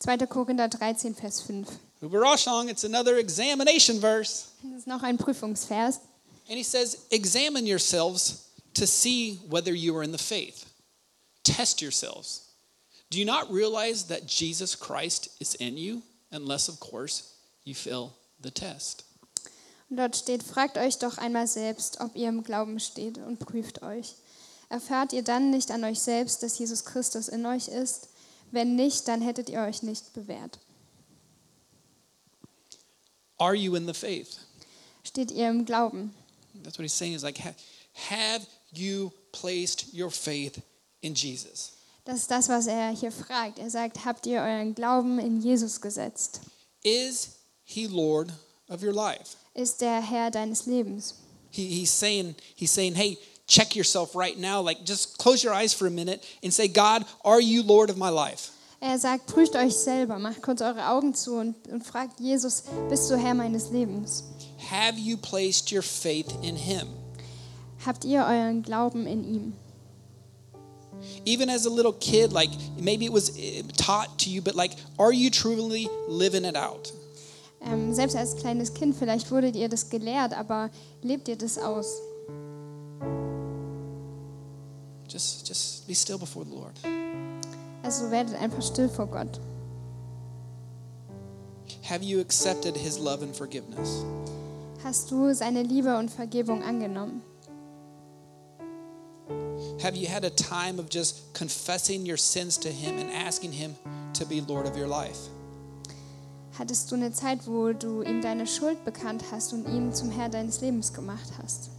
2. 0.00 0.26
Korinther 0.26 0.68
13, 0.68 1.14
Vers 1.14 1.40
5. 1.42 1.68
Uberashong, 2.02 2.68
it's 2.68 2.84
another 2.84 3.18
examination 3.18 4.00
verse. 4.00 4.48
Das 4.62 4.80
ist 4.80 4.86
noch 4.86 5.02
ein 5.02 5.16
Prüfungsvers. 5.16 6.00
And 6.48 6.56
he 6.56 6.62
says, 6.62 7.06
Examine 7.10 7.66
yourselves 7.66 8.50
to 8.74 8.86
see 8.86 9.40
whether 9.48 9.72
you 9.72 9.96
are 9.96 10.02
in 10.02 10.12
the 10.12 10.18
faith. 10.18 10.66
Test 11.42 11.80
yourselves. 11.80 12.42
Do 13.10 13.18
you 13.18 13.24
not 13.24 13.50
realize 13.50 14.08
that 14.08 14.26
Jesus 14.26 14.74
Christ 14.74 15.30
is 15.40 15.54
in 15.54 15.76
you? 15.76 16.02
Unless, 16.30 16.68
of 16.68 16.80
course, 16.80 17.34
you 17.64 17.74
fail 17.74 18.12
the 18.40 18.50
test. 18.50 19.04
Und 19.88 19.98
dort 19.98 20.16
steht, 20.16 20.42
fragt 20.42 20.78
euch 20.78 20.98
doch 20.98 21.16
einmal 21.18 21.46
selbst, 21.46 22.00
ob 22.00 22.16
ihr 22.16 22.28
im 22.28 22.42
Glauben 22.42 22.80
steht 22.80 23.18
und 23.18 23.38
prüft 23.38 23.82
euch. 23.82 24.16
Erfahrt 24.68 25.12
ihr 25.12 25.22
dann 25.22 25.50
nicht 25.50 25.70
an 25.70 25.84
euch 25.84 26.00
selbst, 26.00 26.42
dass 26.42 26.58
Jesus 26.58 26.84
Christus 26.84 27.28
in 27.28 27.46
euch 27.46 27.68
ist? 27.68 28.08
Wenn 28.56 28.74
nicht, 28.74 29.06
dann 29.06 29.20
hättet 29.20 29.50
ihr 29.50 29.60
euch 29.60 29.82
nicht 29.82 30.14
bewährt. 30.14 30.58
Are 33.36 33.54
you 33.54 33.74
in 33.74 33.86
the 33.86 33.92
faith? 33.92 34.38
Steht 35.04 35.30
ihr 35.30 35.50
im 35.50 35.66
Glauben? 35.66 36.14
That's 36.64 36.78
what 36.78 36.84
he's 36.84 36.96
saying 36.96 37.12
is 37.12 37.22
like, 37.22 37.38
ha- 37.38 37.54
have 37.92 38.46
you 38.72 39.12
placed 39.32 39.92
your 39.92 40.10
faith 40.10 40.62
in 41.02 41.14
Jesus? 41.14 41.72
Das 42.06 42.20
ist 42.20 42.30
das, 42.30 42.48
was 42.48 42.66
er 42.66 42.96
hier 42.96 43.12
fragt. 43.12 43.58
Er 43.58 43.68
sagt, 43.68 44.06
habt 44.06 44.24
ihr 44.26 44.40
euren 44.40 44.74
Glauben 44.74 45.18
in 45.18 45.42
Jesus 45.42 45.78
gesetzt? 45.82 46.40
Is 46.82 47.32
he 47.62 47.86
Lord 47.86 48.32
of 48.70 48.82
your 48.82 48.94
life? 48.94 49.36
Ist 49.52 49.82
der 49.82 50.00
Herr 50.00 50.30
deines 50.30 50.64
Lebens? 50.64 51.16
He, 51.50 51.66
he's 51.68 51.90
saying, 51.90 52.34
he's 52.54 52.72
saying, 52.72 52.94
hey, 52.94 53.18
check 53.46 53.76
yourself 53.76 54.14
right 54.14 54.36
now. 54.38 54.60
Like, 54.60 54.84
just 54.84 55.18
close 55.18 55.42
your 55.42 55.54
eyes 55.54 55.72
for 55.72 55.86
a 55.86 55.90
minute 55.90 56.24
and 56.42 56.52
say, 56.52 56.68
God, 56.68 57.04
are 57.24 57.40
you 57.40 57.62
Lord 57.62 57.90
of 57.90 57.96
my 57.96 58.08
life? 58.08 58.50
Er 58.80 58.98
sagt, 58.98 59.26
prüft 59.26 59.56
euch 59.56 59.74
selber, 59.74 60.18
macht 60.18 60.42
kurz 60.42 60.60
eure 60.60 60.88
Augen 60.90 61.14
zu 61.14 61.36
und, 61.36 61.54
und 61.68 61.82
fragt 61.82 62.20
Jesus, 62.20 62.64
bist 62.90 63.10
du 63.10 63.16
Herr 63.16 63.34
meines 63.34 63.70
Lebens? 63.70 64.24
Have 64.70 64.98
you 64.98 65.16
placed 65.16 65.72
your 65.72 65.82
faith 65.82 66.28
in 66.42 66.56
him? 66.56 66.86
Habt 67.86 68.04
ihr 68.04 68.20
euren 68.20 68.62
Glauben 68.62 69.06
in 69.06 69.24
ihm? 69.24 69.52
Even 71.24 71.48
as 71.48 71.66
a 71.66 71.70
little 71.70 71.92
kid, 71.92 72.32
like 72.32 72.50
maybe 72.78 73.06
it 73.06 73.12
was 73.12 73.30
eh, 73.38 73.62
taught 73.76 74.18
to 74.18 74.28
you, 74.28 74.42
but 74.42 74.54
like, 74.54 74.72
are 74.98 75.12
you 75.12 75.30
truly 75.30 75.88
living 76.08 76.44
it 76.44 76.56
out? 76.56 76.92
Ähm, 77.62 77.94
selbst 77.94 78.14
als 78.14 78.36
kleines 78.36 78.74
Kind, 78.74 78.94
vielleicht 78.96 79.30
wurdet 79.30 79.56
ihr 79.56 79.68
das 79.68 79.88
gelehrt, 79.88 80.34
aber 80.34 80.70
lebt 81.02 81.28
ihr 81.28 81.36
das 81.36 81.58
aus? 81.58 81.86
Just, 85.16 85.46
just 85.46 85.88
be 85.88 85.94
still 85.94 86.18
before 86.18 86.44
the 86.44 86.54
Lord. 86.54 86.74
Also 87.82 88.10
werdet 88.10 88.34
einfach 88.34 88.60
still 88.60 88.86
vor 88.86 89.06
Gott. 89.06 89.40
Have 91.80 92.02
you 92.02 92.20
accepted 92.20 92.76
his 92.76 92.98
love 92.98 93.22
and 93.22 93.34
forgiveness? 93.34 94.04
Hast 94.84 95.10
du 95.10 95.32
seine 95.32 95.62
Liebe 95.62 95.96
und 95.96 96.10
Vergebung 96.10 96.62
angenommen? 96.62 97.22
Have 99.80 99.96
you 99.96 100.06
had 100.06 100.26
a 100.26 100.30
time 100.30 100.78
of 100.78 100.90
just 100.90 101.32
confessing 101.32 102.04
your 102.04 102.18
sins 102.18 102.58
to 102.58 102.68
him 102.68 102.98
and 102.98 103.10
asking 103.10 103.52
him 103.52 103.74
to 104.12 104.26
be 104.26 104.42
Lord 104.42 104.66
of 104.66 104.76
your 104.76 104.86
life? 104.86 105.30
Hattest 106.58 106.90
du 106.90 106.96
eine 106.96 107.10
Zeit, 107.12 107.46
wo 107.46 107.72
du 107.72 108.02
ihm 108.02 108.20
deine 108.20 108.46
Schuld 108.46 108.84
bekannt 108.84 109.24
hast 109.32 109.54
und 109.54 109.66
ihn 109.66 109.94
zum 109.94 110.10
Herr 110.10 110.28
deines 110.28 110.60
Lebens 110.60 110.92
gemacht 110.92 111.30
hast? 111.42 111.70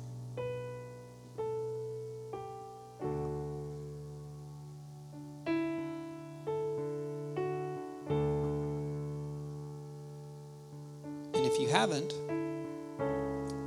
Haven't, 11.88 12.14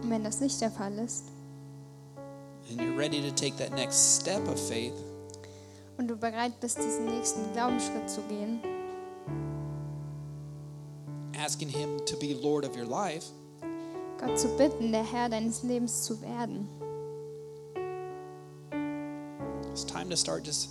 Und 0.03 0.11
wenn 0.11 0.25
das 0.25 0.41
nicht 0.41 0.61
der 0.61 0.71
Fall 0.71 0.99
ist 0.99 1.25
and 2.71 2.81
you're 2.81 2.97
ready 2.97 3.21
to 3.21 3.31
take 3.35 3.57
that 3.57 3.73
next 3.73 4.21
step 4.21 4.47
of 4.49 4.59
faith, 4.59 4.95
und 5.99 6.09
du 6.09 6.17
bereit 6.17 6.59
bist, 6.61 6.79
diesen 6.79 7.07
nächsten 7.07 7.53
Glaubensschritt 7.53 8.09
zu 8.09 8.21
gehen, 8.23 8.61
asking 11.37 11.69
him 11.69 11.99
to 12.07 12.17
be 12.19 12.35
Lord 12.35 12.65
of 12.65 12.77
your 12.77 12.87
life, 12.87 13.27
Gott 14.19 14.39
zu 14.39 14.49
bitten, 14.57 14.93
der 14.93 15.05
Herr 15.05 15.29
deines 15.29 15.63
Lebens 15.63 16.03
zu 16.05 16.21
werden, 16.23 16.69
it's 19.71 19.85
time 19.85 20.09
to 20.11 20.17
start 20.17 20.47
just 20.47 20.71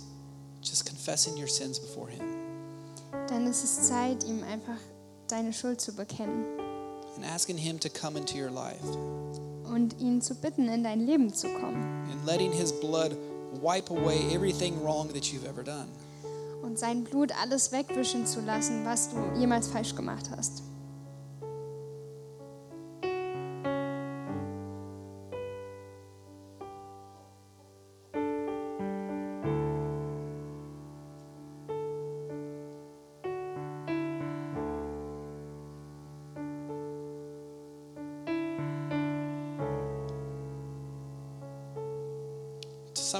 just 0.62 0.86
confessing 0.86 1.36
your 1.36 1.48
sins 1.48 1.78
before 1.80 2.08
him. 2.08 2.22
dann 3.28 3.46
ist 3.46 3.62
es 3.64 3.88
Zeit, 3.88 4.24
ihm 4.24 4.42
einfach 4.44 4.78
deine 5.28 5.52
Schuld 5.52 5.80
zu 5.80 5.94
bekennen 5.94 6.44
and 7.20 7.30
asking 7.30 7.58
him 7.58 7.78
to 7.78 7.88
come 7.88 8.16
into 8.16 8.38
your 8.38 8.50
life. 8.50 8.80
und 9.72 10.00
ihn 10.00 10.20
zu 10.20 10.34
bitten, 10.34 10.68
in 10.68 10.82
dein 10.82 11.00
Leben 11.06 11.32
zu 11.32 11.48
kommen 11.60 11.82
and 12.10 12.26
letting 12.26 12.52
His 12.52 12.72
blood 12.72 13.16
wipe 13.62 13.90
away 13.90 14.18
everything 14.34 14.82
wrong 14.82 15.08
that 15.12 15.32
you've 15.32 15.46
ever 15.46 15.62
done. 15.62 15.86
und 16.62 16.78
sein 16.78 17.04
Blut 17.04 17.32
alles 17.40 17.72
wegwischen 17.72 18.26
zu 18.26 18.40
lassen, 18.40 18.84
was 18.84 19.10
du 19.10 19.16
jemals 19.38 19.68
falsch 19.68 19.94
gemacht 19.94 20.30
hast. 20.34 20.62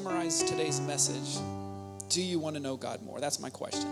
Summarize 0.00 0.42
today's 0.44 0.80
message, 0.80 1.38
do 2.08 2.22
you 2.22 2.38
want 2.38 2.56
to 2.56 2.60
know 2.60 2.74
God 2.74 3.02
more? 3.02 3.20
That's 3.20 3.38
my 3.38 3.50
question. 3.50 3.86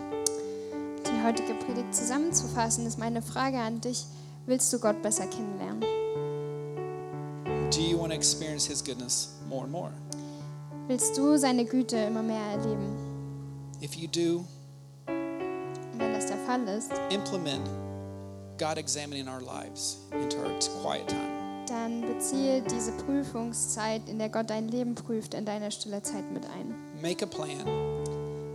Die 1.04 1.22
heutige 1.22 1.54
Predigt 1.66 1.94
zusammenzufassen, 1.94 2.86
ist 2.86 2.98
meine 2.98 3.20
Frage 3.20 3.58
an 3.58 3.82
dich. 3.82 4.06
Willst 4.46 4.72
du 4.72 4.78
Gott 4.78 5.02
besser 5.02 5.26
kennenlernen? 5.26 5.82
Do 7.70 7.82
you 7.82 7.98
want 7.98 8.12
to 8.12 8.16
experience 8.16 8.66
His 8.66 8.82
goodness 8.82 9.34
more 9.50 9.64
and 9.64 9.72
more? 9.72 9.90
Willst 10.86 11.18
du 11.18 11.36
seine 11.36 11.66
Güte 11.66 11.98
immer 11.98 12.22
mehr 12.22 12.42
erleben? 12.52 12.96
If 13.82 13.94
you 13.96 14.08
do, 14.08 14.46
Und 15.08 16.00
wenn 16.00 16.14
das 16.14 16.26
der 16.26 16.38
Fall 16.38 16.66
ist, 16.68 16.90
implement 17.10 17.68
God 18.56 18.78
examining 18.78 19.28
our 19.28 19.42
lives 19.42 19.98
into 20.12 20.38
our 20.38 20.58
quiet 20.82 21.06
time. 21.06 21.37
Dann 21.68 22.02
beziehe 22.02 22.62
diese 22.62 22.92
Prüfungszeit, 22.92 24.08
in 24.08 24.18
der 24.18 24.28
Gott 24.28 24.50
dein 24.50 24.68
Leben 24.68 24.94
prüft, 24.94 25.34
in 25.34 25.44
deine 25.44 25.70
stille 25.70 26.02
Zeit 26.02 26.30
mit 26.32 26.44
ein. 26.46 26.74
Make 27.02 27.24
a 27.24 27.28
plan. 27.28 27.66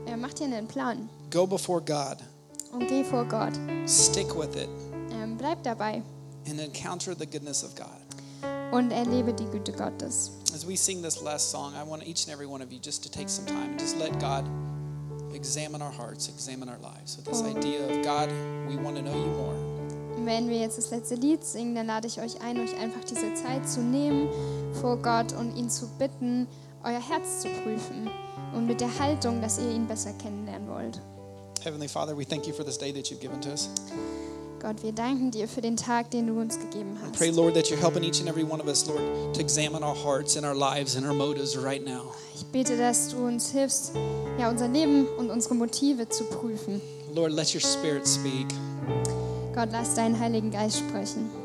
Er 0.05 0.17
macht 0.17 0.39
dir 0.39 0.45
einen 0.45 0.67
Plan 0.67 1.09
Go 1.31 1.45
before 1.47 1.81
God. 1.81 2.17
und 2.71 2.87
geh 2.87 3.03
vor 3.03 3.25
Gott. 3.25 3.53
Stick 3.87 4.35
with 4.35 4.55
it 4.55 4.69
Ähm, 5.11 5.37
bleib 5.37 5.61
dabei 5.63 6.01
and 6.47 6.59
encounter 6.59 7.15
the 7.17 7.25
goodness 7.25 7.63
of 7.63 7.73
God. 7.75 7.87
und 8.71 8.91
erlebe 8.91 9.33
die 9.33 9.45
Güte 9.45 9.71
Gottes. 9.71 10.31
As 10.53 10.67
we 10.67 10.75
sing 10.75 11.01
this 11.01 11.21
last 11.21 11.49
song, 11.51 11.73
I 11.75 11.87
want 11.87 12.05
each 12.07 12.25
and 12.27 12.33
every 12.33 12.45
one 12.47 12.63
of 12.63 12.71
you 12.71 12.79
just 12.79 13.03
to 13.03 13.09
take 13.09 13.29
some 13.29 13.45
time 13.47 13.71
and 13.71 13.79
just 13.79 13.97
let 13.97 14.11
God 14.19 14.43
examine 15.33 15.81
our 15.81 15.91
hearts, 15.91 16.27
examine 16.29 16.69
our 16.69 16.79
lives 16.79 17.17
with 17.17 17.25
this 17.25 17.41
idea 17.43 17.79
of 17.85 18.03
God, 18.03 18.29
we 18.67 18.75
want 18.75 18.95
to 18.97 19.01
know 19.01 19.15
you 19.15 19.31
more. 19.31 19.72
Und 20.23 20.29
wenn 20.29 20.47
wir 20.47 20.57
jetzt 20.57 20.77
das 20.77 20.89
letzte 20.89 21.15
Lied 21.15 21.43
singen, 21.43 21.75
dann 21.75 21.87
lade 21.87 22.07
ich 22.07 22.21
euch 22.21 22.39
ein, 22.39 22.57
euch 22.57 22.73
einfach 22.79 23.03
diese 23.03 23.33
Zeit 23.33 23.67
zu 23.67 23.81
nehmen 23.81 24.29
vor 24.79 24.95
Gott 24.95 25.33
und 25.33 25.53
ihn 25.57 25.69
zu 25.69 25.85
bitten, 25.99 26.47
euer 26.81 27.01
Herz 27.01 27.41
zu 27.41 27.49
prüfen 27.61 28.09
und 28.55 28.65
mit 28.65 28.79
der 28.79 28.99
Haltung, 28.99 29.41
dass 29.41 29.59
ihr 29.59 29.69
ihn 29.69 29.85
besser 29.85 30.13
kennenlernen 30.13 30.69
wollt. 30.69 31.01
Heavenly 31.61 31.89
Father, 31.89 32.17
we 32.17 32.23
thank 32.23 32.47
you 32.47 32.53
for 32.53 32.63
this 32.63 32.77
day 32.77 32.93
that 32.93 33.07
you've 33.07 33.19
given 33.19 33.41
to 33.41 33.49
us. 33.49 33.67
Gott, 34.61 34.81
wir 34.81 34.93
danken 34.93 35.29
dir 35.29 35.45
für 35.45 35.59
den 35.59 35.75
Tag, 35.75 36.09
den 36.11 36.27
du 36.27 36.39
uns 36.39 36.57
gegeben 36.57 36.97
hast. 37.03 37.17
pray, 37.17 37.29
Lord, 37.29 37.53
that 37.55 37.65
you're 37.69 37.81
helping 37.81 38.05
each 38.05 38.21
and 38.21 38.29
every 38.29 38.45
one 38.45 38.61
of 38.61 38.67
us, 38.69 38.87
Lord, 38.87 39.01
to 39.33 39.41
examine 39.41 39.83
our 39.83 39.93
hearts 39.93 40.37
and 40.37 40.45
our 40.45 40.55
lives 40.55 40.95
and 40.95 41.05
our 41.05 41.13
motives 41.13 41.57
right 41.57 41.83
now. 41.85 42.13
Ich 42.33 42.45
bete, 42.45 42.77
dass 42.77 43.09
du 43.09 43.27
uns 43.27 43.51
hilfst, 43.51 43.91
ja, 44.39 44.49
unser 44.49 44.69
Leben 44.69 45.05
und 45.17 45.31
unsere 45.31 45.53
Motive 45.53 46.07
zu 46.07 46.23
prüfen. 46.23 46.79
Lord, 47.13 47.33
let 47.33 47.53
your 47.53 47.59
spirit 47.59 48.07
speak. 48.07 48.47
Gott, 49.53 49.69
lass 49.71 49.93
deinen 49.93 50.19
Heiligen 50.19 50.49
Geist 50.49 50.79
sprechen. 50.79 51.42